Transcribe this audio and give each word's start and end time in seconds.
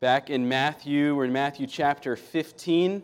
back 0.00 0.30
in 0.30 0.48
Matthew. 0.48 1.14
We're 1.14 1.26
in 1.26 1.32
Matthew 1.32 1.66
chapter 1.66 2.16
15. 2.16 3.02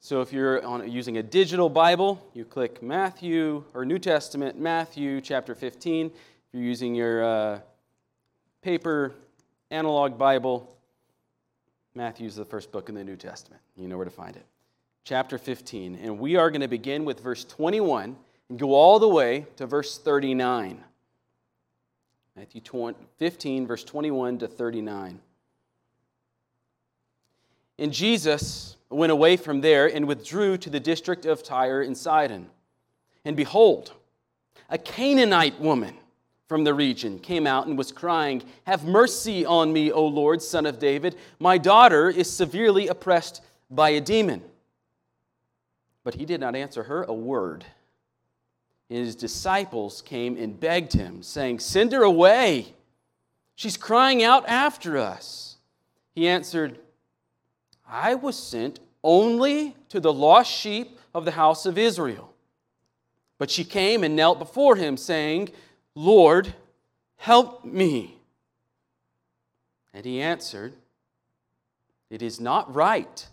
So 0.00 0.22
if 0.22 0.32
you're 0.32 0.64
on, 0.64 0.90
using 0.90 1.18
a 1.18 1.22
digital 1.22 1.68
Bible, 1.68 2.26
you 2.32 2.46
click 2.46 2.82
Matthew 2.82 3.64
or 3.74 3.84
New 3.84 3.98
Testament, 3.98 4.58
Matthew 4.58 5.20
chapter 5.20 5.54
15. 5.54 6.06
If 6.06 6.12
you're 6.54 6.62
using 6.62 6.94
your 6.94 7.22
uh, 7.22 7.60
paper 8.62 9.12
analog 9.70 10.16
Bible, 10.16 10.74
Matthew 11.94 12.26
is 12.26 12.34
the 12.34 12.46
first 12.46 12.72
book 12.72 12.88
in 12.88 12.94
the 12.94 13.04
New 13.04 13.16
Testament. 13.16 13.60
You 13.76 13.86
know 13.86 13.98
where 13.98 14.06
to 14.06 14.10
find 14.10 14.36
it. 14.36 14.46
Chapter 15.04 15.36
15. 15.36 15.96
And 15.96 16.18
we 16.18 16.36
are 16.36 16.50
going 16.50 16.62
to 16.62 16.68
begin 16.68 17.04
with 17.04 17.20
verse 17.20 17.44
21 17.44 18.16
and 18.48 18.58
go 18.58 18.72
all 18.72 18.98
the 18.98 19.08
way 19.08 19.44
to 19.56 19.66
verse 19.66 19.98
39. 19.98 20.82
Matthew 22.36 22.62
15, 23.18 23.66
verse 23.66 23.84
21 23.84 24.38
to 24.38 24.48
39. 24.48 25.20
And 27.80 27.94
Jesus 27.94 28.76
went 28.90 29.10
away 29.10 29.38
from 29.38 29.62
there 29.62 29.86
and 29.86 30.06
withdrew 30.06 30.58
to 30.58 30.70
the 30.70 30.78
district 30.78 31.24
of 31.24 31.42
Tyre 31.42 31.80
and 31.80 31.96
Sidon. 31.96 32.46
And 33.24 33.36
behold, 33.36 33.94
a 34.68 34.76
Canaanite 34.76 35.58
woman 35.58 35.94
from 36.46 36.64
the 36.64 36.74
region 36.74 37.18
came 37.18 37.46
out 37.46 37.66
and 37.66 37.78
was 37.78 37.90
crying, 37.90 38.42
Have 38.66 38.84
mercy 38.84 39.46
on 39.46 39.72
me, 39.72 39.90
O 39.90 40.04
Lord, 40.04 40.42
son 40.42 40.66
of 40.66 40.78
David. 40.78 41.16
My 41.38 41.56
daughter 41.56 42.10
is 42.10 42.30
severely 42.30 42.88
oppressed 42.88 43.40
by 43.70 43.90
a 43.90 44.00
demon. 44.00 44.42
But 46.04 46.14
he 46.14 46.26
did 46.26 46.40
not 46.40 46.54
answer 46.54 46.82
her 46.82 47.04
a 47.04 47.14
word. 47.14 47.64
And 48.90 48.98
his 48.98 49.16
disciples 49.16 50.02
came 50.02 50.36
and 50.36 50.58
begged 50.58 50.92
him, 50.92 51.22
saying, 51.22 51.60
Send 51.60 51.92
her 51.92 52.02
away. 52.02 52.74
She's 53.54 53.78
crying 53.78 54.22
out 54.22 54.46
after 54.48 54.98
us. 54.98 55.56
He 56.14 56.28
answered, 56.28 56.78
I 57.90 58.14
was 58.14 58.38
sent 58.38 58.78
only 59.02 59.74
to 59.88 59.98
the 59.98 60.12
lost 60.12 60.50
sheep 60.50 60.98
of 61.12 61.24
the 61.24 61.32
house 61.32 61.66
of 61.66 61.76
Israel. 61.76 62.32
But 63.38 63.50
she 63.50 63.64
came 63.64 64.04
and 64.04 64.14
knelt 64.14 64.38
before 64.38 64.76
him, 64.76 64.96
saying, 64.96 65.48
Lord, 65.94 66.54
help 67.16 67.64
me. 67.64 68.18
And 69.92 70.04
he 70.04 70.20
answered, 70.20 70.74
It 72.10 72.22
is 72.22 72.38
not 72.38 72.72
right 72.72 73.26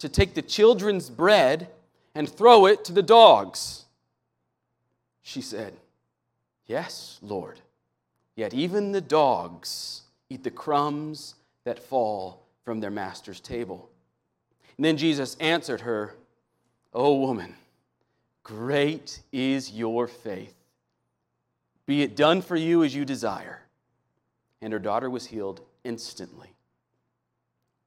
to 0.00 0.08
take 0.08 0.34
the 0.34 0.42
children's 0.42 1.08
bread 1.08 1.68
and 2.14 2.28
throw 2.28 2.66
it 2.66 2.84
to 2.86 2.92
the 2.92 3.02
dogs. 3.02 3.84
She 5.22 5.40
said, 5.40 5.74
Yes, 6.66 7.18
Lord. 7.22 7.60
Yet 8.34 8.54
even 8.54 8.92
the 8.92 9.00
dogs 9.00 10.02
eat 10.28 10.42
the 10.42 10.50
crumbs 10.50 11.34
that 11.64 11.78
fall 11.78 12.41
from 12.64 12.80
their 12.80 12.90
master's 12.90 13.40
table. 13.40 13.88
And 14.76 14.84
then 14.84 14.96
Jesus 14.96 15.36
answered 15.40 15.82
her, 15.82 16.14
O 16.94 17.16
woman, 17.16 17.54
great 18.42 19.20
is 19.32 19.70
your 19.70 20.06
faith. 20.06 20.54
Be 21.86 22.02
it 22.02 22.16
done 22.16 22.42
for 22.42 22.56
you 22.56 22.84
as 22.84 22.94
you 22.94 23.04
desire. 23.04 23.60
And 24.60 24.72
her 24.72 24.78
daughter 24.78 25.10
was 25.10 25.26
healed 25.26 25.60
instantly. 25.84 26.48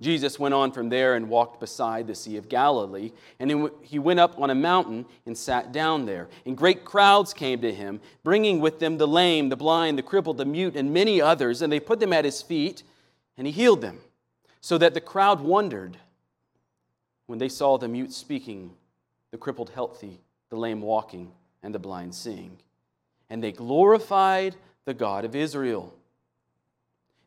Jesus 0.02 0.38
went 0.38 0.54
on 0.54 0.74
from 0.74 0.90
there 0.90 1.16
and 1.16 1.30
walked 1.30 1.62
beside 1.62 2.06
the 2.06 2.16
Sea 2.16 2.36
of 2.36 2.50
Galilee. 2.50 3.12
And 3.40 3.72
he 3.82 3.98
went 3.98 4.20
up 4.20 4.38
on 4.38 4.50
a 4.50 4.56
mountain 4.56 5.06
and 5.26 5.38
sat 5.38 5.72
down 5.72 6.06
there. 6.06 6.28
And 6.46 6.58
great 6.58 6.84
crowds 6.84 7.34
came 7.34 7.62
to 7.62 7.74
him, 7.74 8.02
bringing 8.24 8.60
with 8.60 8.80
them 8.80 8.98
the 8.98 9.08
lame, 9.08 9.48
the 9.48 9.56
blind, 9.56 9.98
the 9.98 10.04
crippled, 10.04 10.38
the 10.38 10.46
mute, 10.46 10.76
and 10.76 10.94
many 10.94 11.22
others. 11.22 11.62
And 11.62 11.72
they 11.72 11.80
put 11.80 12.02
them 12.02 12.12
at 12.12 12.26
his 12.26 12.42
feet, 12.42 12.84
and 13.38 13.48
he 13.48 13.54
healed 13.54 13.80
them 13.80 14.02
so 14.66 14.80
that 14.80 14.96
the 14.96 15.00
crowd 15.00 15.42
wondered 15.42 15.96
when 17.28 17.38
they 17.38 17.48
saw 17.48 17.78
the 17.78 17.88
mute 17.88 18.12
speaking, 18.12 18.72
the 19.30 19.38
crippled 19.38 19.70
healthy, 19.70 20.20
the 20.50 20.56
lame 20.56 20.82
walking, 20.82 21.32
and 21.62 21.72
the 21.72 21.78
blind 21.78 22.16
seeing. 22.16 22.58
And 23.30 23.44
they 23.44 23.52
glorified 23.52 24.56
the 24.86 24.96
God 24.96 25.24
of 25.24 25.36
Israel. 25.36 25.94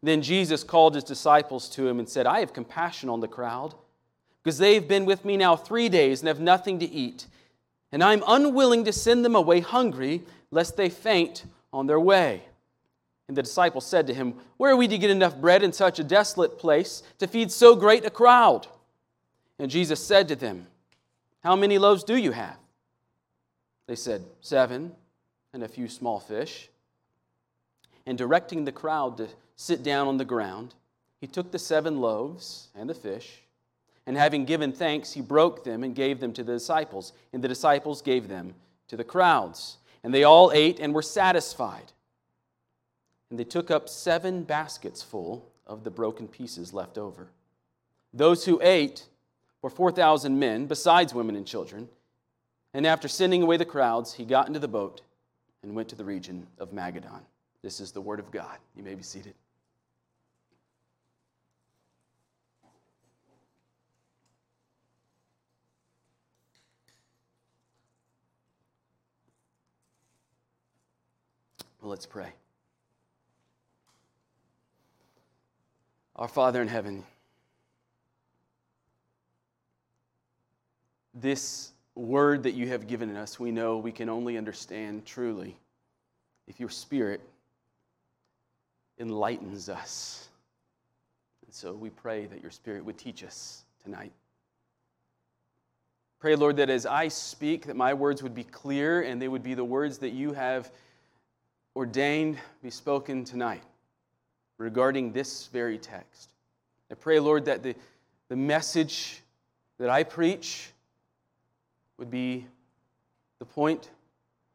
Then 0.02 0.20
Jesus 0.20 0.64
called 0.64 0.96
his 0.96 1.04
disciples 1.04 1.68
to 1.68 1.86
him 1.86 2.00
and 2.00 2.08
said, 2.08 2.26
I 2.26 2.40
have 2.40 2.52
compassion 2.52 3.08
on 3.08 3.20
the 3.20 3.28
crowd, 3.28 3.72
because 4.42 4.58
they've 4.58 4.88
been 4.88 5.04
with 5.04 5.24
me 5.24 5.36
now 5.36 5.54
three 5.54 5.88
days 5.88 6.20
and 6.20 6.26
have 6.26 6.40
nothing 6.40 6.80
to 6.80 6.90
eat. 6.90 7.28
And 7.92 8.02
I'm 8.02 8.24
unwilling 8.26 8.84
to 8.86 8.92
send 8.92 9.24
them 9.24 9.36
away 9.36 9.60
hungry, 9.60 10.22
lest 10.50 10.76
they 10.76 10.88
faint 10.88 11.44
on 11.72 11.86
their 11.86 12.00
way. 12.00 12.47
And 13.28 13.36
the 13.36 13.42
disciples 13.42 13.86
said 13.86 14.06
to 14.06 14.14
him, 14.14 14.34
Where 14.56 14.72
are 14.72 14.76
we 14.76 14.88
to 14.88 14.98
get 14.98 15.10
enough 15.10 15.36
bread 15.36 15.62
in 15.62 15.72
such 15.72 15.98
a 15.98 16.04
desolate 16.04 16.58
place 16.58 17.02
to 17.18 17.26
feed 17.26 17.52
so 17.52 17.76
great 17.76 18.04
a 18.06 18.10
crowd? 18.10 18.66
And 19.58 19.70
Jesus 19.70 20.04
said 20.04 20.28
to 20.28 20.36
them, 20.36 20.66
How 21.42 21.54
many 21.54 21.78
loaves 21.78 22.04
do 22.04 22.16
you 22.16 22.32
have? 22.32 22.56
They 23.86 23.96
said, 23.96 24.24
Seven, 24.40 24.92
and 25.52 25.62
a 25.62 25.68
few 25.68 25.88
small 25.88 26.20
fish. 26.20 26.68
And 28.06 28.16
directing 28.16 28.64
the 28.64 28.72
crowd 28.72 29.18
to 29.18 29.28
sit 29.56 29.82
down 29.82 30.08
on 30.08 30.16
the 30.16 30.24
ground, 30.24 30.74
he 31.20 31.26
took 31.26 31.50
the 31.50 31.58
seven 31.58 32.00
loaves 32.00 32.68
and 32.74 32.88
the 32.88 32.94
fish, 32.94 33.42
and 34.06 34.16
having 34.16 34.46
given 34.46 34.72
thanks, 34.72 35.12
he 35.12 35.20
broke 35.20 35.64
them 35.64 35.84
and 35.84 35.94
gave 35.94 36.18
them 36.18 36.32
to 36.32 36.42
the 36.42 36.54
disciples, 36.54 37.12
and 37.34 37.44
the 37.44 37.48
disciples 37.48 38.00
gave 38.00 38.26
them 38.26 38.54
to 38.86 38.96
the 38.96 39.04
crowds. 39.04 39.76
And 40.02 40.14
they 40.14 40.24
all 40.24 40.50
ate 40.50 40.80
and 40.80 40.94
were 40.94 41.02
satisfied. 41.02 41.92
And 43.30 43.38
they 43.38 43.44
took 43.44 43.70
up 43.70 43.88
seven 43.88 44.42
baskets 44.42 45.02
full 45.02 45.50
of 45.66 45.84
the 45.84 45.90
broken 45.90 46.28
pieces 46.28 46.72
left 46.72 46.96
over. 46.96 47.28
Those 48.12 48.44
who 48.44 48.58
ate 48.62 49.06
were 49.60 49.70
4,000 49.70 50.38
men, 50.38 50.66
besides 50.66 51.12
women 51.12 51.36
and 51.36 51.46
children. 51.46 51.88
And 52.72 52.86
after 52.86 53.08
sending 53.08 53.42
away 53.42 53.56
the 53.56 53.64
crowds, 53.64 54.14
he 54.14 54.24
got 54.24 54.46
into 54.46 54.60
the 54.60 54.68
boat 54.68 55.02
and 55.62 55.74
went 55.74 55.88
to 55.90 55.96
the 55.96 56.04
region 56.04 56.46
of 56.58 56.72
Magadan. 56.72 57.20
This 57.62 57.80
is 57.80 57.92
the 57.92 58.00
word 58.00 58.20
of 58.20 58.30
God. 58.30 58.56
You 58.76 58.82
may 58.82 58.94
be 58.94 59.02
seated. 59.02 59.34
Well, 71.80 71.90
let's 71.90 72.06
pray. 72.06 72.32
Our 76.18 76.26
Father 76.26 76.60
in 76.60 76.66
heaven, 76.66 77.04
this 81.14 81.70
word 81.94 82.42
that 82.42 82.54
you 82.54 82.66
have 82.68 82.88
given 82.88 83.14
us, 83.16 83.38
we 83.38 83.52
know 83.52 83.78
we 83.78 83.92
can 83.92 84.08
only 84.08 84.36
understand 84.36 85.06
truly 85.06 85.56
if 86.48 86.58
your 86.58 86.70
Spirit 86.70 87.20
enlightens 88.98 89.68
us. 89.68 90.28
And 91.46 91.54
so 91.54 91.72
we 91.72 91.88
pray 91.88 92.26
that 92.26 92.42
your 92.42 92.50
Spirit 92.50 92.84
would 92.84 92.98
teach 92.98 93.22
us 93.22 93.62
tonight. 93.84 94.12
Pray, 96.18 96.34
Lord, 96.34 96.56
that 96.56 96.68
as 96.68 96.84
I 96.84 97.06
speak, 97.06 97.66
that 97.66 97.76
my 97.76 97.94
words 97.94 98.24
would 98.24 98.34
be 98.34 98.42
clear 98.42 99.02
and 99.02 99.22
they 99.22 99.28
would 99.28 99.44
be 99.44 99.54
the 99.54 99.64
words 99.64 99.98
that 99.98 100.10
you 100.10 100.32
have 100.32 100.72
ordained 101.76 102.38
be 102.60 102.70
spoken 102.70 103.24
tonight 103.24 103.62
regarding 104.58 105.12
this 105.12 105.46
very 105.46 105.78
text. 105.78 106.30
I 106.90 106.94
pray, 106.94 107.20
Lord, 107.20 107.46
that 107.46 107.62
the, 107.62 107.74
the 108.28 108.36
message 108.36 109.22
that 109.78 109.88
I 109.88 110.02
preach 110.02 110.70
would 111.96 112.10
be 112.10 112.46
the 113.38 113.44
point 113.44 113.90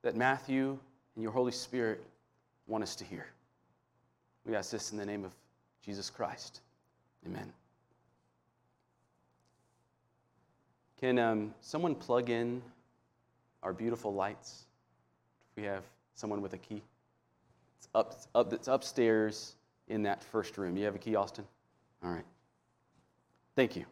that 0.01 0.15
Matthew 0.15 0.77
and 1.15 1.23
your 1.23 1.31
Holy 1.31 1.51
Spirit 1.51 2.03
want 2.67 2.83
us 2.83 2.95
to 2.97 3.05
hear. 3.05 3.25
We 4.45 4.55
ask 4.55 4.71
this 4.71 4.91
in 4.91 4.97
the 4.97 5.05
name 5.05 5.23
of 5.23 5.31
Jesus 5.85 6.09
Christ. 6.09 6.59
Amen. 7.25 7.51
Can 10.99 11.19
um, 11.19 11.53
someone 11.61 11.95
plug 11.95 12.29
in 12.29 12.61
our 13.61 13.73
beautiful 13.73 14.13
lights? 14.13 14.63
We 15.55 15.63
have 15.63 15.83
someone 16.15 16.41
with 16.41 16.53
a 16.53 16.57
key, 16.57 16.81
it's 17.77 17.87
up, 17.95 18.15
up, 18.35 18.53
it's 18.53 18.67
upstairs 18.67 19.55
in 19.87 20.03
that 20.03 20.23
first 20.23 20.57
room. 20.57 20.77
You 20.77 20.85
have 20.85 20.95
a 20.95 20.99
key, 20.99 21.15
Austin? 21.15 21.45
All 22.03 22.11
right. 22.11 22.25
Thank 23.55 23.75
you. 23.75 23.85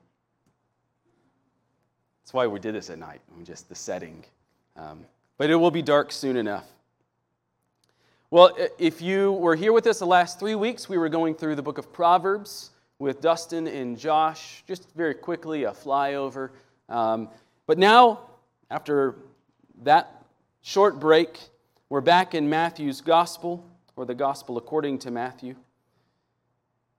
That's 2.24 2.34
why 2.34 2.48
we 2.48 2.60
did 2.60 2.76
this 2.76 2.90
at 2.90 2.98
night, 2.98 3.22
just 3.44 3.70
the 3.70 3.76
setting. 3.76 4.24
Um, 4.78 5.06
but 5.38 5.50
it 5.50 5.56
will 5.56 5.72
be 5.72 5.82
dark 5.82 6.12
soon 6.12 6.38
enough. 6.38 6.66
Well, 8.30 8.56
if 8.78 9.02
you 9.02 9.34
were 9.34 9.56
here 9.56 9.74
with 9.74 9.86
us 9.88 10.00
the 10.00 10.06
last 10.06 10.40
three 10.40 10.56
weeks, 10.56 10.88
we 10.88 10.98
were 10.98 11.10
going 11.10 11.36
through 11.36 11.56
the 11.56 11.62
book 11.62 11.78
of 11.78 11.92
Proverbs 11.92 12.70
with 12.98 13.20
Dustin 13.20 13.68
and 13.68 14.00
Josh. 14.00 14.64
Just 14.68 14.90
very 14.96 15.14
quickly, 15.14 15.66
a 15.66 15.72
flyover. 15.72 16.52
Um, 16.88 17.28
but 17.68 17.78
now, 17.78 18.22
after 18.70 19.16
that 19.84 20.24
short 20.62 21.00
break, 21.00 21.38
we're 21.90 22.00
back 22.00 22.34
in 22.34 22.50
Matthew's 22.50 23.02
gospel, 23.02 23.66
or 23.98 24.06
the 24.06 24.16
gospel 24.16 24.58
according 24.58 25.00
to 25.00 25.12
Matthew. 25.12 25.56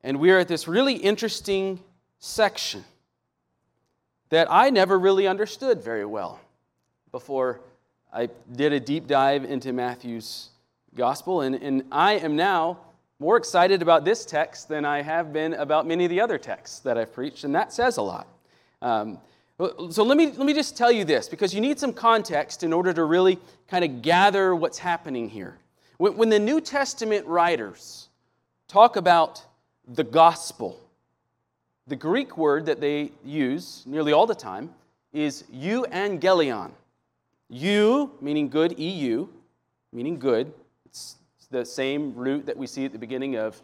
And 0.05 0.19
we 0.19 0.31
are 0.31 0.39
at 0.39 0.49
this 0.49 0.67
really 0.67 0.95
interesting 0.95 1.81
section 2.19 2.85
that 4.31 4.49
I 4.51 4.71
never 4.71 4.99
really 4.99 5.27
understood 5.27 5.83
very 5.83 6.05
well 6.05 6.41
before 7.11 7.61
I 8.13 8.29
did 8.55 8.73
a 8.73 8.81
deep 8.81 9.07
dive 9.07 9.45
into 9.45 9.73
Matthew's 9.73 10.51
gospel. 10.95 11.43
And, 11.43 11.55
and 11.55 11.85
I 11.93 12.15
am 12.15 12.37
now 12.37 12.79
more 13.19 13.37
excited 13.37 13.83
about 13.83 14.05
this 14.05 14.27
text 14.27 14.69
than 14.69 14.85
I 14.85 15.03
have 15.03 15.33
been 15.33 15.55
about 15.55 15.87
many 15.87 16.05
of 16.05 16.11
the 16.11 16.21
other 16.21 16.39
texts 16.39 16.81
that 16.81 16.99
I've 16.99 17.13
preached, 17.13 17.45
and 17.45 17.55
that 17.55 17.73
says 17.73 17.97
a 17.97 18.03
lot. 18.03 18.27
Um, 18.83 19.19
so 19.91 20.03
let 20.03 20.17
me, 20.17 20.27
let 20.27 20.45
me 20.45 20.53
just 20.53 20.77
tell 20.77 20.91
you 20.91 21.05
this, 21.05 21.29
because 21.29 21.55
you 21.55 21.61
need 21.61 21.79
some 21.79 21.93
context 21.93 22.65
in 22.65 22.73
order 22.73 22.93
to 22.93 23.05
really 23.05 23.39
kind 23.69 23.85
of 23.85 24.03
gather 24.03 24.57
what's 24.57 24.79
happening 24.79 25.29
here. 25.29 25.57
When, 25.99 26.17
when 26.17 26.29
the 26.31 26.41
New 26.41 26.61
Testament 26.61 27.27
writers 27.27 28.09
talk 28.67 28.97
about 28.97 29.45
the 29.87 30.05
gospel, 30.05 30.79
the 31.87 31.97
Greek 31.97 32.37
word 32.37 32.67
that 32.67 32.81
they 32.81 33.13
use 33.25 33.83
nearly 33.87 34.13
all 34.13 34.27
the 34.27 34.35
time 34.35 34.71
is 35.13 35.45
euangelion. 35.53 36.71
Eu, 37.51 38.11
meaning 38.21 38.49
good, 38.49 38.79
EU, 38.79 39.27
meaning 39.93 40.19
good. 40.19 40.53
It's 40.87 41.17
the 41.51 41.65
same 41.65 42.15
root 42.15 42.47
that 42.47 42.57
we 42.57 42.67
see 42.67 42.85
at 42.85 42.93
the 42.93 42.99
beginning 42.99 43.37
of, 43.37 43.61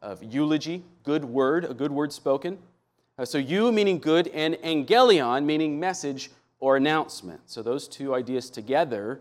of 0.00 0.22
eulogy, 0.22 0.84
good 1.02 1.24
word, 1.24 1.64
a 1.64 1.74
good 1.74 1.90
word 1.90 2.12
spoken. 2.12 2.58
Uh, 3.18 3.24
so 3.24 3.38
eu 3.38 3.72
meaning 3.72 3.98
good, 3.98 4.28
and 4.28 4.54
angelion 4.62 5.44
meaning 5.44 5.80
message 5.80 6.30
or 6.60 6.76
announcement. 6.76 7.40
So 7.46 7.62
those 7.62 7.88
two 7.88 8.14
ideas 8.14 8.50
together 8.50 9.20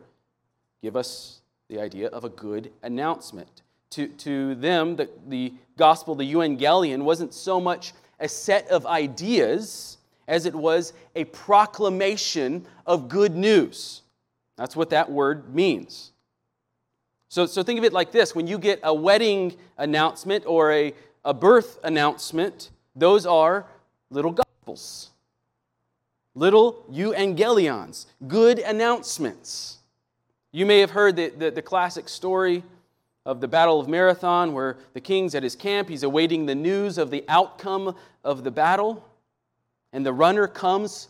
give 0.81 0.95
us 0.95 1.39
the 1.67 1.79
idea 1.79 2.07
of 2.09 2.23
a 2.23 2.29
good 2.29 2.71
announcement. 2.83 3.63
To, 3.91 4.07
to 4.07 4.55
them, 4.55 4.95
the, 4.95 5.09
the 5.27 5.53
gospel, 5.77 6.15
the 6.15 6.31
euangelion, 6.31 7.03
wasn't 7.03 7.33
so 7.33 7.61
much 7.61 7.93
a 8.19 8.27
set 8.27 8.67
of 8.69 8.85
ideas 8.85 9.97
as 10.27 10.45
it 10.45 10.55
was 10.55 10.93
a 11.15 11.25
proclamation 11.25 12.65
of 12.85 13.07
good 13.07 13.35
news. 13.35 14.01
That's 14.57 14.75
what 14.75 14.89
that 14.89 15.11
word 15.11 15.53
means. 15.53 16.11
So, 17.29 17.45
so 17.45 17.63
think 17.63 17.77
of 17.77 17.83
it 17.83 17.93
like 17.93 18.11
this 18.11 18.33
when 18.33 18.47
you 18.47 18.57
get 18.57 18.79
a 18.83 18.93
wedding 18.93 19.55
announcement 19.77 20.45
or 20.45 20.71
a, 20.71 20.93
a 21.23 21.33
birth 21.33 21.79
announcement, 21.83 22.71
those 22.95 23.25
are 23.25 23.65
little 24.09 24.31
gospels, 24.31 25.09
little 26.33 26.85
euangelions, 26.91 28.05
good 28.27 28.59
announcements. 28.59 29.79
You 30.51 30.65
may 30.65 30.79
have 30.79 30.91
heard 30.91 31.17
the, 31.17 31.29
the, 31.29 31.51
the 31.51 31.61
classic 31.61 32.07
story 32.07 32.63
of 33.25 33.41
the 33.41 33.47
Battle 33.47 33.79
of 33.79 33.87
Marathon, 33.87 34.53
where 34.53 34.77
the 34.93 35.01
king's 35.01 35.33
at 35.33 35.43
his 35.43 35.55
camp, 35.55 35.89
he's 35.89 36.03
awaiting 36.03 36.45
the 36.45 36.55
news 36.55 36.97
of 36.97 37.09
the 37.09 37.23
outcome 37.27 37.95
of 38.23 38.43
the 38.43 38.51
battle, 38.51 39.03
and 39.91 40.05
the 40.05 40.13
runner 40.13 40.47
comes 40.47 41.09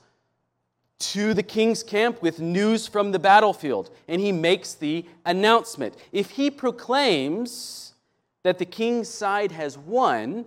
to 0.98 1.34
the 1.34 1.44
king's 1.44 1.84
camp 1.84 2.22
with 2.22 2.40
news 2.40 2.88
from 2.88 3.12
the 3.12 3.20
battlefield, 3.20 3.90
and 4.08 4.22
he 4.22 4.32
makes 4.32 4.74
the 4.74 5.06
announcement. 5.26 5.96
If 6.12 6.32
he 6.32 6.50
proclaims 6.50 7.94
that 8.44 8.60
the 8.60 8.66
king's 8.66 9.10
side 9.10 9.52
has 9.52 9.78
won, 9.78 10.46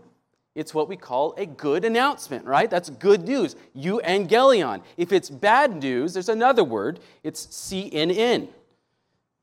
it's 0.55 0.73
what 0.73 0.89
we 0.89 0.97
call 0.97 1.35
a 1.37 1.47
good 1.47 1.85
announcement, 1.85 2.45
right? 2.47 2.69
That's 2.71 2.91
good 2.91 3.29
news. 3.29 3.57
You 3.75 4.01
Euangelion. 4.05 4.83
If 4.97 5.13
it's 5.13 5.29
bad 5.31 5.83
news, 5.83 6.15
there's 6.15 6.29
another 6.29 6.65
word. 6.65 7.01
It's 7.23 7.47
CNN. 7.47 8.49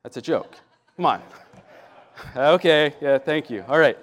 That's 0.04 0.18
a 0.18 0.22
joke. 0.22 0.56
Come 0.98 1.06
on. 1.06 1.22
Okay, 2.36 2.94
yeah, 3.02 3.18
thank 3.18 3.50
you. 3.50 3.64
All 3.68 3.80
right. 3.80 3.98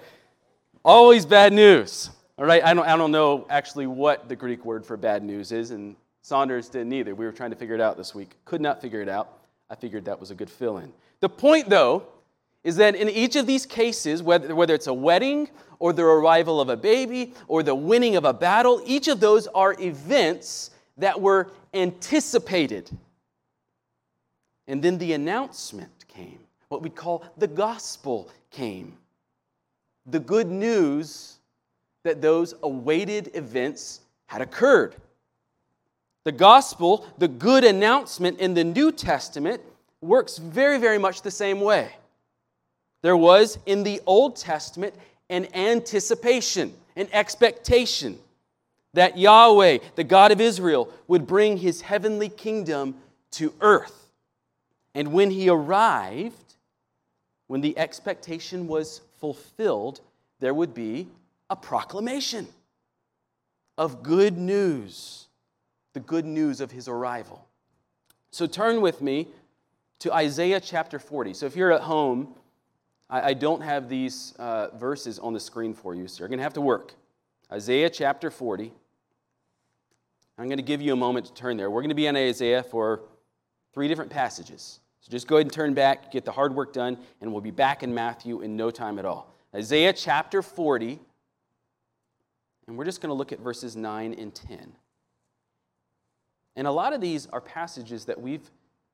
Always 0.85 1.25
bad 1.25 1.53
news. 1.53 2.11
All 2.39 2.45
right, 2.45 2.65
I 2.65 2.75
don't, 2.75 2.87
I 2.87 2.97
don't 2.97 3.13
know 3.13 3.47
actually 3.51 3.87
what 3.87 4.29
the 4.29 4.35
Greek 4.35 4.65
word 4.65 4.85
for 4.85 4.97
bad 4.97 5.23
news 5.23 5.53
is, 5.53 5.71
and 5.71 5.95
Saunders 6.23 6.69
didn't 6.69 6.93
either. 6.93 7.15
We 7.15 7.25
were 7.25 7.33
trying 7.33 7.51
to 7.51 7.57
figure 7.57 7.75
it 7.75 7.81
out 7.81 7.97
this 7.97 8.15
week. 8.15 8.37
Could 8.45 8.61
not 8.61 8.81
figure 8.81 9.01
it 9.01 9.09
out. 9.09 9.39
I 9.71 9.75
figured 9.75 10.05
that 10.07 10.19
was 10.19 10.31
a 10.31 10.35
good 10.35 10.51
fill 10.51 10.79
in. 10.79 10.93
The 11.21 11.29
point, 11.29 11.69
though, 11.69 12.05
is 12.65 12.77
that 12.77 12.95
in 12.95 13.09
each 13.09 13.37
of 13.37 13.47
these 13.47 13.67
cases, 13.67 14.23
whether, 14.23 14.55
whether 14.55 14.75
it's 14.75 14.87
a 14.87 14.95
wedding 14.95 15.49
or 15.79 15.93
the 15.93 16.05
arrival 16.05 16.61
of 16.61 16.69
a 16.69 16.77
baby 16.77 17.35
or 17.49 17.63
the 17.63 17.75
winning 17.75 18.17
of 18.17 18.25
a 18.25 18.33
battle, 18.33 18.83
each 18.87 19.09
of 19.09 19.21
those 19.21 19.47
are 19.49 19.75
events 19.81 20.71
that 20.97 21.21
were 21.21 21.51
anticipated. 21.75 22.91
And 24.69 24.83
then 24.83 24.99
the 24.99 25.13
announcement 25.13 26.07
came 26.09 26.39
what 26.73 26.83
we 26.83 26.91
call 26.91 27.23
the 27.37 27.47
gospel 27.47 28.31
came. 28.51 28.97
The 30.07 30.19
good 30.19 30.49
news 30.49 31.39
that 32.03 32.23
those 32.23 32.55
awaited 32.63 33.31
events 33.35 34.01
had 34.27 34.41
occurred. 34.41 34.97
The 36.25 36.33
gospel, 36.33 37.07
the 37.19 37.29
good 37.29 37.63
announcement 37.63 38.41
in 38.41 38.55
the 38.55 38.65
New 38.65 38.91
Testament, 38.91 39.61
works 40.01 40.39
very, 40.39 40.79
very 40.79 40.97
much 40.97 41.21
the 41.21 41.31
same 41.31 41.61
way. 41.61 41.91
There 43.03 43.17
was 43.17 43.59
in 43.67 43.83
the 43.83 44.01
Old 44.07 44.37
Testament 44.37 44.95
an 45.29 45.55
anticipation, 45.55 46.73
an 46.97 47.09
expectation 47.13 48.19
that 48.95 49.19
Yahweh, 49.19 49.79
the 49.95 50.05
God 50.05 50.33
of 50.33 50.41
Israel, 50.41 50.89
would 51.07 51.27
bring 51.27 51.59
his 51.59 51.83
heavenly 51.83 52.31
kingdom 52.31 52.95
to 53.33 53.53
earth. 53.61 54.11
And 54.95 55.13
when 55.13 55.31
he 55.31 55.49
arrived, 55.49 56.42
when 57.53 57.61
the 57.61 57.77
expectation 57.77 58.67
was 58.67 59.03
fulfilled, 59.21 60.01
there 60.41 60.55
would 60.55 60.73
be 60.73 61.07
a 61.51 61.55
proclamation 61.55 62.49
of 63.77 64.03
good 64.03 64.39
news, 64.39 65.27
the 65.93 66.01
good 66.01 66.25
news 66.25 66.63
of 66.63 66.71
his 66.71 66.89
arrival. 66.89 67.47
So 68.31 68.47
turn 68.47 68.81
with 68.81 69.03
me 69.03 69.29
to 69.99 70.15
Isaiah 70.15 70.61
chapter 70.61 70.99
40. 70.99 71.35
So 71.35 71.45
if 71.45 71.55
you're 71.55 71.73
at 71.73 71.83
home, 71.83 72.35
I, 73.11 73.21
I 73.21 73.35
don't 73.35 73.61
have 73.61 73.87
these 73.87 74.33
uh, 74.39 74.69
verses 74.79 75.19
on 75.19 75.35
the 75.35 75.41
screen 75.41 75.75
for 75.75 75.95
you, 75.95 76.09
so 76.09 76.21
you're 76.21 76.29
going 76.29 76.39
to 76.39 76.45
have 76.45 76.55
to 76.55 76.63
work. 76.63 76.95
Isaiah 77.53 77.91
chapter 77.91 78.31
40. 78.31 78.73
I'm 80.39 80.47
going 80.47 80.57
to 80.57 80.63
give 80.63 80.81
you 80.81 80.95
a 80.95 80.97
moment 80.97 81.27
to 81.27 81.35
turn 81.35 81.59
there. 81.59 81.71
We're 81.71 81.83
going 81.83 81.91
to 81.91 81.95
be 81.95 82.07
in 82.07 82.17
Isaiah 82.17 82.63
for 82.63 83.03
three 83.75 83.89
different 83.89 84.11
passages. 84.11 84.81
So 85.03 85.11
just 85.11 85.27
go 85.27 85.37
ahead 85.37 85.47
and 85.47 85.53
turn 85.53 85.75
back, 85.75 86.13
get 86.13 86.25
the 86.25 86.31
hard 86.31 86.55
work 86.55 86.73
done, 86.73 86.97
and 87.21 87.33
we'll 87.33 87.41
be 87.41 87.51
back 87.51 87.83
in 87.83 87.93
Matthew 87.93 88.41
in 88.41 88.57
no 88.57 88.71
time 88.71 89.01
at 89.01 89.05
all. 89.05 89.35
Isaiah 89.53 89.93
chapter 89.93 90.43
40, 90.43 91.01
and 92.69 92.79
we're 92.79 92.85
just 92.85 93.01
going 93.01 93.09
to 93.09 93.15
look 93.15 93.33
at 93.33 93.41
verses 93.41 93.75
9 93.75 94.15
and 94.15 94.33
10. 94.33 94.73
And 96.55 96.67
a 96.69 96.71
lot 96.71 96.93
of 96.93 97.01
these 97.01 97.27
are 97.27 97.41
passages 97.41 98.05
that 98.05 98.21
we've 98.21 98.49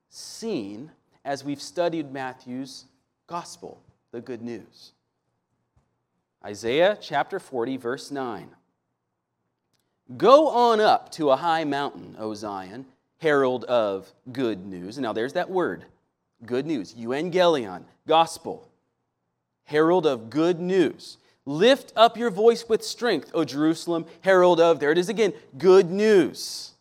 seen 0.08 0.90
as 1.26 1.44
we've 1.44 1.60
studied 1.60 2.10
Matthew's 2.10 2.86
gospel, 3.26 3.78
the 4.10 4.22
good 4.22 4.40
news. 4.40 4.92
Isaiah 6.42 6.96
chapter 6.98 7.38
40, 7.38 7.76
verse 7.76 8.10
9. 8.10 8.48
Go 10.16 10.48
on 10.48 10.80
up 10.80 11.12
to 11.12 11.30
a 11.30 11.36
high 11.36 11.64
mountain, 11.64 12.16
O 12.18 12.32
Zion, 12.32 12.86
herald 13.18 13.64
of 13.64 14.10
good 14.32 14.64
news. 14.64 14.98
Now 14.98 15.12
there's 15.12 15.34
that 15.34 15.50
word 15.50 15.84
good 16.44 16.66
news, 16.66 16.94
euangelion, 16.94 17.84
gospel, 18.06 18.68
herald 19.64 20.06
of 20.06 20.30
good 20.30 20.60
news. 20.60 21.18
Lift 21.44 21.92
up 21.96 22.16
your 22.16 22.30
voice 22.30 22.68
with 22.68 22.84
strength, 22.84 23.30
O 23.34 23.44
Jerusalem, 23.44 24.04
herald 24.20 24.60
of, 24.60 24.80
there 24.80 24.92
it 24.92 24.98
is 24.98 25.08
again, 25.08 25.32
good 25.56 25.90
news. 25.90 26.72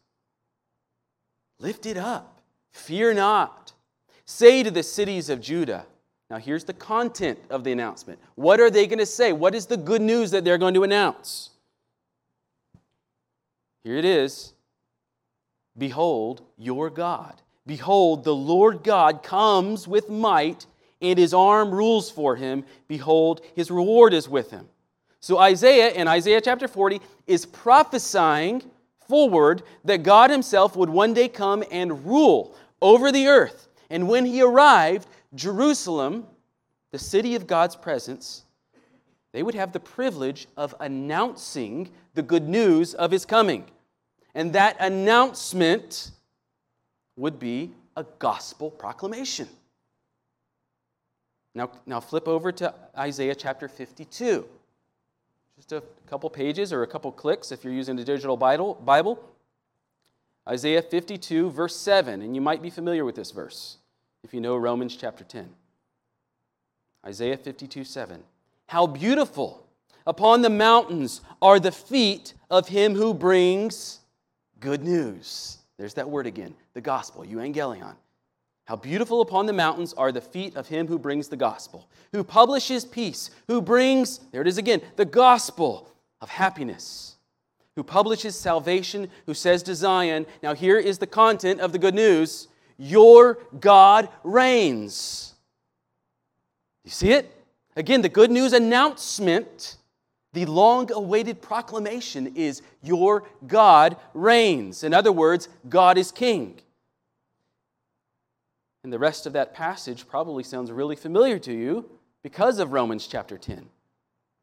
Lift 1.60 1.86
it 1.86 1.98
up. 1.98 2.42
Fear 2.72 3.16
not. 3.16 3.74
Say 4.26 4.62
to 4.64 4.70
the 4.70 4.84
cities 4.84 5.30
of 5.30 5.42
Judah, 5.42 5.86
now 6.30 6.38
here's 6.38 6.66
the 6.66 6.74
content 6.74 7.40
of 7.50 7.64
the 7.64 7.72
announcement. 7.72 8.20
What 8.36 8.60
are 8.60 8.70
they 8.70 8.86
going 8.86 9.00
to 9.00 9.06
say? 9.06 9.32
What 9.32 9.56
is 9.56 9.66
the 9.66 9.78
good 9.78 10.02
news 10.02 10.32
that 10.32 10.44
they're 10.44 10.58
going 10.58 10.74
to 10.74 10.84
announce? 10.84 11.52
Here 13.84 13.96
it 13.96 14.06
is 14.06 14.54
Behold 15.78 16.42
your 16.58 16.90
God. 16.90 17.42
Behold, 17.68 18.24
the 18.24 18.34
Lord 18.34 18.84
God 18.84 19.22
comes 19.22 19.88
with 19.88 20.10
might, 20.10 20.66
and 21.02 21.20
his 21.20 21.34
arm 21.34 21.70
rules 21.70 22.10
for 22.10 22.36
him. 22.38 22.64
Behold, 22.88 23.42
his 23.56 23.70
reward 23.70 24.14
is 24.14 24.28
with 24.28 24.50
him. 24.50 24.68
So 25.20 25.38
Isaiah, 25.38 25.92
in 25.92 26.08
Isaiah 26.08 26.42
chapter 26.42 26.68
40, 26.68 27.02
is 27.28 27.46
prophesying 27.46 28.64
forward 29.08 29.64
that 29.84 30.04
God 30.04 30.30
himself 30.30 30.76
would 30.76 30.90
one 30.90 31.14
day 31.14 31.28
come 31.28 31.64
and 31.70 32.06
rule 32.06 32.56
over 32.82 33.12
the 33.12 33.28
earth. 33.28 33.68
And 33.90 34.08
when 34.08 34.26
he 34.26 34.42
arrived, 34.42 35.08
Jerusalem, 35.36 36.26
the 36.92 37.00
city 37.00 37.36
of 37.36 37.48
God's 37.48 37.76
presence, 37.76 38.44
they 39.34 39.44
would 39.44 39.56
have 39.56 39.74
the 39.74 39.80
privilege 39.80 40.48
of 40.56 40.74
announcing 40.80 41.90
the 42.14 42.24
good 42.24 42.48
news 42.48 42.94
of 42.94 43.12
his 43.12 43.26
coming. 43.26 43.66
And 44.34 44.54
that 44.54 44.78
announcement 44.80 46.12
would 47.18 47.40
be 47.40 47.72
a 47.98 48.06
gospel 48.20 48.72
proclamation. 48.72 49.50
Now, 51.54 51.72
now 51.86 52.00
flip 52.00 52.28
over 52.28 52.52
to 52.54 52.74
Isaiah 52.98 53.36
chapter 53.36 53.68
52. 53.68 54.46
just 55.56 55.72
a 55.72 55.82
couple 56.08 56.30
pages 56.30 56.72
or 56.72 56.84
a 56.84 56.88
couple 56.88 57.12
clicks 57.12 57.52
if 57.52 57.64
you're 57.64 57.74
using 57.74 57.96
the 57.96 58.04
digital 58.04 58.38
Bible. 58.38 59.20
Isaiah 60.48 60.82
52, 60.82 61.50
verse 61.50 61.76
7, 61.76 62.22
and 62.22 62.36
you 62.36 62.42
might 62.42 62.62
be 62.62 62.70
familiar 62.70 63.04
with 63.04 63.16
this 63.16 63.32
verse 63.32 63.78
if 64.24 64.34
you 64.34 64.40
know 64.40 64.56
Romans 64.56 64.96
chapter 64.96 65.24
10. 65.24 65.50
Isaiah 67.06 67.38
52, 67.38 67.84
7. 67.84 68.24
How 68.68 68.86
beautiful 68.86 69.66
upon 70.06 70.42
the 70.42 70.50
mountains 70.50 71.22
are 71.42 71.60
the 71.60 71.72
feet 71.72 72.34
of 72.50 72.68
him 72.68 72.96
who 72.96 73.14
brings 73.14 74.00
good 74.60 74.84
news. 74.84 75.57
There's 75.78 75.94
that 75.96 76.10
word 76.10 76.28
again, 76.28 76.56
the 76.74 76.82
gospel, 76.82 77.24
euangelion. 77.24 77.96
How 78.66 78.76
beautiful 78.76 79.22
upon 79.22 79.46
the 79.46 79.54
mountains 79.54 79.94
are 79.94 80.12
the 80.12 80.22
feet 80.22 80.56
of 80.56 80.68
him 80.68 80.88
who 80.88 81.00
brings 81.00 81.30
the 81.30 81.38
gospel, 81.38 81.88
who 82.12 82.24
publishes 82.24 82.84
peace, 82.84 83.32
who 83.48 83.62
brings, 83.62 84.20
there 84.32 84.42
it 84.42 84.48
is 84.48 84.58
again, 84.58 84.82
the 84.98 85.06
gospel 85.06 85.90
of 86.20 86.30
happiness, 86.30 87.16
who 87.76 87.84
publishes 87.84 88.38
salvation, 88.38 89.10
who 89.26 89.34
says 89.34 89.64
to 89.64 89.76
Zion, 89.76 90.26
now 90.44 90.54
here 90.54 90.78
is 90.78 90.98
the 90.98 91.08
content 91.08 91.62
of 91.62 91.72
the 91.72 91.80
good 91.80 91.96
news 91.96 92.48
your 92.78 93.40
God 93.60 94.10
reigns. 94.24 95.34
You 96.84 96.92
see 96.92 97.12
it? 97.12 97.34
Again, 97.76 98.02
the 98.02 98.10
good 98.10 98.32
news 98.32 98.54
announcement, 98.54 99.78
the 100.34 100.46
long 100.46 100.92
awaited 100.92 101.42
proclamation 101.42 102.36
is 102.36 102.62
your 102.84 103.28
God 103.46 103.98
reigns. 104.14 104.84
In 104.84 104.94
other 104.94 105.12
words, 105.12 105.50
God 105.68 105.98
is 105.98 106.12
king. 106.12 106.60
And 108.84 108.94
the 108.94 109.00
rest 109.00 109.26
of 109.26 109.34
that 109.34 109.54
passage 109.54 110.08
probably 110.08 110.44
sounds 110.44 110.72
really 110.72 110.96
familiar 110.96 111.40
to 111.40 111.54
you 111.54 111.90
because 112.24 112.60
of 112.60 112.72
Romans 112.72 113.08
chapter 113.08 113.38
10. 113.38 113.68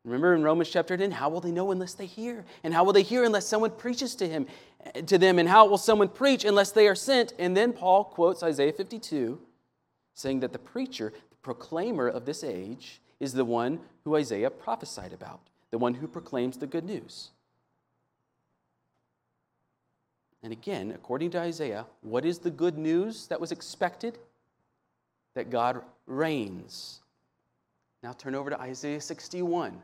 Remember 0.04 0.34
in 0.34 0.42
Romans 0.42 0.68
chapter 0.68 0.96
10, 0.96 1.12
how 1.12 1.30
will 1.30 1.40
they 1.40 1.50
know 1.50 1.70
unless 1.70 1.94
they 1.94 2.04
hear? 2.04 2.44
And 2.62 2.74
how 2.74 2.84
will 2.84 2.92
they 2.92 3.02
hear 3.02 3.24
unless 3.24 3.46
someone 3.46 3.70
preaches 3.70 4.14
to 4.16 4.28
him 4.28 4.46
to 5.06 5.16
them? 5.16 5.38
And 5.38 5.48
how 5.48 5.66
will 5.66 5.78
someone 5.78 6.08
preach 6.08 6.44
unless 6.44 6.72
they 6.72 6.86
are 6.88 6.94
sent? 6.94 7.32
And 7.38 7.56
then 7.56 7.72
Paul 7.72 8.04
quotes 8.04 8.42
Isaiah 8.42 8.72
52, 8.72 9.40
saying 10.14 10.40
that 10.40 10.52
the 10.52 10.58
preacher, 10.58 11.12
the 11.30 11.36
proclaimer 11.36 12.06
of 12.06 12.26
this 12.26 12.44
age, 12.44 13.00
is 13.18 13.32
the 13.32 13.46
one 13.46 13.80
who 14.04 14.16
Isaiah 14.16 14.50
prophesied 14.50 15.14
about, 15.14 15.40
the 15.74 15.78
one 15.78 15.94
who 15.94 16.06
proclaims 16.06 16.56
the 16.56 16.66
good 16.66 16.84
news. 16.84 17.30
And 20.42 20.52
again, 20.52 20.92
according 20.94 21.30
to 21.32 21.40
Isaiah, 21.40 21.86
what 22.00 22.24
is 22.24 22.38
the 22.38 22.50
good 22.50 22.78
news 22.78 23.26
that 23.26 23.40
was 23.40 23.50
expected? 23.50 24.18
that 25.34 25.50
God 25.50 25.82
reigns. 26.06 27.00
Now 28.02 28.12
turn 28.12 28.34
over 28.34 28.50
to 28.50 28.60
Isaiah 28.60 29.00
61. 29.00 29.80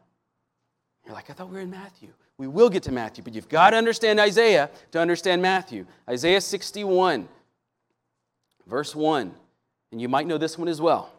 You're 1.05 1.15
like, 1.15 1.31
I 1.31 1.33
thought 1.33 1.49
we 1.49 1.55
were 1.55 1.63
in 1.63 1.71
Matthew. 1.71 2.11
We 2.39 2.47
will 2.47 2.71
get 2.71 2.83
to 2.85 2.93
Matthew, 2.93 3.23
but 3.23 3.35
you've 3.35 3.49
got 3.49 3.71
to 3.71 3.77
understand 3.77 4.21
Isaiah 4.21 4.71
to 4.93 5.01
understand 5.01 5.43
Matthew. 5.43 5.87
Isaiah 6.09 6.41
61, 6.41 7.29
verse 8.67 8.95
1. 8.95 9.35
And 9.93 10.01
you 10.01 10.09
might 10.09 10.27
know 10.27 10.39
this 10.39 10.57
one 10.57 10.69
as 10.69 10.81
well. 10.81 11.13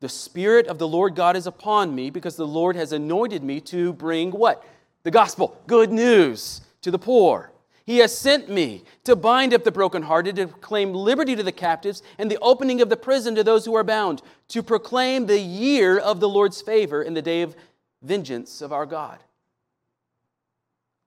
The 0.00 0.08
Spirit 0.08 0.66
of 0.68 0.78
the 0.78 0.86
Lord 0.86 1.14
God 1.14 1.36
is 1.36 1.46
upon 1.46 1.94
me 1.94 2.10
because 2.10 2.36
the 2.36 2.46
Lord 2.46 2.76
has 2.76 2.92
anointed 2.92 3.42
me 3.42 3.60
to 3.62 3.92
bring 3.92 4.30
what? 4.30 4.64
The 5.02 5.10
gospel, 5.10 5.60
good 5.66 5.90
news 5.90 6.60
to 6.82 6.90
the 6.90 6.98
poor. 6.98 7.52
He 7.84 7.98
has 7.98 8.16
sent 8.16 8.50
me 8.50 8.84
to 9.04 9.16
bind 9.16 9.54
up 9.54 9.64
the 9.64 9.72
brokenhearted, 9.72 10.36
to 10.36 10.48
proclaim 10.48 10.92
liberty 10.92 11.34
to 11.34 11.42
the 11.42 11.50
captives, 11.50 12.02
and 12.18 12.30
the 12.30 12.38
opening 12.42 12.82
of 12.82 12.90
the 12.90 12.98
prison 12.98 13.34
to 13.34 13.42
those 13.42 13.64
who 13.64 13.74
are 13.74 13.82
bound, 13.82 14.20
to 14.48 14.62
proclaim 14.62 15.24
the 15.24 15.40
year 15.40 15.98
of 15.98 16.20
the 16.20 16.28
Lord's 16.28 16.60
favor 16.60 17.00
and 17.00 17.16
the 17.16 17.22
day 17.22 17.40
of 17.42 17.56
vengeance 18.02 18.60
of 18.60 18.72
our 18.72 18.84
God. 18.84 19.18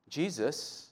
Jesus 0.10 0.90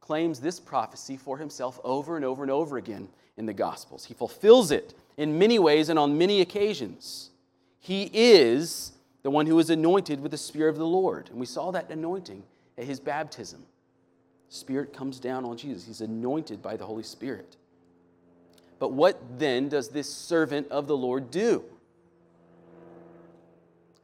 claims 0.00 0.40
this 0.40 0.58
prophecy 0.58 1.16
for 1.16 1.38
himself 1.38 1.78
over 1.84 2.16
and 2.16 2.24
over 2.24 2.42
and 2.42 2.50
over 2.50 2.76
again 2.76 3.08
in 3.36 3.46
the 3.46 3.54
Gospels. 3.54 4.04
He 4.04 4.14
fulfills 4.14 4.72
it 4.72 4.92
in 5.16 5.38
many 5.38 5.58
ways 5.58 5.88
and 5.88 5.98
on 5.98 6.16
many 6.18 6.40
occasions. 6.40 7.30
He 7.78 8.10
is 8.12 8.92
the 9.22 9.30
one 9.30 9.46
who 9.46 9.58
is 9.58 9.70
anointed 9.70 10.20
with 10.20 10.30
the 10.30 10.38
Spirit 10.38 10.70
of 10.70 10.78
the 10.78 10.86
Lord. 10.86 11.28
And 11.30 11.38
we 11.38 11.46
saw 11.46 11.70
that 11.72 11.90
anointing 11.90 12.42
at 12.78 12.84
his 12.84 13.00
baptism. 13.00 13.64
Spirit 14.48 14.92
comes 14.92 15.18
down 15.18 15.44
on 15.44 15.56
Jesus. 15.56 15.86
He's 15.86 16.00
anointed 16.00 16.62
by 16.62 16.76
the 16.76 16.84
Holy 16.84 17.02
Spirit. 17.02 17.56
But 18.78 18.92
what 18.92 19.38
then 19.38 19.68
does 19.68 19.88
this 19.88 20.12
servant 20.12 20.68
of 20.70 20.86
the 20.86 20.96
Lord 20.96 21.30
do? 21.30 21.64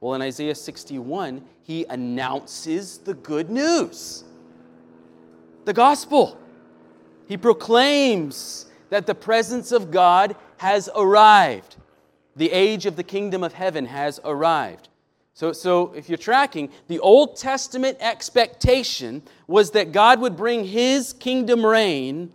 Well, 0.01 0.15
in 0.15 0.23
Isaiah 0.23 0.55
61, 0.55 1.45
he 1.65 1.85
announces 1.85 2.99
the 2.99 3.15
good 3.15 3.51
news 3.51 4.25
the 5.65 5.73
gospel. 5.75 6.39
He 7.27 7.37
proclaims 7.37 8.71
that 8.89 9.07
the 9.07 9.15
presence 9.15 9.71
of 9.71 9.91
God 9.91 10.35
has 10.59 10.89
arrived. 10.95 11.77
The 12.37 12.53
age 12.53 12.87
of 12.87 12.97
the 12.97 13.03
kingdom 13.03 13.43
of 13.43 13.53
heaven 13.53 13.87
has 13.87 14.21
arrived. 14.25 14.89
So, 15.35 15.53
so 15.53 15.93
if 15.95 16.09
you're 16.09 16.19
tracking, 16.19 16.71
the 16.89 16.99
Old 16.99 17.37
Testament 17.37 17.99
expectation 18.01 19.23
was 19.47 19.71
that 19.73 19.93
God 19.93 20.21
would 20.21 20.37
bring 20.37 20.65
his 20.65 21.13
kingdom 21.13 21.65
reign, 21.65 22.33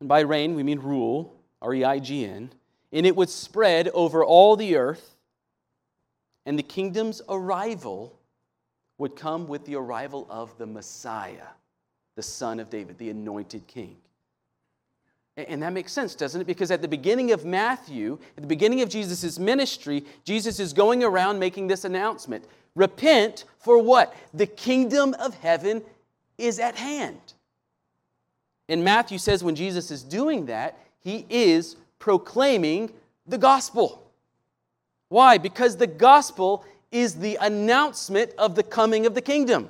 and 0.00 0.08
by 0.08 0.20
reign 0.20 0.54
we 0.54 0.62
mean 0.62 0.78
rule, 0.78 1.34
R 1.60 1.74
E 1.74 1.84
I 1.84 1.98
G 1.98 2.24
N, 2.24 2.50
and 2.92 3.06
it 3.06 3.14
would 3.14 3.28
spread 3.28 3.88
over 3.88 4.24
all 4.24 4.56
the 4.56 4.76
earth, 4.76 5.14
and 6.46 6.58
the 6.58 6.62
kingdom's 6.62 7.20
arrival 7.28 8.18
would 8.96 9.14
come 9.14 9.46
with 9.46 9.64
the 9.66 9.76
arrival 9.76 10.26
of 10.30 10.56
the 10.56 10.66
Messiah, 10.66 11.48
the 12.16 12.22
Son 12.22 12.60
of 12.60 12.70
David, 12.70 12.96
the 12.98 13.10
anointed 13.10 13.66
king. 13.66 13.96
And 15.36 15.62
that 15.62 15.72
makes 15.72 15.92
sense, 15.92 16.14
doesn't 16.14 16.40
it? 16.40 16.46
Because 16.46 16.70
at 16.70 16.82
the 16.82 16.88
beginning 16.88 17.32
of 17.32 17.44
Matthew, 17.44 18.18
at 18.36 18.42
the 18.42 18.48
beginning 18.48 18.82
of 18.82 18.88
Jesus' 18.88 19.38
ministry, 19.38 20.04
Jesus 20.24 20.60
is 20.60 20.72
going 20.72 21.02
around 21.02 21.38
making 21.38 21.68
this 21.68 21.84
announcement 21.84 22.44
Repent 22.74 23.44
for 23.58 23.82
what? 23.82 24.14
The 24.32 24.46
kingdom 24.46 25.14
of 25.18 25.34
heaven 25.34 25.82
is 26.38 26.58
at 26.58 26.76
hand. 26.76 27.20
And 28.68 28.84
Matthew 28.84 29.18
says 29.18 29.42
when 29.42 29.56
Jesus 29.56 29.90
is 29.90 30.02
doing 30.02 30.46
that, 30.46 30.78
he 31.00 31.26
is 31.28 31.76
proclaiming 31.98 32.92
the 33.26 33.38
gospel. 33.38 34.10
Why? 35.08 35.38
Because 35.38 35.76
the 35.76 35.88
gospel 35.88 36.64
is 36.92 37.16
the 37.16 37.36
announcement 37.40 38.32
of 38.38 38.54
the 38.54 38.62
coming 38.62 39.06
of 39.06 39.14
the 39.14 39.20
kingdom. 39.20 39.68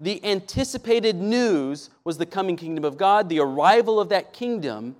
The 0.00 0.22
anticipated 0.24 1.16
news 1.16 1.90
was 2.04 2.18
the 2.18 2.26
coming 2.26 2.56
kingdom 2.56 2.84
of 2.84 2.98
God. 2.98 3.28
The 3.28 3.40
arrival 3.40 3.98
of 3.98 4.10
that 4.10 4.32
kingdom 4.32 4.96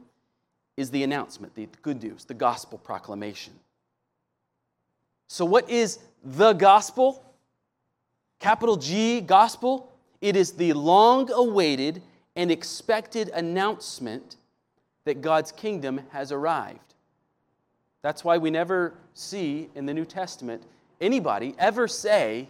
is 0.77 0.91
the 0.91 1.03
announcement, 1.03 1.55
the 1.55 1.69
good 1.83 2.03
news, 2.03 2.25
the 2.25 2.35
gospel 2.35 2.79
proclamation. 2.79 3.53
So, 5.29 5.45
what 5.45 5.69
is 5.69 5.99
the 6.25 6.53
gospel? 6.53 7.23
Capital 8.39 8.77
G, 8.77 9.21
gospel. 9.21 9.93
It 10.21 10.37
is 10.37 10.53
the 10.53 10.73
long 10.73 11.31
awaited 11.31 12.03
and 12.37 12.51
expected 12.51 13.31
announcement 13.31 14.37
that 15.05 15.21
God's 15.21 15.53
kingdom 15.53 16.01
has 16.11 16.33
arrived. 16.33 16.95
That's 18.03 18.25
why 18.25 18.39
we 18.39 18.51
never 18.51 18.95
see 19.15 19.69
in 19.75 19.87
the 19.87 19.95
New 19.95 20.05
Testament 20.05 20.63
anybody 21.01 21.55
ever 21.59 21.89
say, 21.89 22.49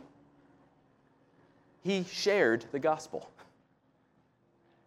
he 1.86 2.04
shared 2.10 2.64
the 2.72 2.78
gospel. 2.78 3.30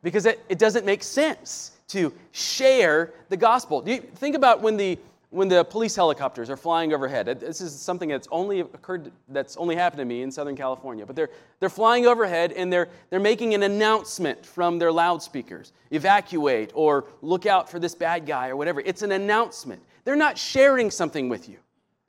Because 0.03 0.25
it, 0.25 0.43
it 0.49 0.59
doesn't 0.59 0.85
make 0.85 1.03
sense 1.03 1.71
to 1.89 2.13
share 2.31 3.13
the 3.29 3.37
gospel. 3.37 3.83
You 3.87 4.01
think 4.01 4.35
about 4.35 4.61
when 4.61 4.77
the 4.77 4.99
when 5.31 5.47
the 5.47 5.63
police 5.63 5.95
helicopters 5.95 6.49
are 6.49 6.57
flying 6.57 6.91
overhead. 6.91 7.27
This 7.39 7.61
is 7.61 7.79
something 7.79 8.09
that's 8.09 8.27
only 8.31 8.61
occurred 8.61 9.11
that's 9.27 9.57
only 9.57 9.75
happened 9.75 9.99
to 9.99 10.05
me 10.05 10.23
in 10.23 10.31
Southern 10.31 10.55
California. 10.55 11.05
But 11.05 11.15
they're 11.15 11.29
they're 11.59 11.69
flying 11.69 12.05
overhead 12.05 12.51
and 12.53 12.71
they're 12.71 12.89
they're 13.09 13.19
making 13.19 13.53
an 13.53 13.63
announcement 13.63 14.45
from 14.45 14.79
their 14.79 14.91
loudspeakers. 14.91 15.73
Evacuate 15.91 16.71
or 16.73 17.05
look 17.21 17.45
out 17.45 17.69
for 17.69 17.79
this 17.79 17.95
bad 17.95 18.25
guy 18.25 18.49
or 18.49 18.55
whatever. 18.55 18.81
It's 18.81 19.01
an 19.03 19.11
announcement. 19.11 19.81
They're 20.03 20.15
not 20.15 20.37
sharing 20.37 20.89
something 20.91 21.29
with 21.29 21.47
you, 21.47 21.57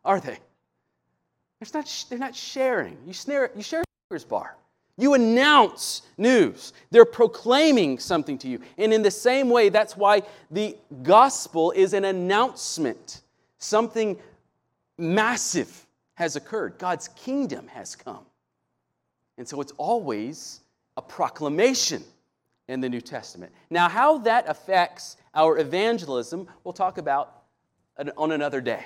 are 0.05 0.21
they? 0.21 0.39
It's 1.61 1.75
not, 1.75 2.07
they're 2.09 2.19
not 2.19 2.35
sharing. 2.35 2.97
You, 3.07 3.13
snare, 3.13 3.51
you 3.55 3.63
share 3.63 3.83
a 4.11 4.21
bar. 4.21 4.57
You 4.97 5.15
announce 5.15 6.03
news. 6.19 6.73
They're 6.91 7.05
proclaiming 7.05 7.99
something 7.99 8.37
to 8.39 8.49
you. 8.49 8.61
And 8.77 8.93
in 8.93 9.03
the 9.03 9.11
same 9.11 9.49
way, 9.49 9.69
that's 9.69 9.97
why 9.97 10.23
the 10.51 10.77
gospel 11.03 11.73
is 11.73 11.95
an 11.95 12.05
announcement. 12.05 13.23
Something 13.59 14.19
massive 14.99 15.87
has 16.15 16.37
occurred. 16.37 16.79
God's 16.79 17.09
kingdom 17.09 17.67
has 17.69 17.97
come. 17.97 18.25
And 19.39 19.49
so 19.49 19.61
it's 19.63 19.73
always 19.79 20.61
a 20.97 21.03
proclamation 21.03 22.05
in 22.69 22.81
the 22.81 22.89
New 22.89 23.01
Testament. 23.01 23.53
Now, 23.71 23.89
how 23.89 24.19
that 24.19 24.45
affects 24.47 25.17
our 25.35 25.59
evangelism, 25.59 26.47
we'll 26.63 26.75
talk 26.75 26.99
about 26.99 27.43
on 28.17 28.33
another 28.33 28.61
day. 28.61 28.85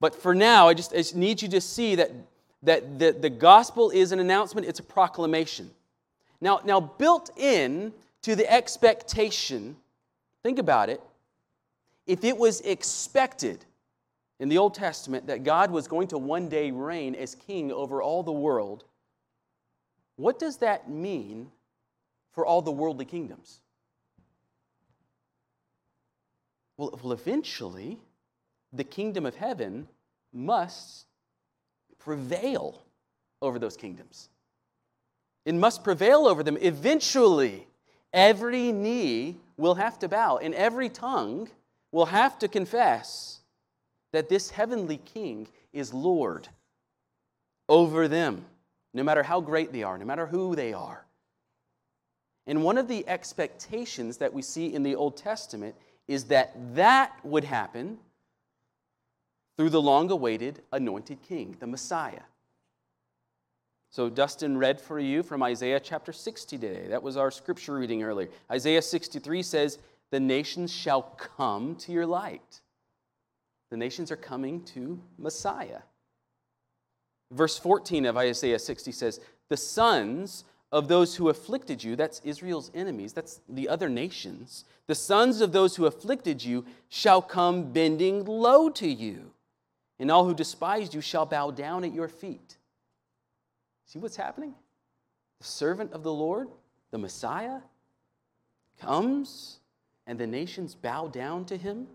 But 0.00 0.14
for 0.14 0.34
now, 0.34 0.68
I 0.68 0.74
just, 0.74 0.92
I 0.92 0.98
just 0.98 1.16
need 1.16 1.42
you 1.42 1.48
to 1.48 1.60
see 1.60 1.94
that 1.96 2.10
that 2.62 2.98
the, 2.98 3.12
the 3.12 3.30
gospel 3.30 3.90
is 3.90 4.12
an 4.12 4.18
announcement, 4.18 4.66
it's 4.66 4.80
a 4.80 4.84
proclamation. 4.84 5.70
Now, 6.40 6.60
now, 6.64 6.80
built 6.80 7.30
in 7.36 7.92
to 8.22 8.36
the 8.36 8.50
expectation, 8.50 9.76
think 10.42 10.58
about 10.58 10.90
it, 10.90 11.00
if 12.06 12.24
it 12.24 12.36
was 12.36 12.60
expected 12.60 13.64
in 14.38 14.48
the 14.48 14.58
Old 14.58 14.74
Testament 14.74 15.26
that 15.28 15.44
God 15.44 15.70
was 15.70 15.88
going 15.88 16.08
to 16.08 16.18
one 16.18 16.48
day 16.48 16.70
reign 16.70 17.14
as 17.14 17.34
king 17.34 17.72
over 17.72 18.02
all 18.02 18.22
the 18.22 18.32
world, 18.32 18.84
what 20.16 20.38
does 20.38 20.58
that 20.58 20.90
mean 20.90 21.50
for 22.32 22.44
all 22.44 22.62
the 22.62 22.72
worldly 22.72 23.04
kingdoms? 23.04 23.60
Well, 26.76 26.98
well 27.02 27.12
eventually, 27.12 27.98
the 28.72 28.84
kingdom 28.84 29.24
of 29.24 29.36
heaven 29.36 29.88
must 30.32 31.05
prevail 32.06 32.80
over 33.42 33.58
those 33.58 33.76
kingdoms. 33.76 34.28
It 35.44 35.56
must 35.56 35.82
prevail 35.82 36.28
over 36.28 36.44
them. 36.44 36.56
Eventually, 36.60 37.66
every 38.12 38.70
knee 38.70 39.38
will 39.56 39.74
have 39.74 39.98
to 39.98 40.08
bow, 40.08 40.38
and 40.38 40.54
every 40.54 40.88
tongue 40.88 41.48
will 41.90 42.06
have 42.06 42.38
to 42.38 42.46
confess 42.46 43.40
that 44.12 44.28
this 44.28 44.50
heavenly 44.50 44.98
king 44.98 45.48
is 45.72 45.92
Lord 45.92 46.48
over 47.68 48.06
them, 48.06 48.44
no 48.94 49.02
matter 49.02 49.24
how 49.24 49.40
great 49.40 49.72
they 49.72 49.82
are, 49.82 49.98
no 49.98 50.04
matter 50.04 50.26
who 50.26 50.54
they 50.54 50.72
are. 50.72 51.04
And 52.46 52.62
one 52.62 52.78
of 52.78 52.86
the 52.86 53.06
expectations 53.08 54.18
that 54.18 54.32
we 54.32 54.42
see 54.42 54.72
in 54.72 54.84
the 54.84 54.94
Old 54.94 55.16
Testament 55.16 55.74
is 56.06 56.26
that 56.26 56.54
that 56.76 57.18
would 57.24 57.42
happen 57.42 57.98
through 59.56 59.70
the 59.70 59.80
long 59.80 60.10
awaited 60.10 60.62
anointed 60.72 61.22
king, 61.22 61.56
the 61.58 61.66
Messiah. 61.66 62.22
So, 63.90 64.10
Dustin 64.10 64.58
read 64.58 64.80
for 64.80 64.98
you 64.98 65.22
from 65.22 65.42
Isaiah 65.42 65.80
chapter 65.80 66.12
60 66.12 66.58
today. 66.58 66.86
That 66.88 67.02
was 67.02 67.16
our 67.16 67.30
scripture 67.30 67.76
reading 67.76 68.02
earlier. 68.02 68.28
Isaiah 68.50 68.82
63 68.82 69.42
says, 69.42 69.78
The 70.10 70.20
nations 70.20 70.72
shall 70.72 71.02
come 71.02 71.76
to 71.76 71.92
your 71.92 72.04
light. 72.04 72.60
The 73.70 73.76
nations 73.76 74.10
are 74.12 74.16
coming 74.16 74.62
to 74.64 75.00
Messiah. 75.18 75.80
Verse 77.32 77.58
14 77.58 78.04
of 78.06 78.16
Isaiah 78.16 78.58
60 78.58 78.92
says, 78.92 79.20
The 79.48 79.56
sons 79.56 80.44
of 80.70 80.88
those 80.88 81.16
who 81.16 81.28
afflicted 81.28 81.82
you, 81.82 81.96
that's 81.96 82.20
Israel's 82.22 82.70
enemies, 82.74 83.12
that's 83.12 83.40
the 83.48 83.68
other 83.68 83.88
nations, 83.88 84.64
the 84.88 84.94
sons 84.94 85.40
of 85.40 85.52
those 85.52 85.76
who 85.76 85.86
afflicted 85.86 86.44
you 86.44 86.66
shall 86.88 87.22
come 87.22 87.72
bending 87.72 88.24
low 88.24 88.68
to 88.70 88.86
you 88.86 89.32
and 89.98 90.10
all 90.10 90.24
who 90.24 90.34
despised 90.34 90.94
you 90.94 91.00
shall 91.00 91.26
bow 91.26 91.50
down 91.50 91.84
at 91.84 91.94
your 91.94 92.08
feet. 92.08 92.56
See 93.86 93.98
what's 93.98 94.16
happening? 94.16 94.54
The 95.38 95.46
servant 95.46 95.92
of 95.92 96.02
the 96.02 96.12
Lord, 96.12 96.48
the 96.90 96.98
Messiah, 96.98 97.60
comes 98.80 99.60
and 100.06 100.18
the 100.18 100.26
nations 100.26 100.74
bow 100.74 101.08
down 101.08 101.44
to 101.46 101.56
him. 101.56 101.86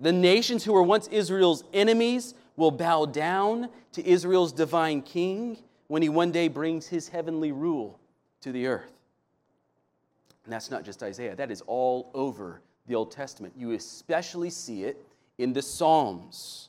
The 0.00 0.12
nations 0.12 0.64
who 0.64 0.72
were 0.72 0.82
once 0.82 1.08
Israel's 1.08 1.64
enemies 1.72 2.34
will 2.56 2.70
bow 2.70 3.06
down 3.06 3.68
to 3.92 4.06
Israel's 4.06 4.52
divine 4.52 5.02
king 5.02 5.58
when 5.88 6.02
he 6.02 6.08
one 6.08 6.30
day 6.30 6.48
brings 6.48 6.86
his 6.86 7.08
heavenly 7.08 7.52
rule 7.52 7.98
to 8.42 8.52
the 8.52 8.66
earth. 8.66 8.92
And 10.44 10.52
that's 10.52 10.70
not 10.70 10.84
just 10.84 11.02
Isaiah, 11.02 11.34
that 11.36 11.50
is 11.50 11.62
all 11.66 12.10
over 12.14 12.60
the 12.86 12.94
Old 12.94 13.10
Testament. 13.10 13.54
You 13.56 13.72
especially 13.72 14.50
see 14.50 14.84
it 14.84 15.04
in 15.38 15.52
the 15.52 15.62
Psalms. 15.62 16.68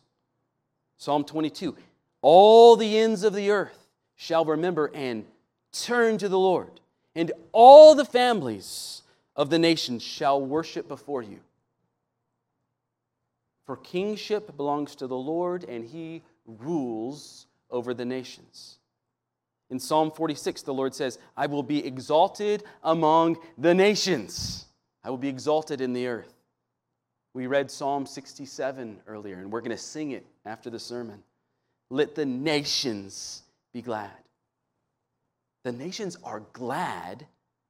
Psalm 0.97 1.23
22 1.23 1.75
All 2.21 2.75
the 2.75 2.97
ends 2.97 3.23
of 3.23 3.33
the 3.33 3.49
earth 3.49 3.87
shall 4.15 4.45
remember 4.45 4.91
and 4.93 5.25
turn 5.71 6.17
to 6.19 6.29
the 6.29 6.39
Lord, 6.39 6.79
and 7.15 7.31
all 7.51 7.95
the 7.95 8.05
families 8.05 9.01
of 9.35 9.49
the 9.49 9.59
nations 9.59 10.03
shall 10.03 10.41
worship 10.41 10.87
before 10.87 11.23
you. 11.23 11.39
For 13.65 13.77
kingship 13.77 14.55
belongs 14.57 14.95
to 14.95 15.07
the 15.07 15.17
Lord, 15.17 15.63
and 15.63 15.85
he 15.85 16.23
rules 16.45 17.45
over 17.69 17.93
the 17.93 18.05
nations. 18.05 18.79
In 19.69 19.79
Psalm 19.79 20.11
46, 20.11 20.63
the 20.63 20.73
Lord 20.73 20.95
says, 20.95 21.19
I 21.37 21.45
will 21.45 21.61
be 21.61 21.85
exalted 21.85 22.63
among 22.83 23.37
the 23.57 23.75
nations. 23.75 24.65
I 25.03 25.11
will 25.11 25.17
be 25.17 25.29
exalted 25.29 25.81
in 25.81 25.93
the 25.93 26.07
earth. 26.07 26.33
We 27.33 27.47
read 27.47 27.69
Psalm 27.69 28.05
67 28.05 29.01
earlier, 29.07 29.35
and 29.35 29.51
we're 29.51 29.61
going 29.61 29.71
to 29.71 29.77
sing 29.77 30.11
it 30.11 30.25
after 30.45 30.69
the 30.69 30.79
sermon. 30.79 31.23
Let 31.89 32.15
the 32.15 32.25
nations 32.25 33.43
be 33.73 33.81
glad. 33.81 34.11
The 35.63 35.71
nations 35.71 36.17
are 36.23 36.41
glad, 36.53 37.25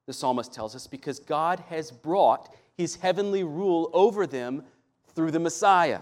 the 0.06 0.14
psalmist 0.14 0.54
tells 0.54 0.76
us, 0.76 0.88
because 0.88 1.20
God 1.20 1.60
has 1.70 1.92
brought 1.92 2.54
his 2.78 2.96
heavenly 2.96 3.44
rule 3.44 3.90
over 3.94 4.26
them 4.26 4.64
through 5.14 5.32
the 5.32 5.40
Messiah. 5.40 6.02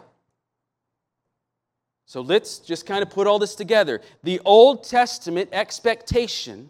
So 2.06 2.22
let's 2.22 2.60
just 2.60 2.86
kind 2.86 3.02
of 3.02 3.10
put 3.10 3.28
all 3.28 3.40
this 3.40 3.56
together. 3.56 4.02
The 4.24 4.40
Old 4.46 4.84
Testament 4.84 5.50
expectation 5.52 6.70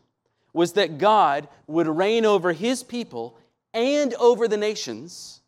was 0.54 0.73
that 0.73 0.97
God 0.97 1.47
would 1.67 1.88
reign 1.88 2.26
over 2.26 2.54
his 2.54 2.82
people 2.82 3.38
and 3.73 4.13
over 4.15 4.47
the 4.47 4.58
nations 4.58 5.41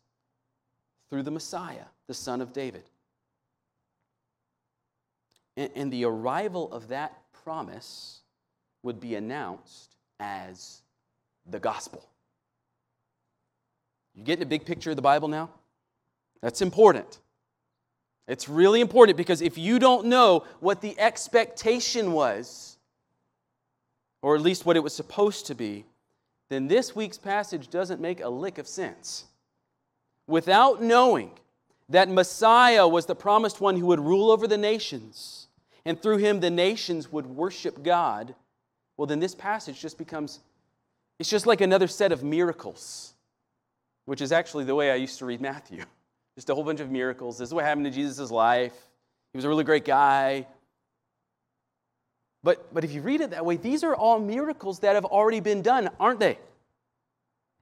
through 1.10 1.24
the 1.24 1.30
Messiah, 1.30 1.84
the 2.06 2.14
Son 2.14 2.40
of 2.40 2.52
David. 2.52 2.84
And, 5.56 5.70
and 5.74 5.92
the 5.92 6.04
arrival 6.04 6.72
of 6.72 6.88
that 6.88 7.16
promise 7.44 8.20
would 8.82 9.00
be 9.00 9.16
announced 9.16 9.96
as 10.20 10.82
the 11.48 11.58
gospel. 11.58 12.08
You 14.14 14.24
getting 14.24 14.42
a 14.42 14.46
big 14.46 14.64
picture 14.64 14.90
of 14.90 14.96
the 14.96 15.02
Bible 15.02 15.28
now? 15.28 15.50
That's 16.40 16.62
important. 16.62 17.18
It's 18.28 18.48
really 18.48 18.80
important 18.80 19.16
because 19.16 19.42
if 19.42 19.58
you 19.58 19.78
don't 19.78 20.06
know 20.06 20.44
what 20.60 20.80
the 20.80 20.98
expectation 20.98 22.12
was, 22.12 22.76
or 24.22 24.36
at 24.36 24.42
least 24.42 24.64
what 24.64 24.76
it 24.76 24.80
was 24.80 24.94
supposed 24.94 25.46
to 25.46 25.54
be, 25.54 25.84
then 26.48 26.68
this 26.68 26.94
week's 26.94 27.18
passage 27.18 27.68
doesn't 27.68 28.00
make 28.00 28.20
a 28.20 28.28
lick 28.28 28.58
of 28.58 28.68
sense 28.68 29.24
without 30.30 30.82
knowing 30.82 31.32
that 31.88 32.08
Messiah 32.08 32.86
was 32.86 33.06
the 33.06 33.14
promised 33.14 33.60
one 33.60 33.76
who 33.76 33.86
would 33.86 34.00
rule 34.00 34.30
over 34.30 34.46
the 34.46 34.56
nations, 34.56 35.48
and 35.84 36.00
through 36.00 36.18
him 36.18 36.40
the 36.40 36.50
nations 36.50 37.10
would 37.10 37.26
worship 37.26 37.82
God, 37.82 38.34
well, 38.96 39.06
then 39.06 39.18
this 39.18 39.34
passage 39.34 39.80
just 39.80 39.98
becomes, 39.98 40.40
it's 41.18 41.28
just 41.28 41.46
like 41.46 41.60
another 41.60 41.88
set 41.88 42.12
of 42.12 42.22
miracles, 42.22 43.12
which 44.04 44.20
is 44.20 44.30
actually 44.30 44.64
the 44.64 44.74
way 44.74 44.90
I 44.90 44.94
used 44.94 45.18
to 45.18 45.26
read 45.26 45.40
Matthew. 45.40 45.84
Just 46.36 46.48
a 46.48 46.54
whole 46.54 46.64
bunch 46.64 46.80
of 46.80 46.90
miracles. 46.90 47.36
This 47.36 47.48
is 47.48 47.54
what 47.54 47.64
happened 47.64 47.86
to 47.86 47.90
Jesus' 47.90 48.30
life. 48.30 48.72
He 49.32 49.36
was 49.36 49.44
a 49.44 49.48
really 49.48 49.64
great 49.64 49.84
guy. 49.84 50.46
But, 52.42 52.72
but 52.72 52.84
if 52.84 52.92
you 52.92 53.02
read 53.02 53.20
it 53.20 53.30
that 53.30 53.44
way, 53.44 53.56
these 53.56 53.84
are 53.84 53.94
all 53.94 54.18
miracles 54.18 54.78
that 54.78 54.94
have 54.94 55.04
already 55.04 55.40
been 55.40 55.60
done, 55.60 55.90
aren't 55.98 56.20
they? 56.20 56.38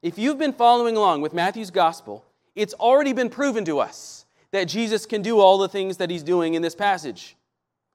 If 0.02 0.18
you've 0.18 0.38
been 0.38 0.52
following 0.52 0.96
along 0.96 1.22
with 1.22 1.32
Matthew's 1.32 1.70
gospel, 1.70 2.24
it's 2.58 2.74
already 2.74 3.12
been 3.12 3.30
proven 3.30 3.64
to 3.66 3.78
us 3.78 4.26
that 4.50 4.64
Jesus 4.64 5.06
can 5.06 5.22
do 5.22 5.38
all 5.38 5.58
the 5.58 5.68
things 5.68 5.98
that 5.98 6.10
he's 6.10 6.24
doing 6.24 6.54
in 6.54 6.62
this 6.62 6.74
passage. 6.74 7.36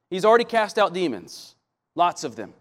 He's 0.10 0.24
already 0.24 0.46
cast 0.46 0.80
out 0.80 0.94
demons, 0.94 1.56
lots 1.96 2.24
of 2.24 2.38
them. 2.38 2.54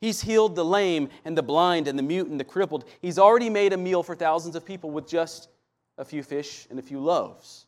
He's 0.00 0.20
healed 0.20 0.56
the 0.56 0.64
lame 0.64 1.08
and 1.24 1.38
the 1.38 1.42
blind 1.42 1.86
and 1.86 1.96
the 1.96 2.02
mute 2.02 2.26
and 2.26 2.40
the 2.40 2.44
crippled. 2.44 2.84
He's 3.00 3.16
already 3.16 3.48
made 3.48 3.72
a 3.72 3.76
meal 3.76 4.02
for 4.02 4.16
thousands 4.16 4.56
of 4.56 4.64
people 4.64 4.90
with 4.90 5.06
just 5.06 5.48
a 5.98 6.04
few 6.04 6.24
fish 6.24 6.66
and 6.68 6.80
a 6.80 6.82
few 6.82 6.98
loaves. 6.98 7.66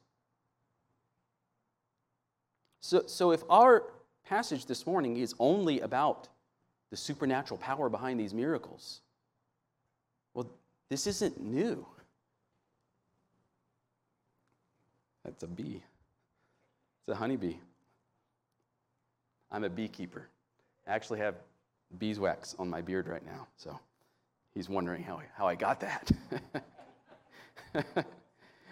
So, 2.80 3.04
so 3.06 3.30
if 3.30 3.44
our 3.48 3.84
passage 4.24 4.66
this 4.66 4.86
morning 4.86 5.18
is 5.18 5.34
only 5.38 5.80
about 5.80 6.28
the 6.90 6.96
supernatural 6.96 7.58
power 7.58 7.88
behind 7.88 8.18
these 8.18 8.34
miracles, 8.34 9.02
well, 10.34 10.50
this 10.88 11.06
isn't 11.06 11.40
new. 11.40 11.86
That's 15.24 15.42
a 15.42 15.46
bee. 15.46 15.82
It's 17.02 17.08
a 17.08 17.14
honeybee. 17.14 17.56
I'm 19.50 19.64
a 19.64 19.68
beekeeper. 19.68 20.28
I 20.86 20.92
actually 20.92 21.18
have 21.20 21.34
beeswax 21.98 22.54
on 22.58 22.68
my 22.70 22.80
beard 22.80 23.08
right 23.08 23.24
now, 23.24 23.46
so 23.56 23.78
he's 24.54 24.68
wondering 24.68 25.02
how, 25.02 25.20
how 25.36 25.46
I 25.46 25.54
got 25.54 25.80
that. 25.80 26.10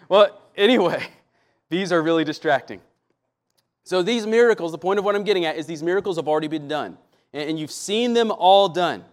well, 0.09 0.41
anyway, 0.55 1.05
bees 1.69 1.91
are 1.91 2.01
really 2.01 2.23
distracting. 2.23 2.81
So, 3.83 4.03
these 4.03 4.27
miracles, 4.27 4.71
the 4.71 4.77
point 4.77 4.99
of 4.99 5.05
what 5.05 5.15
I'm 5.15 5.23
getting 5.23 5.45
at 5.45 5.57
is 5.57 5.65
these 5.65 5.81
miracles 5.81 6.17
have 6.17 6.27
already 6.27 6.47
been 6.47 6.67
done, 6.67 6.97
and 7.33 7.59
you've 7.59 7.71
seen 7.71 8.13
them 8.13 8.31
all 8.31 8.69
done. 8.69 9.03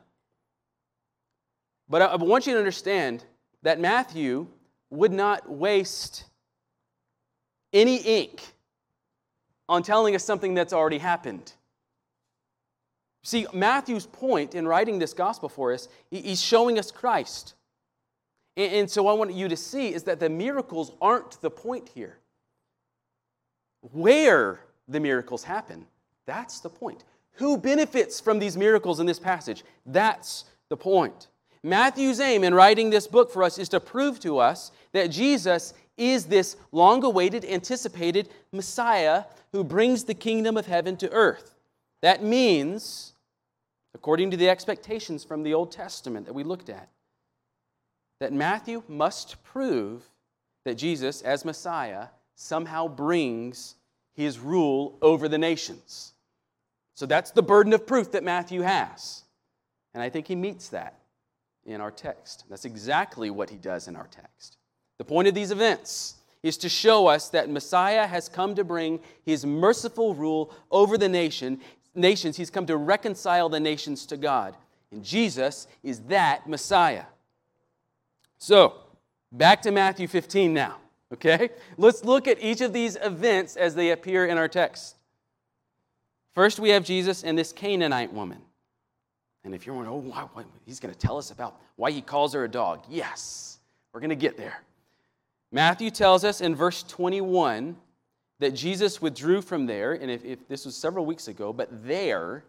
But 1.88 2.02
I 2.02 2.16
want 2.16 2.46
you 2.46 2.52
to 2.52 2.58
understand 2.58 3.24
that 3.62 3.80
Matthew 3.80 4.48
would 4.90 5.12
not 5.12 5.50
waste 5.50 6.24
any 7.72 7.96
ink 7.96 8.42
on 9.68 9.82
telling 9.82 10.14
us 10.14 10.24
something 10.24 10.54
that's 10.54 10.72
already 10.72 10.98
happened. 10.98 11.52
See, 13.22 13.46
Matthew's 13.52 14.06
point 14.06 14.54
in 14.54 14.68
writing 14.68 14.98
this 14.98 15.12
gospel 15.12 15.48
for 15.48 15.72
us, 15.72 15.88
he's 16.10 16.40
showing 16.40 16.78
us 16.78 16.92
Christ. 16.92 17.54
And 18.56 18.90
so, 18.90 19.08
I 19.08 19.12
want 19.12 19.34
you 19.34 19.48
to 19.48 19.56
see 19.56 19.92
is 19.92 20.04
that 20.04 20.20
the 20.20 20.30
miracles 20.30 20.92
aren't 21.00 21.40
the 21.42 21.50
point 21.50 21.90
here. 21.92 22.18
Where 23.92 24.60
the 24.88 25.00
miracles 25.00 25.44
happen, 25.44 25.86
that's 26.24 26.60
the 26.60 26.70
point. 26.70 27.04
Who 27.32 27.58
benefits 27.58 28.18
from 28.18 28.38
these 28.38 28.56
miracles 28.56 28.98
in 28.98 29.06
this 29.06 29.18
passage? 29.18 29.64
That's 29.84 30.44
the 30.68 30.76
point. 30.76 31.28
Matthew's 31.62 32.20
aim 32.20 32.44
in 32.44 32.54
writing 32.54 32.90
this 32.90 33.06
book 33.06 33.30
for 33.30 33.42
us 33.42 33.58
is 33.58 33.68
to 33.70 33.80
prove 33.80 34.20
to 34.20 34.38
us 34.38 34.70
that 34.92 35.08
Jesus 35.08 35.74
is 35.96 36.26
this 36.26 36.56
long 36.72 37.02
awaited, 37.04 37.44
anticipated 37.44 38.28
Messiah 38.52 39.24
who 39.52 39.64
brings 39.64 40.04
the 40.04 40.14
kingdom 40.14 40.56
of 40.56 40.66
heaven 40.66 40.96
to 40.98 41.10
earth. 41.10 41.54
That 42.02 42.22
means, 42.22 43.14
according 43.94 44.30
to 44.32 44.36
the 44.36 44.48
expectations 44.48 45.24
from 45.24 45.42
the 45.42 45.54
Old 45.54 45.72
Testament 45.72 46.26
that 46.26 46.34
we 46.34 46.44
looked 46.44 46.68
at, 46.68 46.88
that 48.20 48.32
Matthew 48.32 48.82
must 48.88 49.42
prove 49.42 50.04
that 50.64 50.74
Jesus, 50.74 51.22
as 51.22 51.44
Messiah, 51.44 52.08
somehow 52.34 52.88
brings 52.88 53.76
his 54.14 54.38
rule 54.38 54.98
over 55.02 55.28
the 55.28 55.38
nations. 55.38 56.14
So 56.94 57.06
that's 57.06 57.30
the 57.30 57.42
burden 57.42 57.72
of 57.72 57.86
proof 57.86 58.12
that 58.12 58.24
Matthew 58.24 58.62
has. 58.62 59.24
And 59.94 60.02
I 60.02 60.08
think 60.08 60.26
he 60.26 60.34
meets 60.34 60.70
that 60.70 60.98
in 61.64 61.80
our 61.80 61.90
text. 61.90 62.44
That's 62.48 62.64
exactly 62.64 63.30
what 63.30 63.50
he 63.50 63.56
does 63.56 63.88
in 63.88 63.96
our 63.96 64.08
text. 64.08 64.56
The 64.98 65.04
point 65.04 65.28
of 65.28 65.34
these 65.34 65.50
events 65.50 66.14
is 66.42 66.56
to 66.58 66.68
show 66.68 67.06
us 67.06 67.28
that 67.30 67.50
Messiah 67.50 68.06
has 68.06 68.28
come 68.28 68.54
to 68.54 68.64
bring 68.64 69.00
his 69.24 69.44
merciful 69.44 70.14
rule 70.14 70.54
over 70.70 70.96
the 70.96 71.08
nation, 71.08 71.60
nations. 71.94 72.36
He's 72.36 72.50
come 72.50 72.66
to 72.66 72.76
reconcile 72.76 73.48
the 73.48 73.60
nations 73.60 74.06
to 74.06 74.16
God. 74.16 74.56
And 74.90 75.04
Jesus 75.04 75.66
is 75.82 76.00
that 76.02 76.48
Messiah. 76.48 77.04
So, 78.38 78.74
back 79.32 79.62
to 79.62 79.70
Matthew 79.70 80.06
15 80.06 80.52
now, 80.54 80.76
okay? 81.12 81.50
Let's 81.76 82.04
look 82.04 82.28
at 82.28 82.42
each 82.42 82.60
of 82.60 82.72
these 82.72 82.96
events 83.02 83.56
as 83.56 83.74
they 83.74 83.90
appear 83.90 84.26
in 84.26 84.38
our 84.38 84.48
text. 84.48 84.96
First, 86.34 86.60
we 86.60 86.68
have 86.70 86.84
Jesus 86.84 87.24
and 87.24 87.36
this 87.36 87.52
Canaanite 87.52 88.12
woman. 88.12 88.38
And 89.42 89.54
if 89.54 89.64
you're 89.64 89.74
wondering, 89.74 89.96
oh, 89.96 90.10
why, 90.10 90.28
why, 90.32 90.44
he's 90.66 90.80
going 90.80 90.92
to 90.92 90.98
tell 90.98 91.16
us 91.16 91.30
about 91.30 91.60
why 91.76 91.90
he 91.90 92.02
calls 92.02 92.34
her 92.34 92.44
a 92.44 92.48
dog. 92.48 92.84
Yes, 92.90 93.58
we're 93.92 94.00
going 94.00 94.10
to 94.10 94.16
get 94.16 94.36
there. 94.36 94.60
Matthew 95.52 95.90
tells 95.90 96.24
us 96.24 96.40
in 96.40 96.54
verse 96.54 96.82
21 96.82 97.76
that 98.38 98.54
Jesus 98.54 99.00
withdrew 99.00 99.40
from 99.40 99.66
there, 99.66 99.92
and 99.92 100.10
if, 100.10 100.24
if 100.24 100.46
this 100.48 100.66
was 100.66 100.76
several 100.76 101.06
weeks 101.06 101.28
ago, 101.28 101.52
but 101.52 101.86
there, 101.86 102.44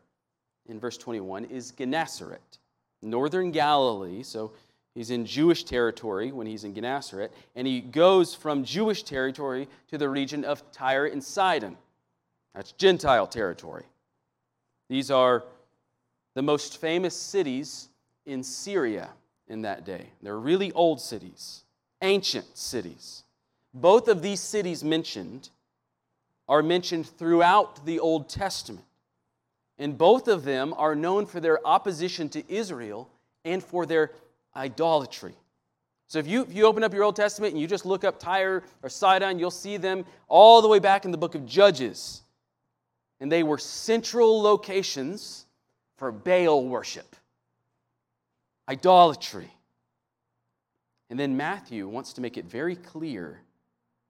in 0.67 0.79
verse 0.79 0.97
21, 0.97 1.45
is 1.45 1.71
Gennesaret, 1.71 2.59
northern 3.01 3.51
Galilee. 3.51 4.23
So 4.23 4.51
he's 4.93 5.11
in 5.11 5.25
Jewish 5.25 5.63
territory 5.63 6.31
when 6.31 6.47
he's 6.47 6.63
in 6.63 6.73
Gennesaret, 6.73 7.31
and 7.55 7.65
he 7.65 7.79
goes 7.79 8.33
from 8.33 8.63
Jewish 8.63 9.03
territory 9.03 9.67
to 9.89 9.97
the 9.97 10.09
region 10.09 10.43
of 10.43 10.69
Tyre 10.71 11.05
and 11.05 11.23
Sidon. 11.23 11.77
That's 12.53 12.71
Gentile 12.73 13.27
territory. 13.27 13.85
These 14.89 15.11
are 15.11 15.43
the 16.33 16.41
most 16.41 16.81
famous 16.81 17.15
cities 17.15 17.89
in 18.25 18.43
Syria 18.43 19.09
in 19.47 19.61
that 19.61 19.85
day. 19.85 20.07
They're 20.21 20.39
really 20.39 20.71
old 20.73 20.99
cities, 20.99 21.63
ancient 22.01 22.57
cities. 22.57 23.23
Both 23.73 24.07
of 24.07 24.21
these 24.21 24.39
cities 24.39 24.83
mentioned 24.83 25.49
are 26.47 26.63
mentioned 26.63 27.05
throughout 27.05 27.85
the 27.85 27.99
Old 27.99 28.29
Testament. 28.29 28.85
And 29.77 29.97
both 29.97 30.27
of 30.27 30.43
them 30.43 30.73
are 30.77 30.95
known 30.95 31.25
for 31.25 31.39
their 31.39 31.65
opposition 31.67 32.29
to 32.29 32.43
Israel 32.51 33.09
and 33.45 33.63
for 33.63 33.85
their 33.85 34.11
idolatry. 34.55 35.33
So 36.07 36.19
if 36.19 36.27
you, 36.27 36.43
if 36.43 36.53
you 36.53 36.65
open 36.65 36.83
up 36.83 36.93
your 36.93 37.03
Old 37.03 37.17
Testament 37.17 37.53
and 37.53 37.61
you 37.61 37.67
just 37.67 37.85
look 37.85 38.03
up 38.03 38.17
Tyre 38.17 38.63
or 38.81 38.89
Sidon, 38.89 39.39
you'll 39.39 39.51
see 39.51 39.77
them 39.77 40.05
all 40.27 40.61
the 40.61 40.67
way 40.67 40.79
back 40.79 41.05
in 41.05 41.11
the 41.11 41.17
book 41.17 41.35
of 41.35 41.45
Judges 41.45 42.21
and 43.19 43.31
they 43.31 43.43
were 43.43 43.57
central 43.57 44.41
locations 44.41 45.45
for 45.97 46.11
Baal 46.11 46.65
worship, 46.65 47.15
idolatry. 48.69 49.51
And 51.09 51.19
then 51.19 51.37
Matthew 51.37 51.87
wants 51.87 52.13
to 52.13 52.21
make 52.21 52.37
it 52.37 52.45
very 52.45 52.75
clear 52.75 53.41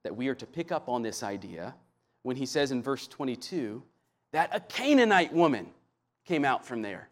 that 0.04 0.16
we 0.16 0.28
are 0.28 0.36
to 0.36 0.46
pick 0.46 0.72
up 0.72 0.90
on 0.90 1.02
this 1.02 1.24
idea 1.24 1.76
when 2.24 2.36
he 2.36 2.46
says 2.46 2.72
in 2.72 2.82
verse 2.82 3.08
22 3.08 3.84
that 4.32 4.50
a 4.54 4.60
Canaanite 4.60 5.34
woman 5.34 5.68
came 6.26 6.44
out 6.44 6.66
from 6.66 6.82
there. 6.82 7.10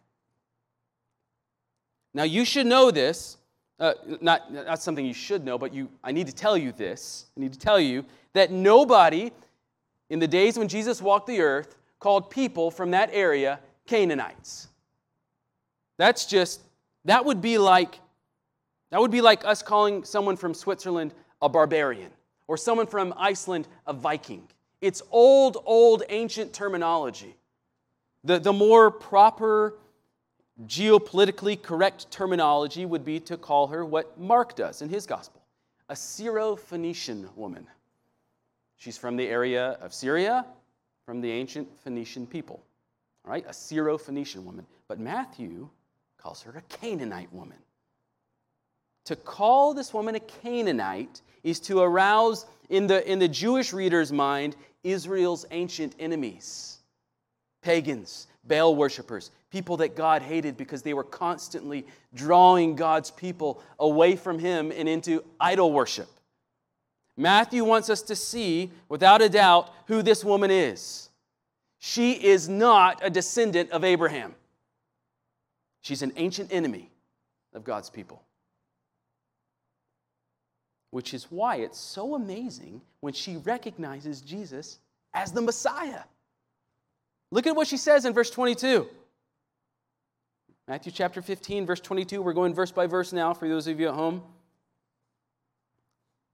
Now, 2.14 2.24
you 2.24 2.44
should 2.44 2.66
know 2.66 2.90
this. 2.90 3.36
Uh, 3.78 3.92
not, 4.22 4.50
not 4.50 4.82
something 4.82 5.04
you 5.04 5.12
should 5.12 5.44
know, 5.44 5.58
but 5.58 5.74
you, 5.74 5.90
I 6.02 6.10
need 6.10 6.26
to 6.28 6.34
tell 6.34 6.56
you 6.56 6.72
this. 6.72 7.26
I 7.36 7.40
need 7.40 7.52
to 7.52 7.58
tell 7.58 7.78
you 7.78 8.06
that 8.32 8.50
nobody 8.50 9.30
in 10.08 10.18
the 10.18 10.26
days 10.26 10.58
when 10.58 10.68
Jesus 10.68 11.02
walked 11.02 11.26
the 11.26 11.40
earth 11.40 11.76
called 11.98 12.30
people 12.30 12.70
from 12.70 12.92
that 12.92 13.10
area 13.12 13.60
Canaanites. 13.86 14.68
That's 15.98 16.24
just, 16.24 16.62
that 17.04 17.24
would 17.24 17.40
be 17.40 17.58
like, 17.58 17.98
that 18.90 19.00
would 19.00 19.10
be 19.10 19.20
like 19.20 19.44
us 19.44 19.62
calling 19.62 20.04
someone 20.04 20.36
from 20.36 20.54
Switzerland 20.54 21.14
a 21.42 21.48
barbarian 21.48 22.10
or 22.46 22.56
someone 22.56 22.86
from 22.86 23.12
Iceland 23.16 23.66
a 23.86 23.92
Viking. 23.92 24.48
It's 24.80 25.02
old, 25.10 25.58
old, 25.64 26.02
ancient 26.08 26.52
terminology. 26.52 27.36
The, 28.24 28.38
the 28.38 28.52
more 28.52 28.90
proper, 28.90 29.78
geopolitically 30.66 31.60
correct 31.60 32.10
terminology 32.10 32.86
would 32.86 33.04
be 33.04 33.20
to 33.20 33.36
call 33.36 33.66
her 33.68 33.84
what 33.84 34.18
Mark 34.18 34.56
does 34.56 34.82
in 34.82 34.88
his 34.88 35.06
gospel 35.06 35.42
a 35.88 35.94
Syro 35.94 36.56
Phoenician 36.56 37.28
woman. 37.36 37.64
She's 38.76 38.98
from 38.98 39.16
the 39.16 39.28
area 39.28 39.78
of 39.80 39.94
Syria, 39.94 40.44
from 41.04 41.20
the 41.20 41.30
ancient 41.30 41.68
Phoenician 41.80 42.26
people. 42.26 42.60
All 43.24 43.30
right, 43.30 43.44
a 43.46 43.52
Syro 43.52 43.96
Phoenician 43.96 44.44
woman. 44.44 44.66
But 44.88 44.98
Matthew 44.98 45.68
calls 46.18 46.42
her 46.42 46.52
a 46.56 46.62
Canaanite 46.62 47.32
woman. 47.32 47.58
To 49.06 49.16
call 49.16 49.72
this 49.72 49.94
woman 49.94 50.14
a 50.14 50.20
Canaanite 50.20 51.22
is 51.42 51.60
to 51.60 51.80
arouse 51.80 52.44
in 52.68 52.86
the, 52.86 53.08
in 53.10 53.18
the 53.18 53.28
Jewish 53.28 53.72
reader's 53.72 54.12
mind 54.12 54.56
Israel's 54.82 55.46
ancient 55.50 55.94
enemies, 55.98 56.78
pagans, 57.62 58.26
Baal 58.44 58.76
worshippers, 58.76 59.30
people 59.50 59.76
that 59.78 59.96
God 59.96 60.22
hated 60.22 60.56
because 60.56 60.82
they 60.82 60.94
were 60.94 61.04
constantly 61.04 61.86
drawing 62.14 62.76
God's 62.76 63.10
people 63.10 63.62
away 63.78 64.16
from 64.16 64.38
Him 64.38 64.72
and 64.76 64.88
into 64.88 65.24
idol 65.40 65.72
worship. 65.72 66.08
Matthew 67.16 67.64
wants 67.64 67.88
us 67.88 68.02
to 68.02 68.16
see, 68.16 68.70
without 68.88 69.22
a 69.22 69.28
doubt, 69.28 69.72
who 69.86 70.02
this 70.02 70.24
woman 70.24 70.50
is. 70.50 71.08
She 71.78 72.12
is 72.12 72.48
not 72.48 73.00
a 73.02 73.10
descendant 73.10 73.70
of 73.70 73.84
Abraham, 73.84 74.34
she's 75.82 76.02
an 76.02 76.12
ancient 76.16 76.52
enemy 76.52 76.90
of 77.54 77.64
God's 77.64 77.88
people. 77.88 78.25
Which 80.96 81.12
is 81.12 81.30
why 81.30 81.56
it's 81.56 81.78
so 81.78 82.14
amazing 82.14 82.80
when 83.00 83.12
she 83.12 83.36
recognizes 83.36 84.22
Jesus 84.22 84.78
as 85.12 85.30
the 85.30 85.42
Messiah. 85.42 86.00
Look 87.30 87.46
at 87.46 87.54
what 87.54 87.66
she 87.66 87.76
says 87.76 88.06
in 88.06 88.14
verse 88.14 88.30
22. 88.30 88.88
Matthew 90.66 90.90
chapter 90.90 91.20
15, 91.20 91.66
verse 91.66 91.80
22. 91.80 92.22
We're 92.22 92.32
going 92.32 92.54
verse 92.54 92.70
by 92.70 92.86
verse 92.86 93.12
now 93.12 93.34
for 93.34 93.46
those 93.46 93.66
of 93.66 93.78
you 93.78 93.88
at 93.88 93.94
home. 93.94 94.22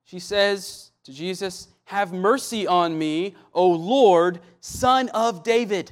She 0.04 0.20
says 0.20 0.92
to 1.06 1.12
Jesus, 1.12 1.66
Have 1.86 2.12
mercy 2.12 2.64
on 2.64 2.96
me, 2.96 3.34
O 3.52 3.68
Lord, 3.68 4.38
son 4.60 5.08
of 5.08 5.42
David. 5.42 5.90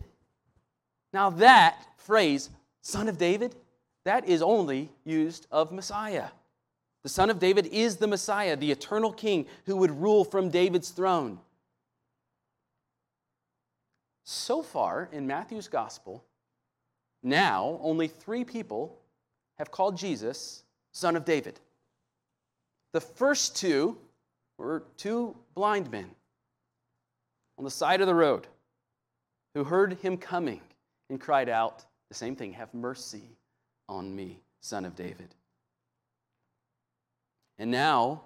Now, 1.13 1.31
that 1.31 1.77
phrase, 1.97 2.51
son 2.83 3.09
of 3.09 3.19
David, 3.19 3.57
that 4.05 4.29
is 4.29 4.43
only 4.43 4.91
used 5.03 5.49
of 5.51 5.73
Messiah. 5.73 6.29
The 7.03 7.09
son 7.09 7.31
of 7.31 7.39
David 7.39 7.67
is 7.67 7.97
the 7.97 8.07
Messiah, 8.07 8.57
the 8.57 8.71
eternal 8.71 9.13
king 9.13 9.47
who 9.67 9.77
would 9.77 10.03
rule 10.03 10.25
from 10.25 10.51
David's 10.51 10.91
throne. 10.91 11.39
So 14.25 14.63
far 14.63 15.09
in 15.11 15.27
Matthew's 15.27 15.69
gospel, 15.69 16.25
now 17.23 17.79
only 17.83 18.07
three 18.07 18.45
people 18.45 18.99
have 19.59 19.71
called 19.71 19.97
Jesus 19.97 20.63
son 20.93 21.17
of 21.17 21.25
David. 21.25 21.59
The 22.93 23.01
first 23.01 23.57
two 23.57 23.97
were 24.59 24.85
two 24.97 25.37
blind 25.55 25.91
men 25.91 26.11
on 27.57 27.65
the 27.65 27.71
side 27.71 28.01
of 28.01 28.07
the 28.07 28.15
road 28.15 28.47
who 29.55 29.65
heard 29.65 29.95
him 29.95 30.17
coming 30.17 30.61
and 31.09 31.21
cried 31.21 31.49
out 31.49 31.85
the 32.09 32.15
same 32.15 32.37
thing 32.37 32.53
Have 32.53 32.73
mercy 32.75 33.37
on 33.89 34.15
me, 34.15 34.41
son 34.61 34.85
of 34.85 34.95
David. 34.95 35.35
And 37.61 37.71
now 37.71 38.23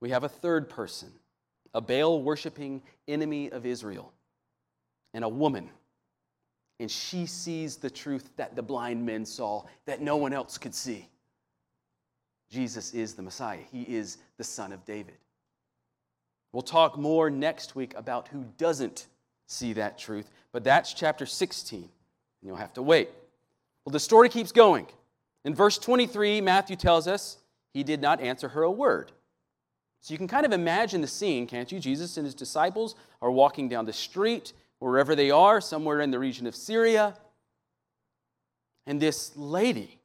we 0.00 0.10
have 0.10 0.22
a 0.22 0.28
third 0.28 0.68
person, 0.68 1.10
a 1.72 1.80
Baal 1.80 2.22
worshiping 2.22 2.82
enemy 3.08 3.50
of 3.50 3.64
Israel, 3.64 4.12
and 5.14 5.24
a 5.24 5.28
woman. 5.28 5.70
And 6.78 6.90
she 6.90 7.24
sees 7.24 7.76
the 7.76 7.88
truth 7.88 8.28
that 8.36 8.54
the 8.54 8.62
blind 8.62 9.04
men 9.06 9.24
saw 9.24 9.64
that 9.86 10.02
no 10.02 10.18
one 10.18 10.34
else 10.34 10.58
could 10.58 10.74
see. 10.74 11.08
Jesus 12.50 12.92
is 12.92 13.14
the 13.14 13.22
Messiah, 13.22 13.62
He 13.72 13.82
is 13.82 14.18
the 14.36 14.44
Son 14.44 14.72
of 14.72 14.84
David. 14.84 15.16
We'll 16.52 16.62
talk 16.62 16.98
more 16.98 17.30
next 17.30 17.74
week 17.74 17.94
about 17.96 18.28
who 18.28 18.44
doesn't 18.58 19.06
see 19.46 19.72
that 19.72 19.96
truth, 19.96 20.30
but 20.52 20.64
that's 20.64 20.92
chapter 20.92 21.24
16, 21.24 21.80
and 21.80 21.88
you'll 22.42 22.56
have 22.56 22.74
to 22.74 22.82
wait. 22.82 23.08
Well, 23.86 23.92
the 23.92 24.00
story 24.00 24.28
keeps 24.28 24.52
going. 24.52 24.86
In 25.46 25.54
verse 25.54 25.78
23, 25.78 26.42
Matthew 26.42 26.76
tells 26.76 27.08
us 27.08 27.38
he 27.76 27.84
did 27.84 28.00
not 28.00 28.22
answer 28.22 28.48
her 28.48 28.62
a 28.62 28.70
word. 28.70 29.12
So 30.00 30.14
you 30.14 30.16
can 30.16 30.28
kind 30.28 30.46
of 30.46 30.52
imagine 30.52 31.02
the 31.02 31.06
scene, 31.06 31.46
can't 31.46 31.70
you? 31.70 31.78
Jesus 31.78 32.16
and 32.16 32.24
his 32.24 32.34
disciples 32.34 32.94
are 33.20 33.30
walking 33.30 33.68
down 33.68 33.84
the 33.84 33.92
street, 33.92 34.54
wherever 34.78 35.14
they 35.14 35.30
are, 35.30 35.60
somewhere 35.60 36.00
in 36.00 36.10
the 36.10 36.18
region 36.18 36.46
of 36.46 36.56
Syria. 36.56 37.14
And 38.86 38.98
this 38.98 39.36
lady 39.36 40.00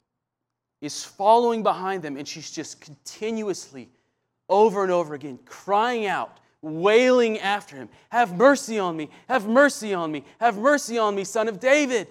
is 0.82 1.06
following 1.06 1.64
behind 1.64 2.04
them, 2.04 2.18
and 2.18 2.28
she's 2.28 2.52
just 2.52 2.82
continuously, 2.82 3.90
over 4.50 4.84
and 4.84 4.92
over 4.92 5.14
again, 5.14 5.40
crying 5.46 6.08
out, 6.08 6.42
wailing 6.62 7.40
after 7.40 7.78
him 7.78 7.88
Have 8.10 8.36
mercy 8.36 8.80
on 8.80 8.98
me, 8.98 9.10
have 9.30 9.48
mercy 9.48 9.94
on 9.94 10.12
me, 10.12 10.26
have 10.42 10.58
mercy 10.58 10.98
on 10.98 11.16
me, 11.16 11.24
son 11.24 11.48
of 11.48 11.62
David. 11.62 12.10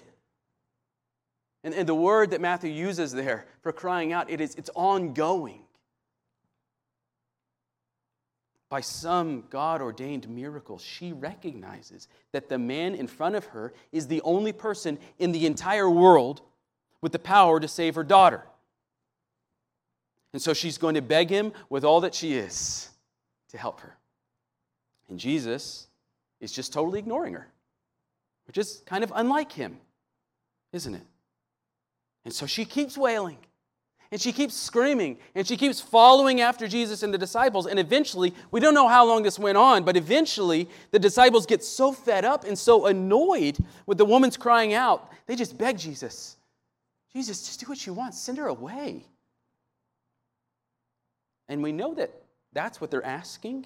And, 1.63 1.73
and 1.73 1.87
the 1.87 1.95
word 1.95 2.31
that 2.31 2.41
Matthew 2.41 2.71
uses 2.71 3.11
there 3.11 3.45
for 3.61 3.71
crying 3.71 4.11
out, 4.13 4.29
it 4.29 4.41
is, 4.41 4.55
it's 4.55 4.69
ongoing. 4.73 5.61
By 8.69 8.81
some 8.81 9.43
God 9.49 9.81
ordained 9.81 10.29
miracle, 10.29 10.79
she 10.79 11.11
recognizes 11.11 12.07
that 12.31 12.47
the 12.47 12.57
man 12.57 12.95
in 12.95 13.05
front 13.05 13.35
of 13.35 13.45
her 13.47 13.73
is 13.91 14.07
the 14.07 14.21
only 14.21 14.53
person 14.53 14.97
in 15.19 15.33
the 15.33 15.45
entire 15.45 15.89
world 15.89 16.41
with 17.01 17.11
the 17.11 17.19
power 17.19 17.59
to 17.59 17.67
save 17.67 17.95
her 17.95 18.03
daughter. 18.03 18.45
And 20.33 20.41
so 20.41 20.53
she's 20.53 20.77
going 20.77 20.95
to 20.95 21.01
beg 21.01 21.29
him 21.29 21.51
with 21.69 21.83
all 21.83 22.01
that 22.01 22.15
she 22.15 22.33
is 22.33 22.89
to 23.49 23.57
help 23.57 23.81
her. 23.81 23.97
And 25.09 25.19
Jesus 25.19 25.87
is 26.39 26.51
just 26.51 26.71
totally 26.71 26.99
ignoring 26.99 27.33
her, 27.33 27.47
which 28.47 28.57
is 28.57 28.81
kind 28.85 29.03
of 29.03 29.11
unlike 29.13 29.51
him, 29.51 29.77
isn't 30.71 30.95
it? 30.95 31.03
And 32.25 32.33
so 32.33 32.45
she 32.45 32.65
keeps 32.65 32.97
wailing. 32.97 33.37
And 34.11 34.19
she 34.19 34.33
keeps 34.33 34.55
screaming 34.55 35.19
and 35.35 35.47
she 35.47 35.55
keeps 35.55 35.79
following 35.79 36.41
after 36.41 36.67
Jesus 36.67 37.01
and 37.01 37.13
the 37.13 37.17
disciples. 37.17 37.65
And 37.65 37.79
eventually, 37.79 38.33
we 38.51 38.59
don't 38.59 38.73
know 38.73 38.89
how 38.89 39.05
long 39.05 39.23
this 39.23 39.39
went 39.39 39.57
on, 39.57 39.85
but 39.85 39.95
eventually 39.95 40.67
the 40.91 40.99
disciples 40.99 41.45
get 41.45 41.63
so 41.63 41.93
fed 41.93 42.25
up 42.25 42.43
and 42.43 42.59
so 42.59 42.87
annoyed 42.87 43.57
with 43.85 43.97
the 43.97 44.03
woman's 44.03 44.35
crying 44.35 44.73
out, 44.73 45.09
they 45.27 45.37
just 45.37 45.57
beg 45.57 45.77
Jesus, 45.77 46.35
Jesus, 47.13 47.45
just 47.45 47.61
do 47.61 47.67
what 47.67 47.85
you 47.87 47.93
want, 47.93 48.13
send 48.13 48.37
her 48.37 48.47
away. 48.47 49.05
And 51.47 51.63
we 51.63 51.71
know 51.71 51.93
that 51.93 52.11
that's 52.51 52.81
what 52.81 52.91
they're 52.91 53.05
asking 53.05 53.65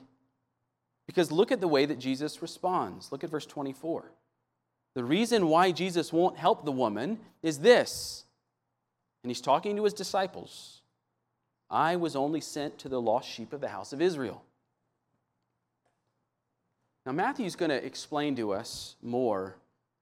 because 1.07 1.31
look 1.31 1.51
at 1.51 1.61
the 1.61 1.67
way 1.67 1.85
that 1.85 1.97
Jesus 1.97 2.43
responds. 2.43 3.11
Look 3.11 3.23
at 3.23 3.31
verse 3.31 3.45
24. 3.47 4.11
The 4.93 5.03
reason 5.03 5.47
why 5.47 5.71
Jesus 5.71 6.13
won't 6.13 6.37
help 6.37 6.65
the 6.65 6.71
woman 6.71 7.19
is 7.41 7.59
this 7.59 8.24
and 9.25 9.31
he's 9.31 9.41
talking 9.41 9.75
to 9.75 9.83
his 9.83 9.93
disciples. 9.95 10.81
I 11.67 11.95
was 11.95 12.15
only 12.15 12.41
sent 12.41 12.77
to 12.77 12.89
the 12.89 13.01
lost 13.01 13.27
sheep 13.27 13.53
of 13.53 13.59
the 13.59 13.69
house 13.69 13.91
of 13.91 13.99
Israel. 13.99 14.43
Now, 17.07 17.11
Matthew's 17.11 17.55
going 17.55 17.71
to 17.71 17.83
explain 17.83 18.35
to 18.35 18.53
us 18.53 18.97
more 19.01 19.55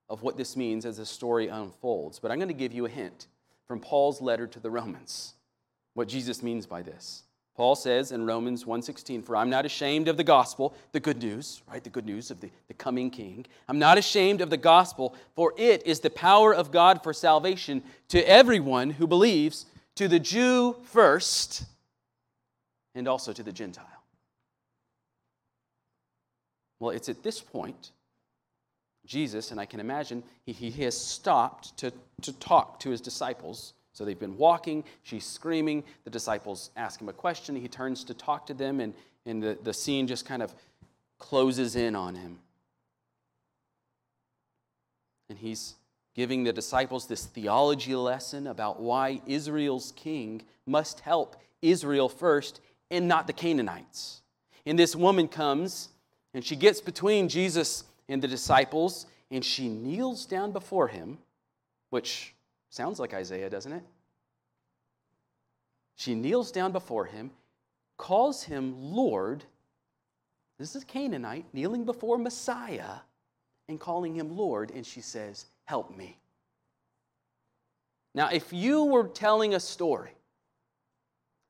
of 0.09 0.23
what 0.23 0.35
this 0.35 0.57
means 0.57 0.85
as 0.85 0.97
the 0.97 1.05
story 1.05 1.47
unfolds, 1.47 2.19
but 2.19 2.31
I'm 2.31 2.37
going 2.37 2.49
to 2.49 2.53
give 2.53 2.73
you 2.73 2.85
a 2.85 2.89
hint 2.89 3.27
from 3.65 3.79
Paul's 3.79 4.21
letter 4.21 4.45
to 4.45 4.59
the 4.59 4.69
Romans, 4.69 5.35
what 5.93 6.09
Jesus 6.09 6.43
means 6.43 6.65
by 6.65 6.81
this. 6.81 7.23
Paul 7.55 7.75
says 7.75 8.11
in 8.11 8.25
Romans 8.25 8.65
1:16, 8.65 9.21
"For 9.21 9.35
I'm 9.35 9.49
not 9.49 9.65
ashamed 9.65 10.07
of 10.07 10.17
the 10.17 10.23
gospel, 10.23 10.73
the 10.91 10.99
good 10.99 11.21
news, 11.21 11.61
right? 11.67 11.83
The 11.83 11.89
good 11.89 12.05
news 12.05 12.31
of 12.31 12.39
the, 12.39 12.49
the 12.67 12.73
coming 12.73 13.11
king. 13.11 13.45
I'm 13.67 13.77
not 13.77 13.97
ashamed 13.97 14.41
of 14.41 14.49
the 14.49 14.57
gospel, 14.57 15.15
for 15.35 15.53
it 15.55 15.85
is 15.85 15.99
the 15.99 16.09
power 16.09 16.53
of 16.53 16.71
God 16.71 17.03
for 17.03 17.13
salvation 17.13 17.83
to 18.09 18.27
everyone 18.27 18.91
who 18.91 19.05
believes, 19.05 19.67
to 19.95 20.07
the 20.07 20.19
Jew 20.19 20.77
first, 20.83 21.63
and 22.95 23.07
also 23.07 23.31
to 23.33 23.43
the 23.43 23.51
Gentile." 23.51 23.85
Well, 26.79 26.89
it's 26.89 27.09
at 27.09 27.21
this 27.21 27.39
point 27.39 27.91
Jesus, 29.05 29.51
and 29.51 29.59
I 29.59 29.65
can 29.65 29.79
imagine 29.79 30.23
he, 30.45 30.53
he 30.53 30.83
has 30.83 30.97
stopped 30.97 31.75
to, 31.77 31.91
to 32.21 32.33
talk 32.33 32.79
to 32.79 32.89
his 32.89 33.01
disciples 33.01 33.73
so 33.93 34.03
they've 34.03 34.19
been 34.19 34.37
walking, 34.37 34.83
she's 35.03 35.25
screaming. 35.25 35.83
The 36.03 36.09
disciples 36.09 36.71
ask 36.75 36.99
him 36.99 37.09
a 37.09 37.13
question. 37.13 37.55
He 37.55 37.67
turns 37.67 38.03
to 38.05 38.13
talk 38.13 38.47
to 38.47 38.53
them, 38.53 38.79
and, 38.79 38.93
and 39.25 39.41
the, 39.41 39.57
the 39.63 39.73
scene 39.73 40.07
just 40.07 40.25
kind 40.25 40.41
of 40.41 40.53
closes 41.19 41.75
in 41.75 41.95
on 41.95 42.15
him. 42.15 42.39
And 45.29 45.37
he's 45.37 45.75
giving 46.15 46.43
the 46.43 46.53
disciples 46.53 47.07
this 47.07 47.25
theology 47.25 47.95
lesson 47.95 48.47
about 48.47 48.81
why 48.81 49.21
Israel's 49.25 49.93
king 49.95 50.41
must 50.65 50.99
help 50.99 51.35
Israel 51.61 52.09
first 52.09 52.61
and 52.91 53.07
not 53.07 53.27
the 53.27 53.33
Canaanites. 53.33 54.21
And 54.65 54.77
this 54.77 54.95
woman 54.95 55.27
comes 55.27 55.89
and 56.33 56.43
she 56.43 56.55
gets 56.55 56.81
between 56.81 57.29
Jesus 57.29 57.83
and 58.09 58.21
the 58.21 58.27
disciples 58.27 59.05
and 59.31 59.43
she 59.43 59.69
kneels 59.69 60.25
down 60.25 60.51
before 60.51 60.87
him, 60.87 61.17
which 61.89 62.32
Sounds 62.73 62.99
like 62.99 63.13
Isaiah, 63.13 63.51
doesn't 63.51 63.71
it? 63.71 63.83
She 65.95 66.15
kneels 66.15 66.51
down 66.51 66.71
before 66.71 67.05
him, 67.05 67.29
calls 67.97 68.41
him 68.41 68.73
Lord. 68.75 69.43
This 70.57 70.75
is 70.75 70.83
Canaanite 70.83 71.45
kneeling 71.53 71.85
before 71.85 72.17
Messiah 72.17 72.95
and 73.69 73.79
calling 73.79 74.15
him 74.15 74.35
Lord, 74.35 74.71
and 74.71 74.83
she 74.83 75.01
says, 75.01 75.45
Help 75.65 75.95
me. 75.95 76.17
Now, 78.15 78.29
if 78.29 78.51
you 78.51 78.85
were 78.85 79.07
telling 79.07 79.53
a 79.53 79.59
story, 79.59 80.15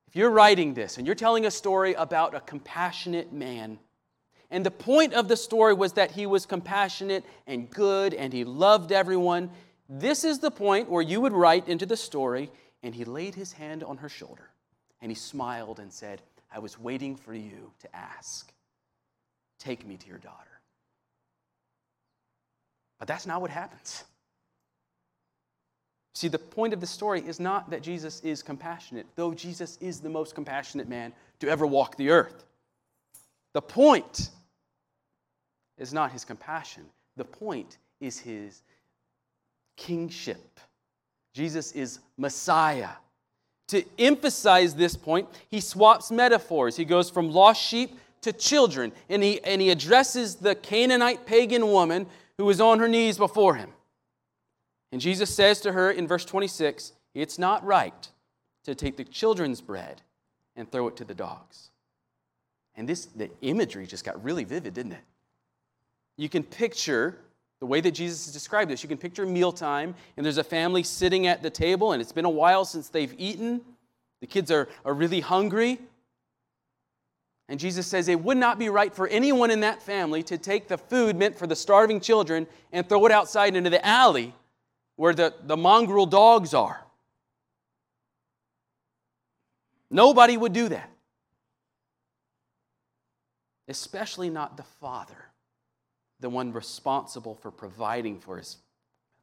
if 0.09 0.17
you're 0.17 0.29
writing 0.29 0.73
this 0.73 0.97
and 0.97 1.07
you're 1.07 1.15
telling 1.15 1.45
a 1.45 1.51
story 1.51 1.93
about 1.93 2.35
a 2.35 2.41
compassionate 2.41 3.31
man, 3.31 3.79
and 4.51 4.65
the 4.65 4.71
point 4.71 5.13
of 5.13 5.29
the 5.29 5.37
story 5.37 5.73
was 5.73 5.93
that 5.93 6.11
he 6.11 6.25
was 6.25 6.45
compassionate 6.45 7.23
and 7.47 7.69
good 7.69 8.13
and 8.13 8.33
he 8.33 8.43
loved 8.43 8.91
everyone, 8.91 9.49
this 9.89 10.23
is 10.23 10.39
the 10.39 10.51
point 10.51 10.89
where 10.89 11.01
you 11.01 11.21
would 11.21 11.33
write 11.33 11.67
into 11.67 11.85
the 11.85 11.97
story, 11.97 12.49
and 12.81 12.95
he 12.95 13.05
laid 13.05 13.35
his 13.35 13.53
hand 13.53 13.83
on 13.83 13.97
her 13.97 14.09
shoulder, 14.09 14.49
and 15.01 15.11
he 15.11 15.15
smiled 15.15 15.79
and 15.79 15.91
said, 15.91 16.21
I 16.53 16.59
was 16.59 16.79
waiting 16.79 17.15
for 17.15 17.33
you 17.33 17.71
to 17.81 17.95
ask. 17.95 18.51
Take 19.59 19.85
me 19.87 19.97
to 19.97 20.07
your 20.07 20.17
daughter. 20.17 20.59
But 22.99 23.07
that's 23.07 23.25
not 23.25 23.41
what 23.41 23.49
happens. 23.49 24.03
See, 26.15 26.27
the 26.27 26.39
point 26.39 26.73
of 26.73 26.79
the 26.79 26.87
story 26.87 27.21
is 27.21 27.39
not 27.39 27.71
that 27.71 27.81
Jesus 27.81 28.21
is 28.21 28.43
compassionate, 28.43 29.07
though 29.15 29.33
Jesus 29.33 29.77
is 29.81 29.99
the 29.99 30.09
most 30.09 30.35
compassionate 30.35 30.87
man 30.87 31.11
to 31.39 31.49
ever 31.49 31.65
walk 31.65 31.97
the 31.97 32.11
earth. 32.11 32.45
The 33.53 33.61
point 33.61 34.29
is 35.77 35.91
not 35.91 36.11
his 36.11 36.23
compassion, 36.23 36.85
the 37.17 37.25
point 37.25 37.77
is 37.99 38.19
his 38.19 38.61
kingship. 39.75 40.59
Jesus 41.33 41.71
is 41.71 41.99
Messiah. 42.17 42.89
To 43.69 43.83
emphasize 43.97 44.75
this 44.75 44.95
point, 44.95 45.27
he 45.49 45.59
swaps 45.59 46.11
metaphors. 46.11 46.75
He 46.75 46.85
goes 46.85 47.09
from 47.09 47.31
lost 47.31 47.61
sheep 47.61 47.97
to 48.21 48.33
children, 48.33 48.91
and 49.09 49.23
he, 49.23 49.43
and 49.43 49.61
he 49.61 49.69
addresses 49.69 50.35
the 50.35 50.55
Canaanite 50.55 51.25
pagan 51.25 51.67
woman 51.67 52.05
who 52.37 52.49
is 52.49 52.61
on 52.61 52.79
her 52.79 52.87
knees 52.87 53.17
before 53.17 53.55
him. 53.55 53.69
And 54.91 55.01
Jesus 55.01 55.33
says 55.33 55.59
to 55.61 55.71
her 55.71 55.91
in 55.91 56.07
verse 56.07 56.25
26 56.25 56.93
It's 57.13 57.39
not 57.39 57.65
right 57.65 58.09
to 58.65 58.75
take 58.75 58.97
the 58.97 59.03
children's 59.03 59.61
bread 59.61 60.01
and 60.55 60.71
throw 60.71 60.87
it 60.87 60.95
to 60.97 61.03
the 61.03 61.15
dogs. 61.15 61.69
And 62.75 62.87
this, 62.87 63.05
the 63.05 63.29
imagery 63.41 63.85
just 63.85 64.05
got 64.05 64.23
really 64.23 64.43
vivid, 64.43 64.73
didn't 64.73 64.93
it? 64.93 65.03
You 66.17 66.29
can 66.29 66.43
picture 66.43 67.17
the 67.63 67.67
way 67.67 67.79
that 67.79 67.91
Jesus 67.91 68.25
has 68.25 68.33
described 68.33 68.69
this, 68.69 68.83
you 68.83 68.89
can 68.89 68.97
picture 68.97 69.25
mealtime, 69.25 69.95
and 70.17 70.25
there's 70.25 70.37
a 70.37 70.43
family 70.43 70.83
sitting 70.83 71.27
at 71.27 71.41
the 71.41 71.49
table, 71.49 71.93
and 71.93 72.01
it's 72.01 72.11
been 72.11 72.25
a 72.25 72.29
while 72.29 72.65
since 72.65 72.89
they've 72.89 73.15
eaten. 73.17 73.61
The 74.19 74.27
kids 74.27 74.51
are, 74.51 74.67
are 74.83 74.93
really 74.93 75.21
hungry. 75.21 75.79
And 77.47 77.57
Jesus 77.57 77.87
says 77.87 78.09
it 78.09 78.19
would 78.19 78.35
not 78.35 78.59
be 78.59 78.67
right 78.67 78.93
for 78.93 79.07
anyone 79.07 79.49
in 79.49 79.61
that 79.61 79.81
family 79.81 80.23
to 80.23 80.37
take 80.37 80.67
the 80.67 80.77
food 80.77 81.15
meant 81.15 81.39
for 81.39 81.47
the 81.47 81.55
starving 81.55 82.01
children 82.01 82.47
and 82.73 82.89
throw 82.89 83.05
it 83.05 83.13
outside 83.13 83.55
into 83.55 83.69
the 83.69 83.85
alley 83.87 84.33
where 84.97 85.13
the, 85.13 85.33
the 85.43 85.55
mongrel 85.55 86.05
dogs 86.05 86.53
are. 86.53 86.83
Nobody 89.89 90.35
would 90.35 90.51
do 90.51 90.67
that. 90.67 90.89
especially 93.69 94.29
not 94.29 94.57
the 94.57 94.63
father, 94.63 95.22
the 96.23 96.29
one 96.29 96.53
responsible 96.53 97.35
for 97.35 97.51
providing 97.51 98.17
for 98.17 98.37
his, 98.37 98.55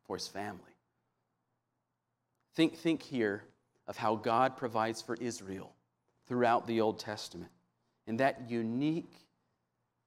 for 0.06 0.16
his 0.16 0.28
family. 0.28 0.60
Think, 2.54 2.76
think 2.76 3.00
here 3.02 3.42
of 3.88 3.96
how 3.96 4.16
God 4.16 4.58
provides 4.58 5.00
for 5.00 5.16
Israel 5.18 5.72
throughout 6.28 6.66
the 6.66 6.82
Old 6.82 6.98
Testament 6.98 7.50
and 8.06 8.20
that 8.20 8.50
unique 8.50 9.10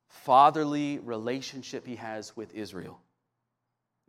fatherly 0.08 1.00
relationship 1.00 1.88
he 1.88 1.96
has 1.96 2.38
with 2.38 2.54
Israel. 2.54 3.00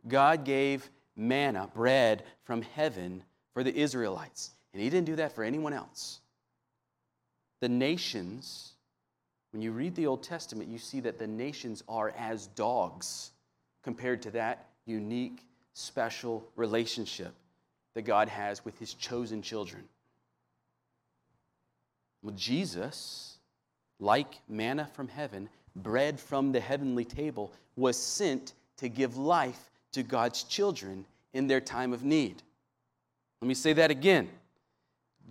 God 0.07 0.45
gave 0.45 0.87
manna, 1.15 1.67
bread 1.73 2.21
from 2.43 2.61
heaven 2.61 3.23
for 3.55 3.63
the 3.63 3.75
Israelites, 3.75 4.51
and 4.73 4.81
he 4.83 4.91
didn't 4.91 5.07
do 5.07 5.15
that 5.15 5.33
for 5.33 5.43
anyone 5.43 5.73
else. 5.73 6.19
The 7.61 7.69
nations, 7.69 8.74
when 9.55 9.61
you 9.61 9.71
read 9.71 9.95
the 9.95 10.05
Old 10.05 10.21
Testament, 10.21 10.69
you 10.69 10.77
see 10.77 10.99
that 10.99 11.17
the 11.17 11.27
nations 11.27 11.81
are 11.87 12.09
as 12.17 12.47
dogs 12.47 13.31
compared 13.83 14.21
to 14.23 14.31
that 14.31 14.67
unique, 14.85 15.45
special 15.73 16.45
relationship 16.57 17.33
that 17.93 18.01
God 18.01 18.27
has 18.27 18.65
with 18.65 18.77
his 18.77 18.93
chosen 18.93 19.41
children. 19.41 19.85
Well, 22.21 22.35
Jesus, 22.35 23.37
like 23.97 24.41
manna 24.49 24.89
from 24.93 25.07
heaven, 25.07 25.47
bread 25.73 26.19
from 26.19 26.51
the 26.51 26.59
heavenly 26.59 27.05
table, 27.05 27.53
was 27.77 27.95
sent 27.95 28.51
to 28.75 28.89
give 28.89 29.15
life 29.15 29.71
to 29.93 30.03
God's 30.03 30.43
children 30.43 31.05
in 31.33 31.47
their 31.47 31.61
time 31.61 31.93
of 31.93 32.03
need. 32.03 32.43
Let 33.41 33.47
me 33.47 33.53
say 33.53 33.71
that 33.71 33.89
again. 33.89 34.27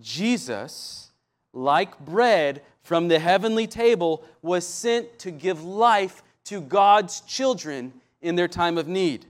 Jesus, 0.01 1.11
like 1.55 1.97
bread 1.99 2.61
from 2.83 3.07
the 3.07 3.17
heavenly 3.17 3.65
table, 3.65 4.23
was 4.43 4.67
sent 4.67 5.17
to 5.19 5.31
give 5.31 5.63
life 5.63 6.21
to 6.43 6.61
God's 6.61 7.21
children 7.21 7.93
in 8.21 8.35
their 8.35 8.47
time 8.47 8.77
of 8.77 8.87
need. 8.87 9.25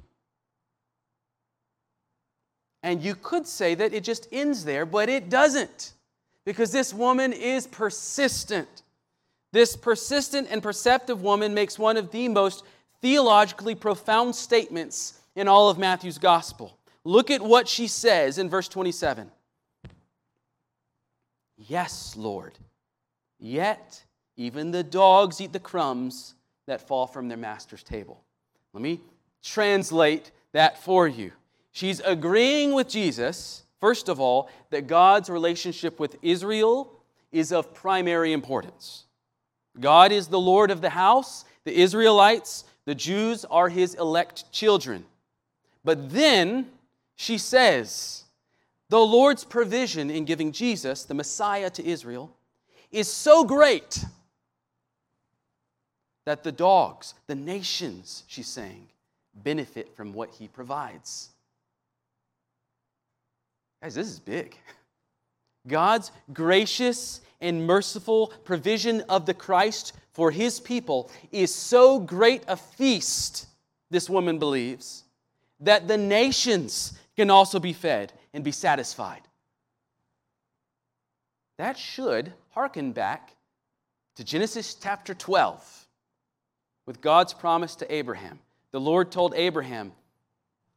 And 2.84 3.02
you 3.02 3.16
could 3.16 3.48
say 3.48 3.74
that 3.76 3.94
it 3.94 4.04
just 4.04 4.28
ends 4.32 4.66
there, 4.66 4.86
but 4.86 5.10
it 5.10 5.30
doesn't. 5.30 5.94
Because 6.46 6.72
this 6.72 6.94
woman 6.94 7.34
is 7.34 7.66
persistent. 7.66 8.84
This 9.52 9.76
persistent 9.76 10.48
and 10.52 10.62
perceptive 10.62 11.22
woman 11.22 11.54
makes 11.54 11.80
one 11.80 11.98
of 11.98 12.12
the 12.12 12.28
most 12.28 12.64
theologically 13.02 13.74
profound 13.74 14.36
statements 14.36 15.20
in 15.36 15.48
all 15.48 15.70
of 15.70 15.78
Matthew's 15.78 16.18
gospel. 16.18 16.78
Look 17.04 17.32
at 17.32 17.42
what 17.42 17.68
she 17.68 17.88
says 17.88 18.38
in 18.38 18.50
verse 18.50 18.68
27. 18.68 19.32
Yes, 21.58 22.16
Lord, 22.18 22.58
yet 23.40 24.04
even 24.38 24.72
the 24.72 24.84
dogs 24.84 25.40
eat 25.40 25.54
the 25.54 25.60
crumbs 25.60 26.36
that 26.68 26.88
fall 26.88 27.08
from 27.08 27.28
their 27.28 27.38
master's 27.38 27.84
table. 27.84 28.22
Let 28.74 28.82
me 28.82 29.02
translate 29.44 30.32
that 30.52 30.84
for 30.84 31.08
you. 31.08 31.32
She's 31.72 32.00
agreeing 32.02 32.74
with 32.74 32.90
Jesus, 32.90 33.64
first 33.80 34.10
of 34.10 34.20
all, 34.20 34.50
that 34.70 34.88
God's 34.88 35.30
relationship 35.30 36.00
with 36.00 36.18
Israel 36.22 36.92
is 37.32 37.52
of 37.52 37.74
primary 37.74 38.34
importance. 38.34 39.06
God 39.80 40.12
is 40.12 40.28
the 40.28 40.40
Lord 40.40 40.72
of 40.72 40.82
the 40.82 40.90
house, 40.90 41.46
the 41.64 41.78
Israelites, 41.78 42.64
the 42.86 42.96
Jews 42.96 43.46
are 43.46 43.70
his 43.70 43.96
elect 43.96 44.52
children. 44.52 45.06
But 45.84 46.12
then 46.12 46.68
she 47.16 47.38
says, 47.38 48.25
the 48.90 49.00
Lord's 49.00 49.44
provision 49.44 50.10
in 50.10 50.26
giving 50.26 50.52
Jesus, 50.52 51.04
the 51.04 51.14
Messiah, 51.14 51.70
to 51.72 51.86
Israel 51.86 52.36
is 52.92 53.08
so 53.12 53.44
great 53.44 54.06
that 56.26 56.44
the 56.44 56.52
dogs, 56.52 57.14
the 57.28 57.36
nations, 57.36 58.24
she's 58.28 58.48
saying, 58.48 58.88
benefit 59.36 59.96
from 59.96 60.14
what 60.14 60.30
he 60.30 60.48
provides. 60.48 61.30
Guys, 63.82 63.96
this 63.96 64.08
is 64.08 64.20
big. 64.20 64.58
God's 65.68 66.12
gracious 66.34 67.22
and 67.42 67.66
merciful 67.66 68.34
provision 68.44 69.02
of 69.10 69.26
the 69.26 69.34
Christ 69.34 69.94
for 70.14 70.32
his 70.32 70.60
people 70.60 71.12
is 71.32 71.54
so 71.54 72.00
great 72.00 72.44
a 72.48 72.56
feast, 72.56 73.48
this 73.90 74.10
woman 74.10 74.40
believes, 74.40 75.04
that 75.60 75.88
the 75.88 75.98
nations 75.98 76.98
can 77.16 77.30
also 77.30 77.60
be 77.60 77.74
fed 77.74 78.14
and 78.36 78.44
be 78.44 78.52
satisfied. 78.52 79.22
That 81.58 81.78
should 81.78 82.34
hearken 82.50 82.92
back 82.92 83.32
to 84.18 84.26
Genesis 84.26 84.76
chapter 84.76 85.14
12 85.14 85.88
with 86.86 87.00
God's 87.00 87.34
promise 87.34 87.78
to 87.78 87.92
Abraham. 87.92 88.40
The 88.72 88.80
Lord 88.82 89.10
told 89.10 89.34
Abraham, 89.36 89.94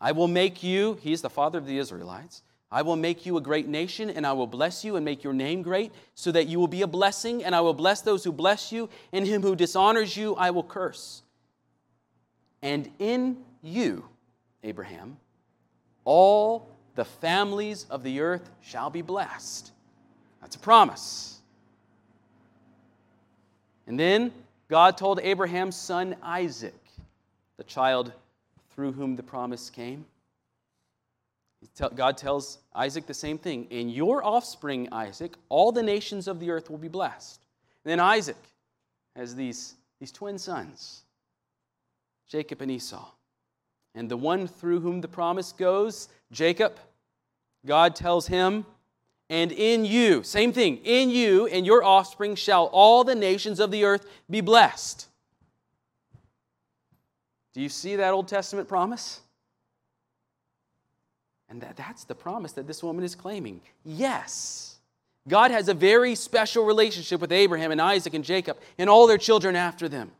I 0.01 0.13
will 0.13 0.29
make 0.29 0.63
you, 0.63 0.99
he's 1.03 1.21
the 1.21 1.29
father 1.29 1.59
of 1.59 1.67
the 1.67 1.79
Israelites, 1.79 2.43
I 2.71 2.83
will 2.83 2.97
make 2.97 3.27
you 3.27 3.37
a 3.37 3.41
great 3.41 3.67
nation, 3.67 4.09
and 4.09 4.25
I 4.25 4.35
will 4.35 4.47
bless 4.47 4.85
you 4.85 4.95
and 4.95 5.05
make 5.05 5.25
your 5.25 5.33
name 5.33 5.63
great, 5.63 5.91
so 6.15 6.31
that 6.31 6.47
you 6.47 6.61
will 6.61 6.69
be 6.69 6.83
a 6.83 6.87
blessing, 6.87 7.43
and 7.43 7.57
I 7.57 7.61
will 7.61 7.75
bless 7.75 8.03
those 8.03 8.23
who 8.23 8.31
bless 8.31 8.71
you, 8.71 8.89
and 9.13 9.27
him 9.27 9.43
who 9.43 9.57
dishonors 9.57 10.17
you 10.17 10.37
I 10.37 10.53
will 10.53 10.63
curse. 10.63 11.23
And 12.63 12.89
in 13.01 13.39
you, 13.63 14.05
Abraham, 14.63 15.17
all 16.05 16.78
the 16.99 17.05
families 17.05 17.87
of 17.91 18.03
the 18.03 18.19
earth 18.19 18.51
shall 18.61 18.91
be 18.91 19.03
blessed. 19.03 19.71
That's 20.41 20.57
a 20.57 20.59
promise. 20.59 21.39
And 23.87 23.97
then 23.97 24.33
God 24.69 24.99
told 24.99 25.21
Abraham's 25.21 25.77
son 25.77 26.17
Isaac, 26.25 26.75
the 27.57 27.63
child 27.63 28.13
through 28.71 28.91
whom 28.91 29.15
the 29.15 29.23
promise 29.23 29.71
came, 29.71 30.07
God 31.95 32.17
tells 32.17 32.59
Isaac 32.75 33.07
the 33.07 33.15
same 33.15 33.39
thing. 33.39 33.69
In 33.71 33.89
your 33.89 34.25
offspring, 34.25 34.89
Isaac, 34.91 35.37
all 35.51 35.71
the 35.71 35.85
nations 35.85 36.27
of 36.27 36.41
the 36.41 36.51
earth 36.51 36.69
will 36.69 36.79
be 36.79 36.89
blessed. 36.89 37.41
And 37.85 37.93
then 37.93 38.01
Isaac 38.01 38.43
has 39.15 39.37
these, 39.37 39.77
these 40.01 40.11
twin 40.11 40.37
sons, 40.37 41.03
Jacob 42.27 42.61
and 42.61 42.73
Esau. 42.73 43.07
And 43.95 44.09
the 44.09 44.17
one 44.17 44.49
through 44.49 44.81
whom 44.81 45.01
the 45.01 45.07
promise 45.07 45.53
goes, 45.53 46.09
Jacob, 46.33 46.77
God 47.67 47.95
tells 47.97 48.27
him, 48.27 48.65
and 49.31 49.53
in 49.53 49.85
you, 49.85 50.23
same 50.23 50.53
thing, 50.53 50.79
in 50.85 51.11
you 51.11 51.47
and 51.47 51.67
your 51.67 51.85
offspring 51.85 52.35
shall 52.35 52.67
all 52.67 53.05
the 53.05 53.15
nations 53.15 53.61
of 53.61 53.71
the 53.71 53.85
earth 53.85 54.07
be 54.31 54.41
blessed. 54.41 55.07
Do 57.53 57.61
you 57.61 57.69
see 57.69 57.97
that 57.97 58.13
Old 58.13 58.29
Testament 58.29 58.69
promise? 58.69 59.21
And 61.51 61.61
that, 61.61 61.77
that's 61.77 62.05
the 62.05 62.15
promise 62.15 62.53
that 62.53 62.67
this 62.67 62.83
woman 62.83 63.05
is 63.05 63.15
claiming. 63.15 63.61
Yes, 63.85 64.77
God 65.27 65.51
has 65.51 65.69
a 65.69 65.75
very 65.75 66.15
special 66.15 66.65
relationship 66.65 67.21
with 67.21 67.33
Abraham 67.33 67.71
and 67.71 67.83
Isaac 67.83 68.15
and 68.15 68.25
Jacob 68.25 68.59
and 68.79 68.89
all 68.89 69.07
their 69.07 69.19
children 69.19 69.57
after 69.57 69.89
them. 69.89 70.13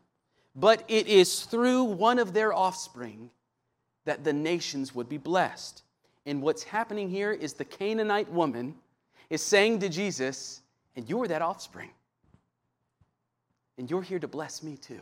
But 0.55 0.83
it 0.87 1.07
is 1.07 1.43
through 1.43 1.83
one 1.83 2.19
of 2.19 2.33
their 2.33 2.53
offspring 2.53 3.29
that 4.05 4.23
the 4.23 4.33
nations 4.33 4.93
would 4.93 5.07
be 5.07 5.17
blessed. 5.17 5.83
And 6.25 6.41
what's 6.41 6.63
happening 6.63 7.09
here 7.09 7.31
is 7.31 7.53
the 7.53 7.65
Canaanite 7.65 8.31
woman 8.31 8.75
is 9.29 9.41
saying 9.41 9.79
to 9.79 9.89
Jesus, 9.89 10.61
And 10.95 11.09
you're 11.09 11.27
that 11.27 11.41
offspring. 11.41 11.91
And 13.77 13.89
you're 13.89 14.01
here 14.01 14.19
to 14.19 14.27
bless 14.27 14.61
me 14.61 14.75
too. 14.75 15.01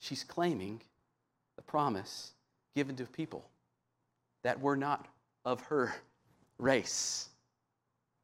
She's 0.00 0.24
claiming 0.24 0.80
the 1.56 1.62
promise 1.62 2.32
given 2.74 2.96
to 2.96 3.04
people 3.04 3.44
that 4.42 4.60
were 4.60 4.76
not 4.76 5.06
of 5.44 5.60
her 5.62 5.94
race. 6.58 7.28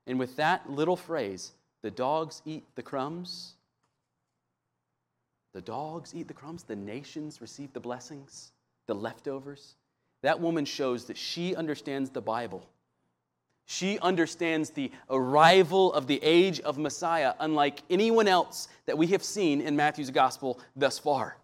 And 0.06 0.18
with 0.18 0.37
that 0.37 0.68
little 0.70 0.96
phrase, 0.96 1.52
the 1.82 1.90
dogs 1.90 2.42
eat 2.44 2.64
the 2.74 2.82
crumbs, 2.82 3.54
the 5.53 5.61
dogs 5.61 6.14
eat 6.14 6.28
the 6.28 6.34
crumbs, 6.34 6.64
the 6.64 6.76
nations 6.76 7.40
receive 7.40 7.72
the 7.72 7.80
blessings, 7.80 8.53
the 8.86 8.94
leftovers. 8.94 9.74
That 10.22 10.40
woman 10.40 10.64
shows 10.64 11.04
that 11.06 11.16
she 11.16 11.54
understands 11.54 12.10
the 12.10 12.20
Bible. 12.20 12.68
She 13.66 13.98
understands 13.98 14.70
the 14.70 14.92
arrival 15.10 15.92
of 15.92 16.06
the 16.06 16.20
age 16.22 16.60
of 16.60 16.78
Messiah, 16.78 17.34
unlike 17.40 17.82
anyone 17.90 18.28
else 18.28 18.68
that 18.86 18.96
we 18.96 19.08
have 19.08 19.24
seen 19.24 19.60
in 19.60 19.74
Matthew's 19.74 20.10
gospel 20.10 20.60
thus 20.76 20.98
far. 20.98 21.36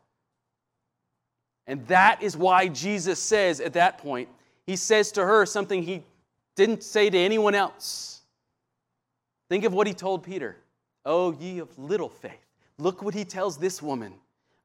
And 1.67 1.87
that 1.89 2.23
is 2.23 2.37
why 2.37 2.69
Jesus 2.69 3.21
says 3.21 3.61
at 3.61 3.73
that 3.75 3.99
point, 3.99 4.29
he 4.67 4.77
says 4.77 5.13
to 5.13 5.25
her 5.25 5.47
something 5.47 5.83
he 5.83 6.05
didn't 6.55 6.83
say 6.83 7.11
to 7.11 7.19
anyone 7.19 7.55
else. 7.55 8.21
Think 9.49 9.65
of 9.65 9.73
what 9.73 9.87
he 9.87 9.95
told 9.95 10.23
Peter 10.23 10.57
Oh, 11.05 11.33
ye 11.33 11.59
of 11.59 11.77
little 11.79 12.09
faith. 12.09 12.47
Look 12.79 13.03
what 13.03 13.15
he 13.15 13.25
tells 13.25 13.59
this 13.59 13.83
woman. 13.83 14.15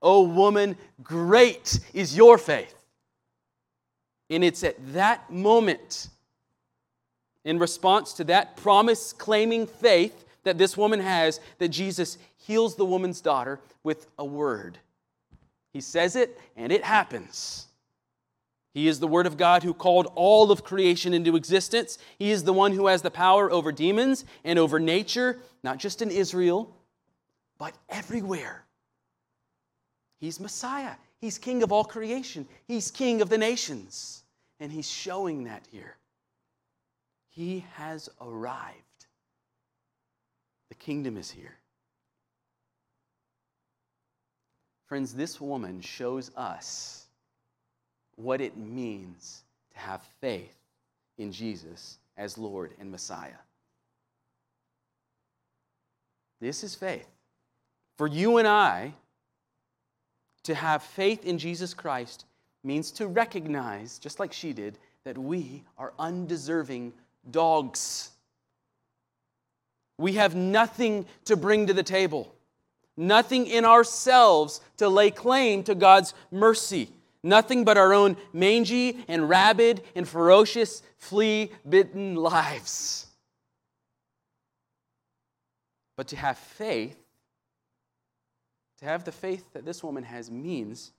Oh, 0.01 0.21
woman, 0.21 0.77
great 1.01 1.79
is 1.93 2.15
your 2.15 2.37
faith. 2.37 2.76
And 4.30 4.43
it's 4.43 4.63
at 4.63 4.75
that 4.93 5.32
moment, 5.32 6.09
in 7.45 7.59
response 7.59 8.13
to 8.13 8.25
that 8.25 8.57
promise 8.57 9.13
claiming 9.13 9.67
faith 9.67 10.25
that 10.43 10.57
this 10.57 10.75
woman 10.75 10.99
has 10.99 11.39
that 11.59 11.69
Jesus 11.69 12.17
heals 12.38 12.75
the 12.75 12.86
woman's 12.86 13.21
daughter 13.21 13.59
with 13.84 14.07
a 14.17 14.25
word. 14.25 14.78
He 15.71 15.82
says 15.82 16.15
it, 16.15 16.39
and 16.55 16.71
it 16.71 16.84
happens. 16.84 17.67
He 18.73 18.88
is 18.88 18.99
the 18.99 19.07
Word 19.07 19.25
of 19.25 19.38
God 19.38 19.63
who 19.63 19.73
called 19.73 20.11
all 20.13 20.51
of 20.51 20.63
creation 20.63 21.13
into 21.13 21.36
existence. 21.36 21.97
He 22.19 22.30
is 22.30 22.43
the 22.43 22.53
one 22.53 22.73
who 22.73 22.88
has 22.88 23.01
the 23.01 23.09
power 23.09 23.51
over 23.51 23.71
demons 23.71 24.23
and 24.43 24.59
over 24.59 24.80
nature, 24.80 25.39
not 25.63 25.80
just 25.80 26.01
in 26.01 26.11
Israel, 26.11 26.75
but 27.57 27.73
everywhere. 27.89 28.65
He's 30.19 30.39
Messiah. 30.39 30.93
He's 31.20 31.38
King 31.38 31.63
of 31.63 31.72
all 31.72 31.84
creation. 31.84 32.47
He's 32.68 32.91
King 32.91 33.22
of 33.22 33.30
the 33.30 33.38
nations. 33.38 34.24
And 34.59 34.72
He's 34.72 34.89
showing 34.89 35.45
that 35.45 35.63
here. 35.72 35.95
He 37.30 37.65
has 37.76 38.09
arrived. 38.20 38.76
The 40.70 40.76
kingdom 40.76 41.18
is 41.18 41.30
here. 41.30 41.55
Friends, 44.88 45.13
this 45.13 45.39
woman 45.39 45.82
shows 45.82 46.32
us 46.36 47.05
what 48.15 48.41
it 48.41 48.57
means 48.57 49.43
to 49.74 49.80
have 49.80 50.01
faith 50.22 50.55
in 51.18 51.32
Jesus 51.32 51.99
as 52.18 52.38
Lord 52.38 52.72
and 52.80 52.89
Messiah. 52.89 53.32
This 56.39 56.63
is 56.63 56.74
faith. 56.74 57.07
For 57.97 58.07
you 58.07 58.38
and 58.38 58.47
I, 58.47 58.93
to 60.47 60.55
have 60.55 60.81
faith 60.81 61.25
in 61.25 61.37
Jesus 61.37 61.73
Christ 61.73 62.23
means 62.63 62.89
to 62.91 63.07
recognize, 63.07 63.99
just 63.99 64.17
like 64.17 64.31
she 64.31 64.53
did, 64.53 64.77
that 65.03 65.17
we 65.17 65.61
are 65.77 65.91
undeserving 65.99 66.93
dogs. 67.29 68.11
We 69.97 70.13
have 70.13 70.35
nothing 70.35 71.05
to 71.25 71.35
bring 71.35 71.67
to 71.67 71.73
the 71.73 71.83
table, 71.83 72.33
nothing 72.95 73.45
in 73.45 73.65
ourselves 73.65 74.61
to 74.77 74.87
lay 74.87 75.11
claim 75.11 75.63
to 75.63 75.75
God's 75.75 76.13
mercy, 76.31 76.87
nothing 77.23 77.65
but 77.65 77.77
our 77.77 77.93
own 77.93 78.15
mangy 78.31 79.03
and 79.09 79.27
rabid 79.27 79.81
and 79.95 80.07
ferocious, 80.07 80.81
flea 80.97 81.51
bitten 81.67 82.15
lives. 82.15 83.05
But 85.97 86.07
to 86.07 86.15
have 86.15 86.37
faith, 86.37 86.97
to 88.78 88.86
have 88.86 89.03
the 89.03 89.11
faith 89.11 89.53
that 89.53 89.65
this 89.65 89.84
woman 89.84 90.03
has 90.03 90.30
means 90.30 90.91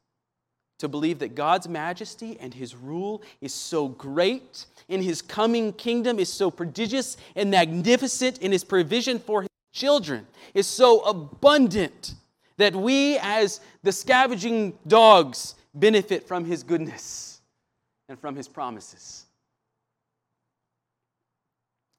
to 0.79 0.89
believe 0.89 1.19
that 1.19 1.35
God's 1.35 1.69
majesty 1.69 2.39
and 2.39 2.55
his 2.55 2.77
rule 2.77 3.23
is 3.41 3.53
so 3.53 3.89
great, 3.89 4.67
and 4.89 5.03
his 5.03 5.21
coming 5.21 5.73
kingdom 5.73 6.19
is 6.19 6.33
so 6.33 6.51
prodigious 6.51 7.17
and 7.35 7.51
magnificent, 7.51 8.39
and 8.43 8.53
his 8.53 8.65
provision 8.65 9.19
for 9.19 9.43
his 9.43 9.51
children 9.73 10.27
is 10.55 10.67
so 10.67 11.01
abundant 11.01 12.15
that 12.59 12.75
we, 12.75 13.19
as 13.19 13.61
the 13.83 13.93
scavenging 13.93 14.77
dogs, 14.87 15.55
benefit 15.75 16.27
from 16.27 16.45
his 16.45 16.63
goodness 16.63 17.41
and 18.09 18.19
from 18.19 18.37
his 18.37 18.49
promises. 18.49 19.27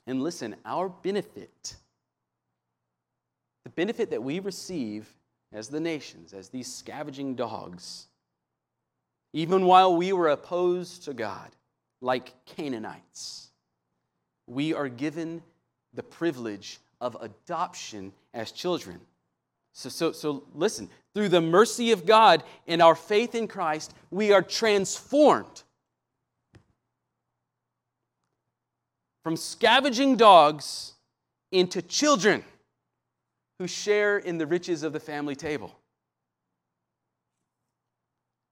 And 0.07 0.23
listen, 0.23 0.55
our 0.65 0.89
benefit, 0.89 1.75
the 3.63 3.69
benefit 3.69 4.09
that 4.09 4.23
we 4.23 4.39
receive 4.39 5.13
as 5.51 5.69
the 5.69 5.79
nations, 5.79 6.33
as 6.33 6.49
these 6.49 6.71
scavenging 6.71 7.35
dogs, 7.35 8.07
even 9.33 9.65
while 9.65 9.95
we 9.95 10.13
were 10.13 10.29
opposed 10.29 11.03
to 11.05 11.13
God, 11.13 11.49
like 12.01 12.33
Canaanites, 12.45 13.49
we 14.47 14.73
are 14.73 14.89
given 14.89 15.41
the 15.93 16.03
privilege 16.03 16.79
of 17.01 17.17
adoption 17.21 18.11
as 18.33 18.51
children. 18.51 18.99
So, 19.73 19.89
so, 19.89 20.11
so 20.11 20.43
listen, 20.53 20.89
through 21.13 21.29
the 21.29 21.41
mercy 21.41 21.91
of 21.91 22.05
God 22.05 22.43
and 22.67 22.81
our 22.81 22.95
faith 22.95 23.35
in 23.35 23.47
Christ, 23.47 23.93
we 24.11 24.31
are 24.31 24.41
transformed 24.41 25.63
from 29.23 29.35
scavenging 29.35 30.15
dogs 30.15 30.93
into 31.51 31.81
children 31.81 32.43
who 33.59 33.67
share 33.67 34.17
in 34.17 34.37
the 34.37 34.47
riches 34.47 34.83
of 34.83 34.93
the 34.93 34.99
family 34.99 35.35
table. 35.35 35.77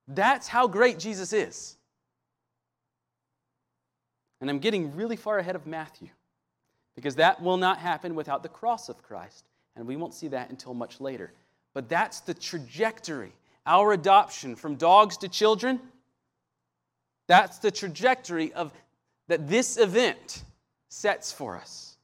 That's 0.07 0.47
how 0.47 0.67
great 0.67 0.99
Jesus 0.99 1.33
is. 1.33 1.75
And 4.39 4.49
I'm 4.49 4.59
getting 4.59 4.95
really 4.95 5.15
far 5.15 5.39
ahead 5.39 5.55
of 5.55 5.65
Matthew 5.65 6.09
because 6.95 7.15
that 7.15 7.41
will 7.41 7.57
not 7.57 7.79
happen 7.79 8.15
without 8.15 8.43
the 8.43 8.49
cross 8.49 8.89
of 8.89 9.01
Christ. 9.01 9.45
And 9.75 9.87
we 9.87 9.95
won't 9.95 10.13
see 10.13 10.27
that 10.29 10.49
until 10.49 10.73
much 10.73 11.01
later. 11.01 11.31
But 11.73 11.89
that's 11.89 12.21
the 12.21 12.33
trajectory. 12.33 13.33
Our 13.65 13.93
adoption 13.93 14.55
from 14.55 14.75
dogs 14.75 15.17
to 15.17 15.27
children, 15.27 15.79
that's 17.27 17.59
the 17.59 17.71
trajectory 17.71 18.53
of 18.53 18.71
that 19.27 19.47
this 19.47 19.77
event 19.77 20.43
sets 20.89 21.31
for 21.31 21.57
us. 21.57 21.96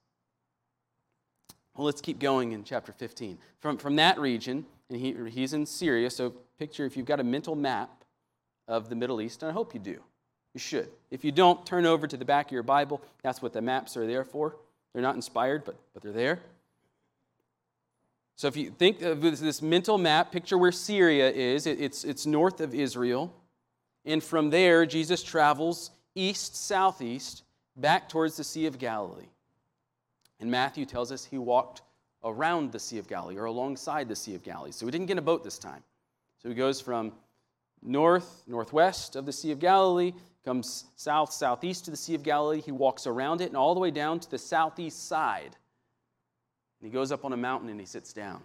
Well, 1.76 1.86
let's 1.86 2.01
keep 2.01 2.19
going 2.19 2.51
in 2.51 2.63
chapter 2.63 2.91
15. 2.91 3.38
From, 3.59 3.78
from 3.78 3.95
that 3.95 4.19
region, 4.19 4.65
and 4.89 4.99
he, 4.99 5.15
he's 5.30 5.53
in 5.53 5.65
Syria, 5.65 6.09
so 6.09 6.34
picture 6.59 6.86
if 6.86 6.95
you've 6.95 7.05
got 7.05 7.19
a 7.19 7.24
mental 7.24 7.55
map 7.55 8.03
of 8.67 8.89
the 8.89 8.95
Middle 8.95 9.21
East, 9.21 9.41
and 9.41 9.49
I 9.49 9.53
hope 9.53 9.74
you 9.74 9.80
do. 9.80 9.99
You 10.53 10.59
should. 10.59 10.89
If 11.09 11.26
you 11.26 11.32
don't, 11.32 11.65
turn 11.65 11.86
over 11.86 12.05
to 12.05 12.15
the 12.15 12.26
back 12.26 12.47
of 12.47 12.51
your 12.51 12.63
Bible. 12.63 13.01
That's 13.24 13.41
what 13.41 13.53
the 13.53 13.61
maps 13.61 13.97
are 13.97 14.05
there 14.05 14.24
for. 14.24 14.55
They're 14.93 15.01
not 15.01 15.15
inspired, 15.15 15.63
but, 15.65 15.76
but 15.93 16.03
they're 16.03 16.11
there. 16.11 16.39
So 18.36 18.47
if 18.47 18.55
you 18.55 18.69
think 18.69 19.01
of 19.01 19.21
this 19.21 19.61
mental 19.61 19.97
map, 19.97 20.32
picture 20.32 20.57
where 20.57 20.71
Syria 20.71 21.32
is. 21.32 21.65
It's, 21.65 22.03
it's 22.03 22.26
north 22.26 22.61
of 22.61 22.74
Israel. 22.76 23.34
And 24.05 24.24
from 24.24 24.49
there, 24.49 24.86
Jesus 24.86 25.24
travels 25.24 25.91
east, 26.13 26.55
southeast, 26.55 27.43
back 27.76 28.09
towards 28.09 28.38
the 28.38 28.43
Sea 28.43 28.65
of 28.67 28.78
Galilee. 28.78 29.28
And 30.43 30.51
Matthew 30.51 30.85
tells 30.85 31.09
us 31.09 31.23
he 31.23 31.37
walked 31.37 31.83
around 32.21 32.73
the 32.73 32.79
Sea 32.79 32.97
of 32.97 33.07
Galilee 33.07 33.37
or 33.37 33.45
alongside 33.45 34.09
the 34.09 34.15
Sea 34.17 34.35
of 34.35 34.43
Galilee. 34.43 34.73
So 34.73 34.85
he 34.85 34.91
didn't 34.91 35.05
get 35.05 35.17
a 35.17 35.21
boat 35.21 35.41
this 35.41 35.57
time. 35.57 35.81
So 36.37 36.49
he 36.49 36.55
goes 36.55 36.81
from 36.81 37.13
north, 37.81 38.43
northwest 38.45 39.15
of 39.15 39.25
the 39.25 39.31
Sea 39.31 39.51
of 39.51 39.59
Galilee, 39.59 40.11
comes 40.43 40.83
south, 40.97 41.31
southeast 41.31 41.85
to 41.85 41.91
the 41.91 41.95
Sea 41.95 42.13
of 42.15 42.23
Galilee. 42.23 42.59
He 42.59 42.73
walks 42.73 43.07
around 43.07 43.39
it 43.39 43.47
and 43.47 43.55
all 43.55 43.73
the 43.73 43.79
way 43.79 43.89
down 43.89 44.19
to 44.19 44.29
the 44.29 44.37
southeast 44.37 45.07
side. 45.07 45.55
And 46.81 46.89
he 46.89 46.89
goes 46.89 47.13
up 47.13 47.23
on 47.23 47.31
a 47.31 47.37
mountain 47.37 47.69
and 47.69 47.79
he 47.79 47.85
sits 47.85 48.11
down. 48.11 48.41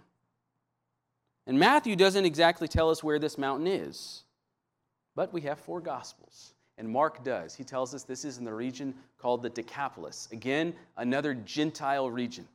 And 1.48 1.58
Matthew 1.58 1.96
doesn't 1.96 2.24
exactly 2.24 2.68
tell 2.68 2.90
us 2.90 3.02
where 3.02 3.18
this 3.18 3.36
mountain 3.36 3.66
is, 3.66 4.22
but 5.16 5.32
we 5.32 5.40
have 5.40 5.58
four 5.58 5.80
Gospels. 5.80 6.52
And 6.78 6.88
Mark 6.88 7.24
does. 7.24 7.54
He 7.54 7.64
tells 7.64 7.92
us 7.92 8.04
this 8.04 8.24
is 8.24 8.38
in 8.38 8.44
the 8.44 8.54
region 8.54 8.94
called 9.18 9.42
the 9.42 9.50
Decapolis. 9.50 10.28
Again, 10.30 10.72
another 10.96 11.34
Gentile 11.34 12.08
region. 12.08 12.46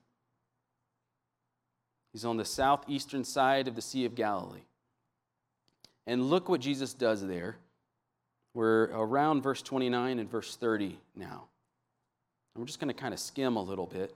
He's 2.14 2.26
on 2.26 2.38
the 2.38 2.46
southeastern 2.46 3.26
side 3.26 3.68
of 3.68 3.76
the 3.76 3.82
Sea 3.82 4.06
of 4.06 4.16
Galilee. 4.16 4.62
And 6.08 6.30
look 6.30 6.48
what 6.48 6.62
Jesus 6.62 6.94
does 6.94 7.26
there. 7.26 7.58
We're 8.54 8.84
around 8.94 9.42
verse 9.42 9.62
29 9.62 10.20
and 10.20 10.30
verse 10.30 10.56
30 10.56 10.98
now. 11.16 11.48
And 12.54 12.62
we're 12.62 12.68
just 12.68 12.80
going 12.80 12.94
to 12.94 13.00
kind 13.00 13.14
of 13.14 13.20
skim 13.20 13.56
a 13.56 13.62
little 13.62 13.88
bit. 13.88 14.16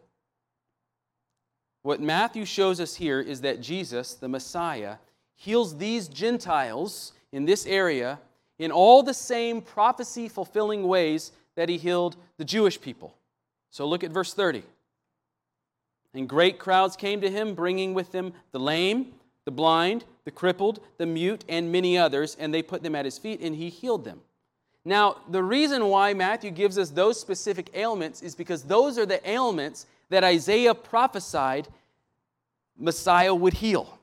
What 1.81 2.01
Matthew 2.01 2.45
shows 2.45 2.79
us 2.79 2.95
here 2.95 3.19
is 3.19 3.41
that 3.41 3.61
Jesus, 3.61 4.13
the 4.13 4.27
Messiah, 4.27 4.97
heals 5.35 5.77
these 5.77 6.07
Gentiles 6.07 7.13
in 7.31 7.45
this 7.45 7.65
area 7.65 8.19
in 8.59 8.71
all 8.71 9.03
the 9.03 9.13
same 9.13 9.61
prophecy 9.61 10.27
fulfilling 10.27 10.87
ways 10.87 11.31
that 11.55 11.69
he 11.69 11.77
healed 11.77 12.15
the 12.37 12.45
Jewish 12.45 12.79
people. 12.79 13.15
So 13.71 13.87
look 13.87 14.03
at 14.03 14.11
verse 14.11 14.33
30. 14.33 14.63
And 16.13 16.27
great 16.27 16.57
crowds 16.57 16.95
came 16.95 17.21
to 17.21 17.29
him, 17.29 17.53
bringing 17.53 17.93
with 17.93 18.11
them 18.11 18.33
the 18.51 18.59
lame, 18.59 19.13
the 19.45 19.51
blind, 19.51 20.03
the 20.25 20.31
crippled, 20.31 20.79
the 20.97 21.05
mute, 21.05 21.45
and 21.47 21.71
many 21.71 21.97
others, 21.97 22.35
and 22.39 22.53
they 22.53 22.61
put 22.61 22.81
them 22.81 22.95
at 22.95 23.05
his 23.05 23.17
feet, 23.17 23.39
and 23.41 23.55
he 23.55 23.69
healed 23.69 24.03
them. 24.03 24.21
Now, 24.83 25.17
the 25.29 25.43
reason 25.43 25.85
why 25.87 26.13
Matthew 26.13 26.49
gives 26.49 26.77
us 26.77 26.89
those 26.89 27.19
specific 27.19 27.69
ailments 27.73 28.21
is 28.21 28.35
because 28.35 28.63
those 28.63 28.97
are 28.97 29.05
the 29.05 29.27
ailments 29.29 29.85
that 30.09 30.23
Isaiah 30.23 30.73
prophesied 30.73 31.67
Messiah 32.77 33.35
would 33.35 33.53
heal. 33.53 33.99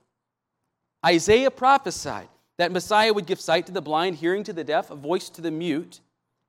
Isaiah 1.04 1.50
prophesied 1.50 2.28
that 2.58 2.72
Messiah 2.72 3.12
would 3.12 3.26
give 3.26 3.40
sight 3.40 3.66
to 3.66 3.72
the 3.72 3.82
blind, 3.82 4.16
hearing 4.16 4.44
to 4.44 4.52
the 4.52 4.64
deaf, 4.64 4.90
a 4.90 4.96
voice 4.96 5.28
to 5.30 5.40
the 5.40 5.50
mute, 5.50 6.00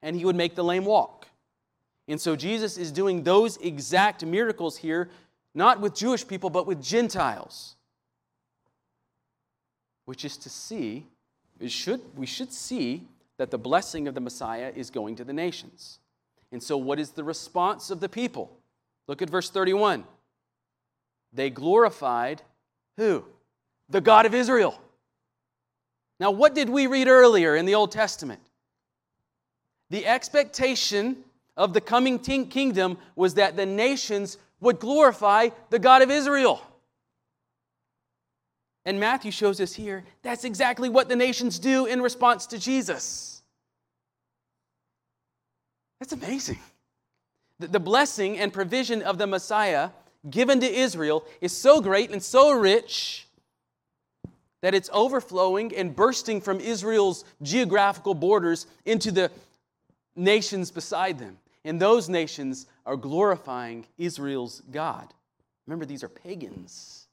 and 0.02 0.16
he 0.16 0.26
would 0.26 0.36
make 0.36 0.56
the 0.56 0.64
lame 0.64 0.86
walk. 0.86 1.28
And 2.08 2.22
so 2.22 2.36
Jesus 2.36 2.78
is 2.78 2.92
doing 2.92 3.24
those 3.24 3.58
exact 3.58 4.24
miracles 4.24 4.78
here, 4.78 5.10
not 5.56 5.82
with 5.82 5.96
Jewish 5.96 6.28
people, 6.28 6.50
but 6.50 6.68
with 6.68 6.82
Gentiles 6.84 7.76
which 10.06 10.24
is 10.24 10.38
to 10.38 10.50
see, 10.50 11.06
should, 11.68 12.02
we 12.16 12.26
should 12.26 12.54
see 12.54 13.04
that 13.38 13.52
the 13.52 13.58
blessing 13.58 14.08
of 14.08 14.14
the 14.14 14.22
Messiah 14.22 14.72
is 14.76 14.90
going 14.90 15.16
to 15.18 15.24
the 15.24 15.34
nations. 15.34 16.00
And 16.52 16.64
so, 16.64 16.78
what 16.78 17.00
is 17.00 17.12
the 17.12 17.24
response 17.24 17.90
of 17.90 18.00
the 18.00 18.08
people? 18.08 18.58
Look 19.08 19.22
at 19.22 19.30
verse 19.30 19.50
31. 19.50 20.06
they 21.34 21.50
glorified 21.50 22.42
who? 22.98 23.26
The 23.90 24.02
God 24.02 24.26
of 24.26 24.34
Israel. 24.34 24.80
Now, 26.20 26.32
what 26.32 26.56
did 26.56 26.70
we 26.70 26.88
read 26.88 27.08
earlier 27.08 27.56
in 27.56 27.66
the 27.66 27.76
Old 27.76 27.92
Testament? 27.92 28.42
The 29.90 30.06
expectation 30.06 31.18
of 31.58 31.74
the 31.74 31.82
coming 31.82 32.20
kingdom 32.20 32.98
was 33.16 33.36
that 33.36 33.56
the 33.56 33.66
nations 33.66 34.38
would 34.60 34.80
glorify 34.80 35.50
the 35.70 35.80
God 35.80 36.02
of 36.02 36.10
Israel. 36.10 36.62
And 38.86 39.00
Matthew 39.00 39.32
shows 39.32 39.60
us 39.60 39.74
here 39.74 40.04
that's 40.22 40.44
exactly 40.44 40.90
what 40.90 41.10
the 41.10 41.16
nations 41.16 41.60
do 41.60 41.86
in 41.86 42.02
response 42.02 42.46
to 42.48 42.60
Jesus. 42.60 43.42
That's 46.00 46.14
amazing. 46.14 46.60
The 47.60 47.80
blessing 47.80 48.38
and 48.38 48.52
provision 48.52 49.02
of 49.02 49.18
the 49.18 49.28
Messiah 49.28 49.90
given 50.30 50.60
to 50.60 50.68
Israel 50.68 51.26
is 51.42 51.56
so 51.56 51.82
great 51.82 52.12
and 52.12 52.22
so 52.22 52.52
rich 52.52 53.25
that 54.66 54.74
it's 54.74 54.90
overflowing 54.92 55.76
and 55.76 55.96
bursting 55.96 56.42
from 56.42 56.60
Israel's 56.60 57.24
geographical 57.44 58.16
borders 58.16 58.66
into 58.84 59.12
the 59.12 59.30
nations 60.16 60.72
beside 60.72 61.20
them. 61.20 61.38
And 61.66 61.80
those 61.80 62.10
nations 62.10 62.66
are 62.84 62.96
glorifying 62.96 63.86
Israel's 64.00 64.64
God. 64.72 65.14
Remember, 65.68 65.86
these 65.86 66.04
are 66.04 66.10
pagans. 66.10 67.06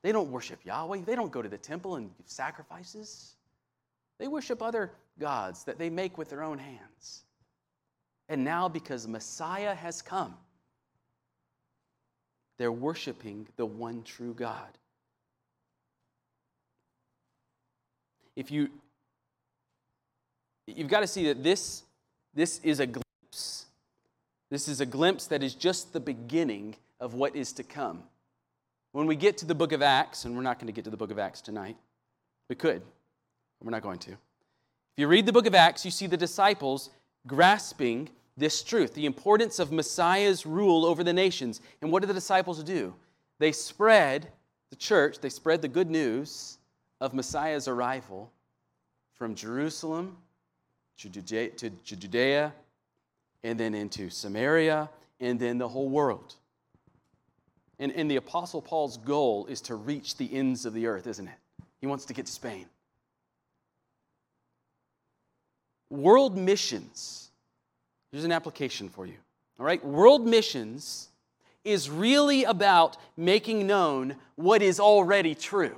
They 0.00 0.12
don't 0.12 0.30
worship 0.30 0.60
Yahweh, 0.64 1.02
they 1.04 1.14
don't 1.14 1.30
go 1.30 1.42
to 1.42 1.48
the 1.50 1.58
temple 1.58 1.96
and 1.96 2.16
give 2.16 2.26
sacrifices. 2.26 3.34
They 4.18 4.28
worship 4.28 4.62
other 4.62 4.92
gods 5.18 5.64
that 5.64 5.78
they 5.78 5.90
make 5.90 6.16
with 6.16 6.30
their 6.30 6.42
own 6.42 6.58
hands. 6.58 7.24
And 8.30 8.44
now, 8.44 8.66
because 8.66 9.06
Messiah 9.06 9.74
has 9.74 10.00
come, 10.00 10.34
they're 12.56 12.72
worshiping 12.72 13.46
the 13.56 13.66
one 13.66 14.02
true 14.04 14.32
God. 14.32 14.78
If 18.36 18.50
you 18.50 18.68
you've 20.66 20.88
got 20.88 21.00
to 21.00 21.06
see 21.06 21.26
that 21.26 21.42
this 21.42 21.84
this 22.34 22.60
is 22.60 22.80
a 22.80 22.86
glimpse. 22.86 23.66
This 24.50 24.68
is 24.68 24.80
a 24.80 24.86
glimpse 24.86 25.26
that 25.26 25.42
is 25.42 25.54
just 25.54 25.92
the 25.92 26.00
beginning 26.00 26.76
of 27.00 27.14
what 27.14 27.36
is 27.36 27.52
to 27.54 27.62
come. 27.62 28.02
When 28.92 29.06
we 29.06 29.16
get 29.16 29.38
to 29.38 29.46
the 29.46 29.54
book 29.54 29.72
of 29.72 29.82
Acts, 29.82 30.24
and 30.24 30.36
we're 30.36 30.42
not 30.42 30.58
going 30.58 30.66
to 30.66 30.72
get 30.72 30.84
to 30.84 30.90
the 30.90 30.96
book 30.96 31.10
of 31.10 31.18
Acts 31.18 31.40
tonight, 31.40 31.76
we 32.48 32.56
could, 32.56 32.82
but 33.58 33.64
we're 33.64 33.70
not 33.70 33.82
going 33.82 33.98
to. 34.00 34.10
If 34.10 34.98
you 34.98 35.08
read 35.08 35.24
the 35.24 35.32
book 35.32 35.46
of 35.46 35.54
Acts, 35.54 35.84
you 35.84 35.90
see 35.90 36.06
the 36.06 36.16
disciples 36.16 36.90
grasping 37.26 38.10
this 38.36 38.62
truth, 38.62 38.94
the 38.94 39.06
importance 39.06 39.58
of 39.58 39.72
Messiah's 39.72 40.44
rule 40.44 40.84
over 40.84 41.02
the 41.04 41.12
nations. 41.12 41.60
And 41.80 41.90
what 41.90 42.02
do 42.02 42.06
the 42.06 42.14
disciples 42.14 42.62
do? 42.62 42.94
They 43.38 43.52
spread 43.52 44.28
the 44.70 44.76
church, 44.76 45.18
they 45.20 45.28
spread 45.28 45.62
the 45.62 45.68
good 45.68 45.90
news 45.90 46.58
of 47.02 47.12
Messiah's 47.12 47.66
arrival 47.66 48.30
from 49.14 49.34
Jerusalem 49.34 50.16
to 50.98 51.08
Judea, 51.08 52.52
and 53.42 53.58
then 53.58 53.74
into 53.74 54.08
Samaria 54.08 54.88
and 55.20 55.38
then 55.38 55.58
the 55.58 55.68
whole 55.68 55.88
world. 55.88 56.34
And, 57.78 57.90
and 57.92 58.08
the 58.08 58.16
Apostle 58.16 58.62
Paul's 58.62 58.96
goal 58.98 59.46
is 59.46 59.60
to 59.62 59.74
reach 59.74 60.16
the 60.16 60.32
ends 60.32 60.64
of 60.64 60.74
the 60.74 60.86
earth, 60.86 61.06
isn't 61.08 61.26
it? 61.26 61.34
He 61.80 61.88
wants 61.88 62.04
to 62.04 62.14
get 62.14 62.26
to 62.26 62.32
Spain. 62.32 62.66
World 65.90 66.36
missions 66.36 67.22
Here's 68.12 68.24
an 68.24 68.32
application 68.32 68.90
for 68.90 69.06
you. 69.06 69.16
All 69.58 69.64
right? 69.64 69.82
World 69.84 70.26
missions 70.26 71.08
is 71.64 71.88
really 71.88 72.44
about 72.44 72.98
making 73.16 73.66
known 73.66 74.16
what 74.36 74.60
is 74.60 74.78
already 74.78 75.34
true. 75.34 75.76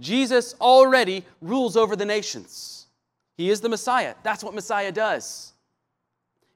Jesus 0.00 0.54
already 0.60 1.24
rules 1.40 1.76
over 1.76 1.94
the 1.94 2.06
nations. 2.06 2.86
He 3.36 3.50
is 3.50 3.60
the 3.60 3.68
Messiah. 3.68 4.14
That's 4.22 4.42
what 4.42 4.54
Messiah 4.54 4.90
does. 4.90 5.52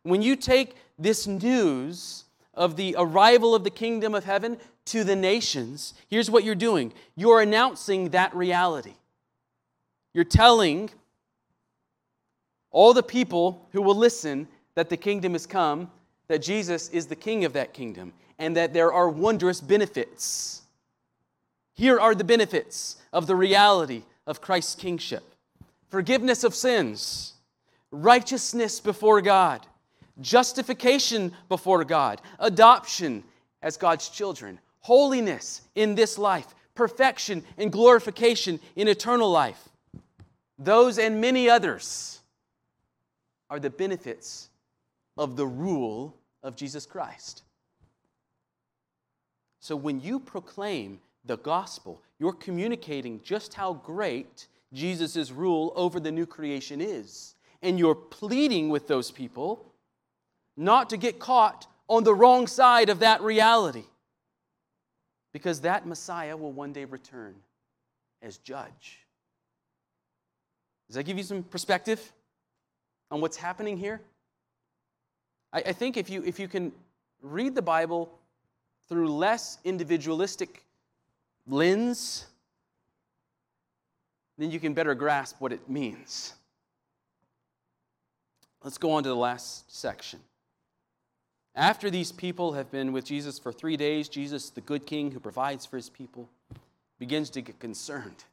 When 0.02 0.22
you 0.22 0.34
take 0.34 0.76
this 0.98 1.26
news 1.26 2.24
of 2.54 2.76
the 2.76 2.94
arrival 2.98 3.54
of 3.54 3.64
the 3.64 3.70
kingdom 3.70 4.14
of 4.14 4.24
heaven 4.24 4.58
to 4.86 5.04
the 5.04 5.16
nations, 5.16 5.94
here's 6.08 6.30
what 6.30 6.44
you're 6.44 6.54
doing 6.54 6.92
you're 7.16 7.40
announcing 7.40 8.10
that 8.10 8.34
reality. 8.34 8.94
You're 10.12 10.24
telling 10.24 10.90
all 12.70 12.92
the 12.92 13.02
people 13.02 13.68
who 13.72 13.82
will 13.82 13.94
listen 13.94 14.48
that 14.74 14.88
the 14.88 14.96
kingdom 14.96 15.32
has 15.32 15.46
come, 15.46 15.90
that 16.28 16.42
Jesus 16.42 16.88
is 16.90 17.06
the 17.06 17.16
king 17.16 17.44
of 17.44 17.52
that 17.52 17.72
kingdom, 17.72 18.12
and 18.38 18.56
that 18.56 18.72
there 18.72 18.92
are 18.92 19.08
wondrous 19.08 19.60
benefits. 19.60 20.62
Here 21.74 21.98
are 21.98 22.14
the 22.14 22.24
benefits 22.24 22.96
of 23.12 23.26
the 23.26 23.36
reality 23.36 24.02
of 24.26 24.40
Christ's 24.40 24.74
kingship 24.74 25.22
forgiveness 25.90 26.42
of 26.42 26.56
sins, 26.56 27.34
righteousness 27.92 28.80
before 28.80 29.20
God, 29.20 29.64
justification 30.20 31.32
before 31.48 31.84
God, 31.84 32.20
adoption 32.40 33.22
as 33.62 33.76
God's 33.76 34.08
children, 34.08 34.58
holiness 34.80 35.62
in 35.76 35.94
this 35.94 36.18
life, 36.18 36.52
perfection 36.74 37.44
and 37.56 37.70
glorification 37.70 38.58
in 38.74 38.88
eternal 38.88 39.30
life. 39.30 39.68
Those 40.58 40.98
and 40.98 41.20
many 41.20 41.48
others 41.48 42.18
are 43.48 43.60
the 43.60 43.70
benefits 43.70 44.48
of 45.16 45.36
the 45.36 45.46
rule 45.46 46.16
of 46.42 46.56
Jesus 46.56 46.86
Christ. 46.86 47.42
So 49.60 49.76
when 49.76 50.00
you 50.00 50.18
proclaim 50.18 50.98
the 51.24 51.36
gospel, 51.36 52.02
you're 52.18 52.32
communicating 52.32 53.20
just 53.22 53.54
how 53.54 53.74
great 53.74 54.48
Jesus' 54.72 55.30
rule 55.30 55.72
over 55.76 56.00
the 56.00 56.12
new 56.12 56.26
creation 56.26 56.80
is. 56.80 57.34
And 57.62 57.78
you're 57.78 57.94
pleading 57.94 58.68
with 58.68 58.88
those 58.88 59.10
people 59.10 59.72
not 60.56 60.90
to 60.90 60.96
get 60.96 61.18
caught 61.18 61.66
on 61.88 62.04
the 62.04 62.14
wrong 62.14 62.46
side 62.46 62.90
of 62.90 63.00
that 63.00 63.22
reality. 63.22 63.84
Because 65.32 65.62
that 65.62 65.86
Messiah 65.86 66.36
will 66.36 66.52
one 66.52 66.72
day 66.72 66.84
return 66.84 67.34
as 68.22 68.38
judge. 68.38 69.00
Does 70.88 70.96
that 70.96 71.04
give 71.04 71.16
you 71.16 71.24
some 71.24 71.42
perspective? 71.42 72.12
on 73.14 73.20
what's 73.20 73.36
happening 73.36 73.76
here? 73.76 74.00
I, 75.52 75.62
I 75.66 75.72
think 75.72 75.96
if 75.96 76.10
you, 76.10 76.24
if 76.24 76.40
you 76.40 76.48
can 76.48 76.72
read 77.22 77.54
the 77.54 77.62
Bible 77.62 78.10
through 78.88 79.08
less 79.08 79.58
individualistic 79.62 80.63
lens, 81.46 82.26
then 84.38 84.50
you 84.50 84.60
can 84.60 84.74
better 84.74 84.94
grasp 84.94 85.36
what 85.40 85.52
it 85.52 85.68
means. 85.68 86.34
Let's 88.62 88.78
go 88.78 88.92
on 88.92 89.02
to 89.02 89.08
the 89.08 89.16
last 89.16 89.74
section. 89.74 90.20
After 91.54 91.90
these 91.90 92.10
people 92.10 92.54
have 92.54 92.70
been 92.70 92.92
with 92.92 93.04
Jesus 93.04 93.38
for 93.38 93.52
three 93.52 93.76
days, 93.76 94.08
Jesus, 94.08 94.50
the 94.50 94.60
good 94.60 94.86
king 94.86 95.12
who 95.12 95.20
provides 95.20 95.64
for 95.66 95.76
his 95.76 95.88
people, 95.88 96.28
begins 96.98 97.30
to 97.30 97.42
get 97.42 97.60
concerned. 97.60 98.24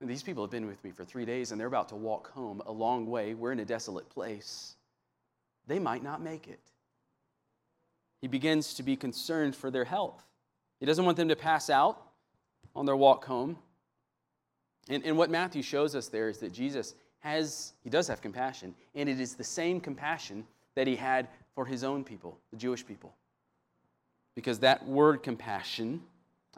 And 0.00 0.08
these 0.08 0.22
people 0.22 0.44
have 0.44 0.50
been 0.50 0.66
with 0.66 0.82
me 0.84 0.92
for 0.92 1.04
three 1.04 1.24
days 1.24 1.50
and 1.50 1.60
they're 1.60 1.66
about 1.66 1.88
to 1.88 1.96
walk 1.96 2.30
home 2.30 2.62
a 2.66 2.72
long 2.72 3.06
way. 3.06 3.34
We're 3.34 3.52
in 3.52 3.58
a 3.58 3.64
desolate 3.64 4.08
place. 4.08 4.76
They 5.66 5.78
might 5.78 6.02
not 6.02 6.22
make 6.22 6.46
it. 6.46 6.60
He 8.22 8.28
begins 8.28 8.74
to 8.74 8.82
be 8.82 8.96
concerned 8.96 9.54
for 9.54 9.70
their 9.70 9.84
health. 9.84 10.22
He 10.80 10.86
doesn't 10.86 11.04
want 11.04 11.16
them 11.16 11.28
to 11.28 11.36
pass 11.36 11.70
out 11.70 12.00
on 12.74 12.86
their 12.86 12.96
walk 12.96 13.24
home. 13.24 13.58
And, 14.88 15.04
and 15.04 15.18
what 15.18 15.30
Matthew 15.30 15.62
shows 15.62 15.94
us 15.94 16.08
there 16.08 16.28
is 16.28 16.38
that 16.38 16.52
Jesus 16.52 16.94
has, 17.20 17.72
he 17.82 17.90
does 17.90 18.08
have 18.08 18.20
compassion, 18.20 18.74
and 18.94 19.08
it 19.08 19.20
is 19.20 19.34
the 19.34 19.44
same 19.44 19.80
compassion 19.80 20.46
that 20.76 20.86
he 20.86 20.96
had 20.96 21.28
for 21.54 21.64
his 21.66 21.82
own 21.82 22.04
people, 22.04 22.38
the 22.50 22.56
Jewish 22.56 22.86
people. 22.86 23.14
Because 24.34 24.60
that 24.60 24.86
word 24.86 25.22
compassion 25.22 26.00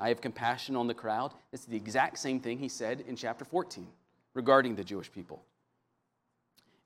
I 0.01 0.09
have 0.09 0.21
compassion 0.21 0.77
on 0.77 0.87
the 0.87 0.95
crowd. 0.95 1.33
It's 1.53 1.67
the 1.67 1.77
exact 1.77 2.19
same 2.19 2.41
thing 2.41 2.59
he 2.59 2.69
said 2.69 3.05
in 3.07 3.17
chapter 3.17 3.45
14 3.45 3.87
regarding 4.33 4.75
the 4.75 4.85
Jewish 4.85 5.13
people. 5.13 5.43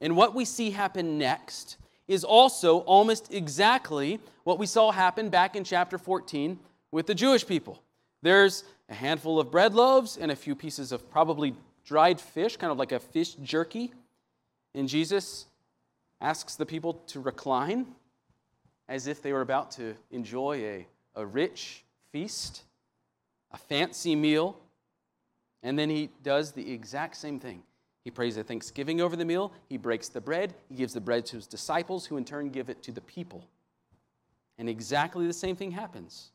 And 0.01 0.16
what 0.16 0.35
we 0.35 0.45
see 0.45 0.70
happen 0.70 1.16
next 1.16 1.76
is 2.09 2.24
also 2.24 2.78
almost 2.80 3.32
exactly 3.32 4.20
what 4.43 4.59
we 4.59 4.66
saw 4.66 4.91
happen 4.91 5.30
back 5.30 5.55
in 5.55 5.64
chapter 5.64 5.97
14 5.97 6.59
with 6.95 7.07
the 7.07 7.14
Jewish 7.14 7.45
people. 7.45 7.82
There's 8.22 8.62
a 8.88 8.95
handful 8.95 9.40
of 9.40 9.51
bread 9.51 9.74
loaves 9.74 10.16
and 10.16 10.30
a 10.30 10.36
few 10.36 10.55
pieces 10.55 10.92
of 10.92 11.11
probably 11.11 11.57
dried 11.84 12.20
fish, 12.20 12.57
kind 12.57 12.70
of 12.70 12.78
like 12.78 12.92
a 12.92 13.01
fish 13.01 13.34
jerky. 13.42 13.92
And 14.76 14.88
Jesus 14.88 15.47
asks 16.20 16.55
the 16.55 16.64
people 16.64 16.95
to 17.09 17.18
recline 17.18 17.86
as 18.88 19.09
if 19.09 19.20
they 19.20 19.32
were 19.32 19.40
about 19.40 19.72
to 19.72 19.97
enjoy 20.12 20.59
a, 20.59 20.86
a 21.16 21.26
rich 21.26 21.82
feast 22.12 22.62
a 23.51 23.57
fancy 23.57 24.16
meal, 24.16 24.59
and 25.62 25.78
then 25.78 25.88
he 25.88 26.11
does 26.24 26.51
the 26.51 26.72
exact 26.72 27.16
same 27.16 27.38
thing. 27.38 27.62
He 28.03 28.11
prays 28.11 28.36
a 28.36 28.42
thanksgiving 28.42 29.01
over 29.01 29.14
the 29.14 29.24
meal, 29.24 29.53
he 29.68 29.76
breaks 29.76 30.09
the 30.09 30.20
bread, 30.20 30.55
he 30.68 30.74
gives 30.74 30.92
the 30.92 31.01
bread 31.01 31.24
to 31.26 31.36
his 31.36 31.47
disciples, 31.47 32.05
who 32.05 32.16
in 32.16 32.24
turn 32.24 32.51
give 32.51 32.68
it 32.68 32.82
to 32.82 32.92
the 32.92 33.01
people. 33.01 33.45
And 34.59 34.68
exactly 34.68 35.26
the 35.28 35.32
same 35.32 35.55
thing 35.55 35.70
happens. 35.70 36.32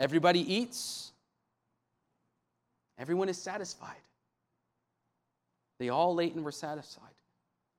Everybody 0.00 0.40
eats, 0.52 1.12
everyone 2.98 3.28
is 3.28 3.36
satisfied. 3.36 4.00
They 5.78 5.90
all 5.90 6.20
ate 6.20 6.34
and 6.34 6.44
were 6.44 6.52
satisfied. 6.52 7.10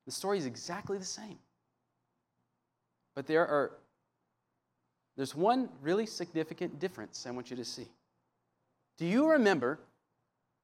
The 0.05 0.11
story 0.11 0.37
is 0.37 0.45
exactly 0.45 0.97
the 0.99 1.05
same. 1.05 1.39
But 3.15 3.27
there 3.27 3.45
are 3.47 3.71
there's 5.17 5.35
one 5.35 5.69
really 5.81 6.05
significant 6.05 6.79
difference 6.79 7.25
I 7.27 7.31
want 7.31 7.49
you 7.49 7.57
to 7.57 7.65
see. 7.65 7.87
Do 8.97 9.05
you 9.05 9.31
remember 9.31 9.79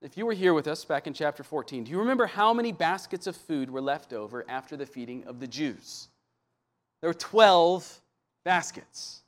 if 0.01 0.15
you 0.15 0.25
were 0.25 0.33
here 0.33 0.53
with 0.53 0.67
us 0.67 0.85
back 0.85 1.07
in 1.07 1.13
chapter 1.13 1.43
14, 1.43 1.83
do 1.83 1.91
you 1.91 1.99
remember 1.99 2.27
how 2.27 2.53
many 2.53 2.71
baskets 2.71 3.25
of 3.25 3.35
food 3.35 3.69
were 3.69 3.81
left 3.81 4.13
over 4.13 4.45
after 4.47 4.77
the 4.77 4.85
feeding 4.85 5.23
of 5.25 5.39
the 5.39 5.47
Jews? 5.47 6.07
There 7.01 7.09
were 7.09 7.15
12 7.15 7.99
baskets. 8.45 9.21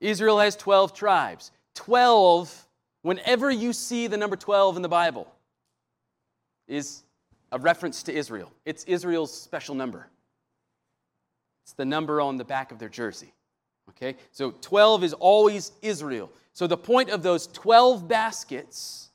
Israel 0.00 0.38
has 0.38 0.56
12 0.56 0.94
tribes. 0.94 1.50
12, 1.74 2.66
whenever 3.02 3.50
you 3.50 3.72
see 3.72 4.06
the 4.06 4.16
number 4.16 4.36
12 4.36 4.76
in 4.76 4.82
the 4.82 4.88
Bible, 4.88 5.32
is 6.66 7.02
a 7.50 7.58
reference 7.58 8.02
to 8.04 8.12
Israel. 8.12 8.52
It's 8.64 8.84
Israel's 8.84 9.32
special 9.32 9.74
number. 9.74 10.08
It's 11.64 11.72
the 11.72 11.84
number 11.84 12.20
on 12.20 12.36
the 12.36 12.44
back 12.44 12.72
of 12.72 12.78
their 12.78 12.88
jersey. 12.88 13.32
Okay? 13.90 14.16
So 14.32 14.52
12 14.60 15.04
is 15.04 15.12
always 15.14 15.72
Israel. 15.82 16.30
So 16.52 16.66
the 16.66 16.76
point 16.76 17.10
of 17.10 17.22
those 17.22 17.46
12 17.48 18.06
baskets 18.06 19.10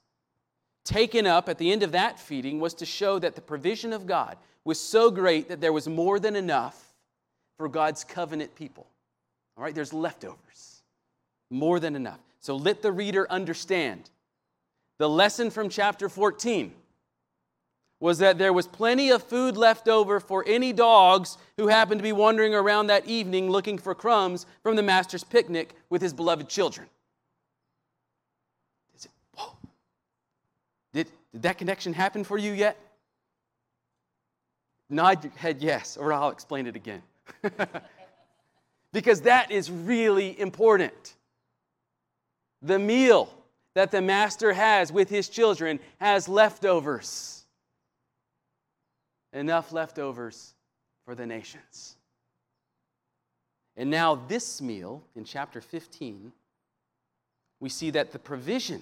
taken 0.84 1.26
up 1.26 1.48
at 1.48 1.58
the 1.58 1.72
end 1.72 1.84
of 1.84 1.92
that 1.94 2.20
feeding 2.20 2.60
was 2.60 2.74
to 2.76 2.86
show 2.86 3.20
that 3.20 3.36
the 3.36 3.42
provision 3.42 3.94
of 3.94 4.06
God 4.06 4.38
was 4.66 4.80
so 4.80 5.12
great 5.12 5.50
that 5.50 5.62
there 5.62 5.74
was 5.74 5.88
more 5.88 6.20
than 6.20 6.36
enough 6.36 6.94
for 7.58 7.68
God's 7.68 8.04
covenant 8.04 8.56
people. 8.56 8.88
All 9.58 9.64
right, 9.64 9.76
there's 9.76 9.94
leftovers. 9.94 10.73
More 11.54 11.80
than 11.80 11.96
enough. 11.96 12.20
So 12.40 12.56
let 12.56 12.82
the 12.82 12.92
reader 12.92 13.32
understand. 13.32 14.10
The 14.98 15.08
lesson 15.08 15.52
from 15.52 15.70
chapter 15.70 16.10
14 16.10 16.74
was 18.00 18.18
that 18.18 18.40
there 18.40 18.52
was 18.52 18.66
plenty 18.66 19.12
of 19.12 19.22
food 19.22 19.56
left 19.56 19.88
over 19.88 20.20
for 20.20 20.44
any 20.48 20.74
dogs 20.74 21.38
who 21.58 21.68
happened 21.68 22.00
to 22.00 22.04
be 22.04 22.12
wandering 22.12 22.56
around 22.56 22.88
that 22.88 23.06
evening 23.06 23.52
looking 23.52 23.78
for 23.78 23.94
crumbs 23.94 24.48
from 24.64 24.76
the 24.76 24.82
master's 24.82 25.24
picnic 25.24 25.76
with 25.92 26.02
his 26.02 26.12
beloved 26.12 26.50
children. 26.50 26.88
Did, 30.92 31.08
did 31.34 31.44
that 31.44 31.60
connection 31.60 31.94
happen 31.94 32.24
for 32.24 32.40
you 32.40 32.52
yet? 32.52 32.80
Nod 34.90 35.24
your 35.24 35.34
head 35.34 35.62
yes, 35.62 35.98
or 35.98 36.12
I'll 36.14 36.32
explain 36.32 36.66
it 36.66 36.76
again. 36.76 37.04
because 38.92 39.22
that 39.22 39.52
is 39.52 39.70
really 39.70 40.40
important. 40.40 41.14
The 42.64 42.80
meal 42.80 43.30
that 43.76 43.92
the 43.92 44.02
master 44.02 44.54
has 44.54 44.92
with 44.92 45.10
his 45.10 45.28
children 45.28 45.80
has 46.00 46.30
leftovers. 46.30 47.44
Enough 49.34 49.74
leftovers 49.74 50.54
for 51.06 51.14
the 51.14 51.26
nations. 51.26 51.98
And 53.76 53.90
now, 53.90 54.16
this 54.16 54.62
meal 54.62 55.04
in 55.16 55.26
chapter 55.26 55.60
15, 55.60 56.32
we 57.60 57.70
see 57.70 57.90
that 57.90 58.12
the 58.12 58.20
provision 58.20 58.82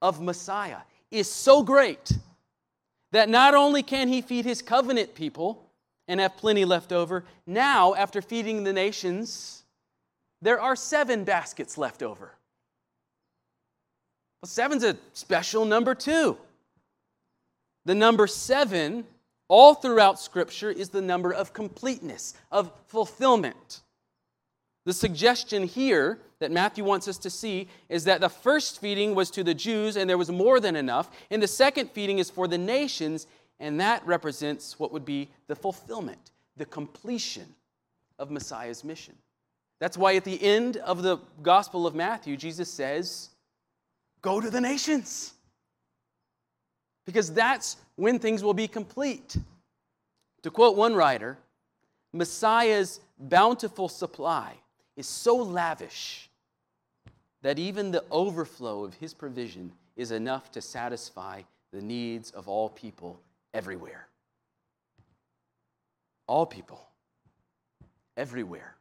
of 0.00 0.20
Messiah 0.20 0.78
is 1.10 1.30
so 1.30 1.62
great 1.62 2.12
that 3.12 3.28
not 3.28 3.54
only 3.54 3.82
can 3.82 4.08
he 4.08 4.20
feed 4.20 4.44
his 4.44 4.62
covenant 4.62 5.14
people 5.14 5.70
and 6.08 6.18
have 6.18 6.36
plenty 6.36 6.64
left 6.64 6.92
over, 6.92 7.24
now, 7.46 7.94
after 7.94 8.20
feeding 8.20 8.64
the 8.64 8.72
nations, 8.72 9.62
there 10.40 10.60
are 10.60 10.74
seven 10.74 11.22
baskets 11.22 11.78
left 11.78 12.02
over. 12.02 12.32
Well, 14.42 14.48
seven's 14.48 14.82
a 14.82 14.96
special 15.12 15.64
number, 15.64 15.94
too. 15.94 16.36
The 17.84 17.94
number 17.94 18.26
seven, 18.26 19.04
all 19.46 19.74
throughout 19.74 20.18
Scripture, 20.18 20.70
is 20.70 20.88
the 20.88 21.00
number 21.00 21.32
of 21.32 21.52
completeness, 21.52 22.34
of 22.50 22.72
fulfillment. 22.88 23.82
The 24.84 24.92
suggestion 24.92 25.62
here 25.62 26.18
that 26.40 26.50
Matthew 26.50 26.82
wants 26.82 27.06
us 27.06 27.18
to 27.18 27.30
see 27.30 27.68
is 27.88 28.02
that 28.04 28.20
the 28.20 28.28
first 28.28 28.80
feeding 28.80 29.14
was 29.14 29.30
to 29.30 29.44
the 29.44 29.54
Jews 29.54 29.96
and 29.96 30.10
there 30.10 30.18
was 30.18 30.30
more 30.30 30.58
than 30.58 30.74
enough, 30.74 31.08
and 31.30 31.40
the 31.40 31.46
second 31.46 31.90
feeding 31.92 32.18
is 32.18 32.28
for 32.28 32.48
the 32.48 32.58
nations, 32.58 33.28
and 33.60 33.80
that 33.80 34.04
represents 34.04 34.76
what 34.76 34.92
would 34.92 35.04
be 35.04 35.28
the 35.46 35.54
fulfillment, 35.54 36.32
the 36.56 36.64
completion 36.64 37.54
of 38.18 38.32
Messiah's 38.32 38.82
mission. 38.82 39.14
That's 39.78 39.96
why 39.96 40.16
at 40.16 40.24
the 40.24 40.42
end 40.42 40.78
of 40.78 41.02
the 41.02 41.18
Gospel 41.42 41.86
of 41.86 41.94
Matthew, 41.94 42.36
Jesus 42.36 42.68
says, 42.68 43.30
Go 44.22 44.40
to 44.40 44.50
the 44.50 44.60
nations. 44.60 45.34
Because 47.04 47.32
that's 47.32 47.76
when 47.96 48.18
things 48.18 48.42
will 48.42 48.54
be 48.54 48.68
complete. 48.68 49.36
To 50.42 50.50
quote 50.50 50.76
one 50.76 50.94
writer, 50.94 51.36
Messiah's 52.12 53.00
bountiful 53.18 53.88
supply 53.88 54.54
is 54.96 55.06
so 55.06 55.36
lavish 55.36 56.30
that 57.42 57.58
even 57.58 57.90
the 57.90 58.04
overflow 58.10 58.84
of 58.84 58.94
his 58.94 59.12
provision 59.12 59.72
is 59.96 60.12
enough 60.12 60.50
to 60.52 60.60
satisfy 60.60 61.42
the 61.72 61.80
needs 61.80 62.30
of 62.30 62.48
all 62.48 62.68
people 62.68 63.20
everywhere. 63.52 64.06
All 66.28 66.46
people, 66.46 66.86
everywhere. 68.16 68.76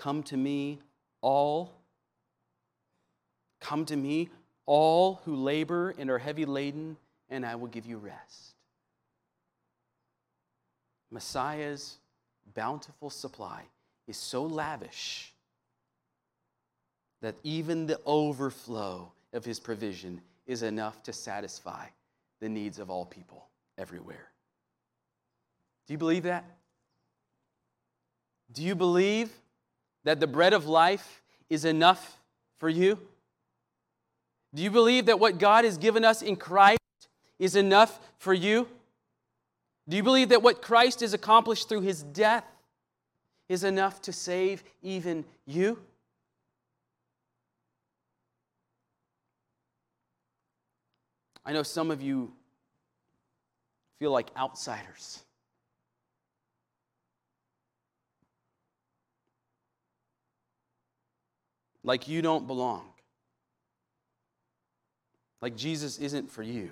Come 0.00 0.22
to 0.24 0.36
me, 0.38 0.78
all. 1.20 1.72
Come 3.60 3.84
to 3.84 3.96
me, 3.96 4.30
all 4.64 5.20
who 5.26 5.36
labor 5.36 5.94
and 5.98 6.08
are 6.08 6.16
heavy 6.16 6.46
laden, 6.46 6.96
and 7.28 7.44
I 7.44 7.54
will 7.56 7.66
give 7.66 7.84
you 7.84 7.98
rest. 7.98 8.54
Messiah's 11.10 11.98
bountiful 12.54 13.10
supply 13.10 13.64
is 14.08 14.16
so 14.16 14.42
lavish 14.44 15.34
that 17.20 17.34
even 17.42 17.86
the 17.86 18.00
overflow 18.06 19.12
of 19.34 19.44
his 19.44 19.60
provision 19.60 20.22
is 20.46 20.62
enough 20.62 21.02
to 21.02 21.12
satisfy 21.12 21.84
the 22.40 22.48
needs 22.48 22.78
of 22.78 22.88
all 22.88 23.04
people 23.04 23.48
everywhere. 23.76 24.30
Do 25.86 25.92
you 25.92 25.98
believe 25.98 26.22
that? 26.22 26.44
Do 28.50 28.62
you 28.62 28.74
believe 28.74 29.30
that 30.04 30.20
the 30.20 30.26
bread 30.26 30.52
of 30.52 30.66
life 30.66 31.22
is 31.48 31.64
enough 31.64 32.18
for 32.58 32.68
you? 32.68 32.98
Do 34.54 34.62
you 34.62 34.70
believe 34.70 35.06
that 35.06 35.20
what 35.20 35.38
God 35.38 35.64
has 35.64 35.78
given 35.78 36.04
us 36.04 36.22
in 36.22 36.36
Christ 36.36 36.80
is 37.38 37.56
enough 37.56 38.00
for 38.18 38.34
you? 38.34 38.66
Do 39.88 39.96
you 39.96 40.02
believe 40.02 40.28
that 40.30 40.42
what 40.42 40.62
Christ 40.62 41.00
has 41.00 41.14
accomplished 41.14 41.68
through 41.68 41.82
his 41.82 42.02
death 42.02 42.44
is 43.48 43.64
enough 43.64 44.00
to 44.02 44.12
save 44.12 44.62
even 44.82 45.24
you? 45.46 45.78
I 51.44 51.52
know 51.52 51.62
some 51.62 51.90
of 51.90 52.02
you 52.02 52.32
feel 53.98 54.12
like 54.12 54.28
outsiders. 54.36 55.24
Like 61.82 62.08
you 62.08 62.22
don't 62.22 62.46
belong. 62.46 62.84
Like 65.40 65.56
Jesus 65.56 65.98
isn't 65.98 66.30
for 66.30 66.42
you. 66.42 66.70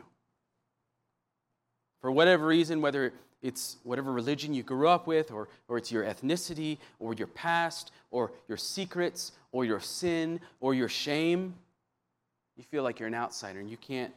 For 2.00 2.12
whatever 2.12 2.46
reason, 2.46 2.80
whether 2.80 3.12
it's 3.42 3.76
whatever 3.82 4.12
religion 4.12 4.52
you 4.52 4.62
grew 4.62 4.88
up 4.88 5.06
with, 5.06 5.30
or, 5.30 5.48
or 5.68 5.78
it's 5.78 5.90
your 5.90 6.04
ethnicity, 6.04 6.78
or 6.98 7.14
your 7.14 7.26
past, 7.28 7.92
or 8.10 8.32
your 8.48 8.58
secrets, 8.58 9.32
or 9.52 9.64
your 9.64 9.80
sin, 9.80 10.40
or 10.60 10.74
your 10.74 10.88
shame, 10.88 11.54
you 12.56 12.64
feel 12.64 12.82
like 12.82 12.98
you're 12.98 13.08
an 13.08 13.14
outsider 13.14 13.60
and 13.60 13.70
you 13.70 13.76
can't 13.76 14.12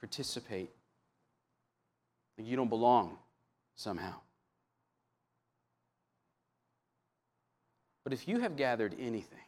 participate. 0.00 0.70
Like 2.36 2.46
you 2.46 2.56
don't 2.56 2.68
belong 2.68 3.16
somehow. 3.76 4.14
But 8.02 8.12
if 8.12 8.28
you 8.28 8.40
have 8.40 8.56
gathered 8.56 8.94
anything 9.00 9.43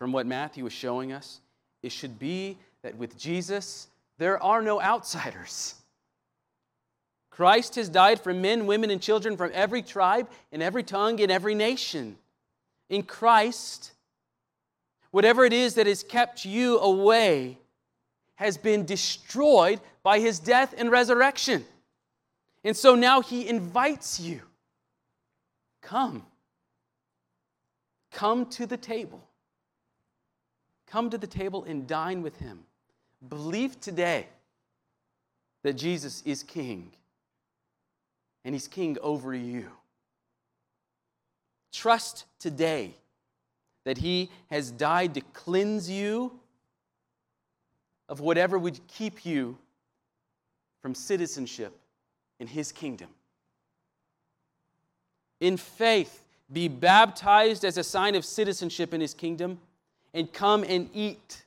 from 0.00 0.12
what 0.12 0.26
Matthew 0.26 0.64
is 0.64 0.72
showing 0.72 1.12
us, 1.12 1.42
it 1.82 1.92
should 1.92 2.18
be 2.18 2.56
that 2.82 2.96
with 2.96 3.18
Jesus, 3.18 3.86
there 4.16 4.42
are 4.42 4.62
no 4.62 4.80
outsiders. 4.80 5.74
Christ 7.30 7.74
has 7.74 7.90
died 7.90 8.18
for 8.18 8.32
men, 8.32 8.66
women, 8.66 8.90
and 8.90 9.00
children 9.00 9.36
from 9.36 9.50
every 9.52 9.82
tribe, 9.82 10.26
and 10.52 10.62
every 10.62 10.82
tongue, 10.82 11.20
and 11.20 11.30
every 11.30 11.54
nation. 11.54 12.16
In 12.88 13.02
Christ, 13.02 13.92
whatever 15.10 15.44
it 15.44 15.52
is 15.52 15.74
that 15.74 15.86
has 15.86 16.02
kept 16.02 16.46
you 16.46 16.78
away 16.78 17.58
has 18.36 18.56
been 18.56 18.86
destroyed 18.86 19.80
by 20.02 20.18
his 20.18 20.38
death 20.38 20.74
and 20.78 20.90
resurrection. 20.90 21.62
And 22.64 22.74
so 22.74 22.94
now 22.94 23.20
he 23.20 23.46
invites 23.46 24.18
you 24.18 24.40
come. 25.82 26.24
Come 28.12 28.46
to 28.46 28.66
the 28.66 28.78
table. 28.78 29.22
Come 30.90 31.10
to 31.10 31.18
the 31.18 31.26
table 31.26 31.64
and 31.64 31.86
dine 31.86 32.20
with 32.20 32.36
him. 32.38 32.60
Believe 33.28 33.80
today 33.80 34.26
that 35.62 35.74
Jesus 35.74 36.22
is 36.24 36.42
king, 36.42 36.90
and 38.44 38.54
he's 38.54 38.66
king 38.66 38.96
over 39.02 39.34
you. 39.34 39.68
Trust 41.72 42.24
today 42.38 42.96
that 43.84 43.98
he 43.98 44.30
has 44.50 44.70
died 44.70 45.14
to 45.14 45.20
cleanse 45.20 45.88
you 45.88 46.32
of 48.08 48.18
whatever 48.20 48.58
would 48.58 48.80
keep 48.88 49.24
you 49.24 49.56
from 50.82 50.94
citizenship 50.94 51.78
in 52.40 52.48
his 52.48 52.72
kingdom. 52.72 53.08
In 55.38 55.56
faith, 55.56 56.24
be 56.52 56.66
baptized 56.66 57.64
as 57.64 57.78
a 57.78 57.84
sign 57.84 58.16
of 58.16 58.24
citizenship 58.24 58.92
in 58.92 59.00
his 59.00 59.14
kingdom, 59.14 59.60
and 60.14 60.32
come 60.32 60.64
and 60.64 60.88
eat. 60.94 61.44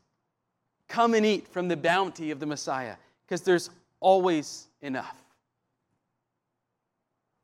Come 0.87 1.13
and 1.13 1.25
eat 1.25 1.47
from 1.47 1.67
the 1.67 1.77
bounty 1.77 2.31
of 2.31 2.39
the 2.39 2.45
Messiah, 2.45 2.95
because 3.25 3.41
there's 3.41 3.69
always 3.99 4.67
enough. 4.81 5.15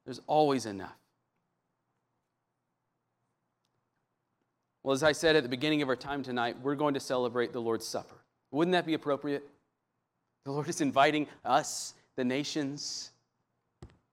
There's 0.06 0.22
always 0.28 0.66
enough. 0.66 0.96
Well, 4.84 4.94
as 4.94 5.04
I 5.04 5.12
said 5.12 5.36
at 5.36 5.44
the 5.44 5.50
beginning 5.50 5.82
of 5.82 5.90
our 5.90 5.96
time 5.96 6.24
tonight, 6.24 6.58
we're 6.62 6.76
going 6.76 6.94
to 6.94 7.00
celebrate 7.00 7.54
the 7.54 7.62
Lord's 7.62 7.86
Supper. 7.86 8.16
Wouldn't 8.52 8.74
that 8.74 8.86
be 8.86 8.94
appropriate? 8.94 9.48
The 10.46 10.52
Lord 10.52 10.68
is 10.68 10.82
inviting 10.82 11.28
us, 11.46 11.94
the 12.16 12.24
nations, 12.24 13.12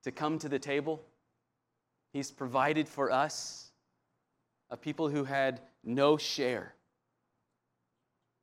to 0.05 0.13
come 0.13 0.39
to 0.39 0.49
the 0.49 0.59
table. 0.59 1.03
He's 2.13 2.31
provided 2.31 2.89
for 2.89 3.11
us 3.11 3.71
a 4.71 4.77
people 4.77 5.09
who 5.09 5.25
had 5.25 5.61
no 5.85 6.17
share. 6.17 6.75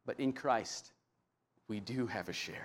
But 0.05 0.19
in 0.19 0.33
Christ, 0.33 0.91
we 1.67 1.79
do 1.79 2.07
have 2.07 2.29
a 2.29 2.33
share. 2.33 2.55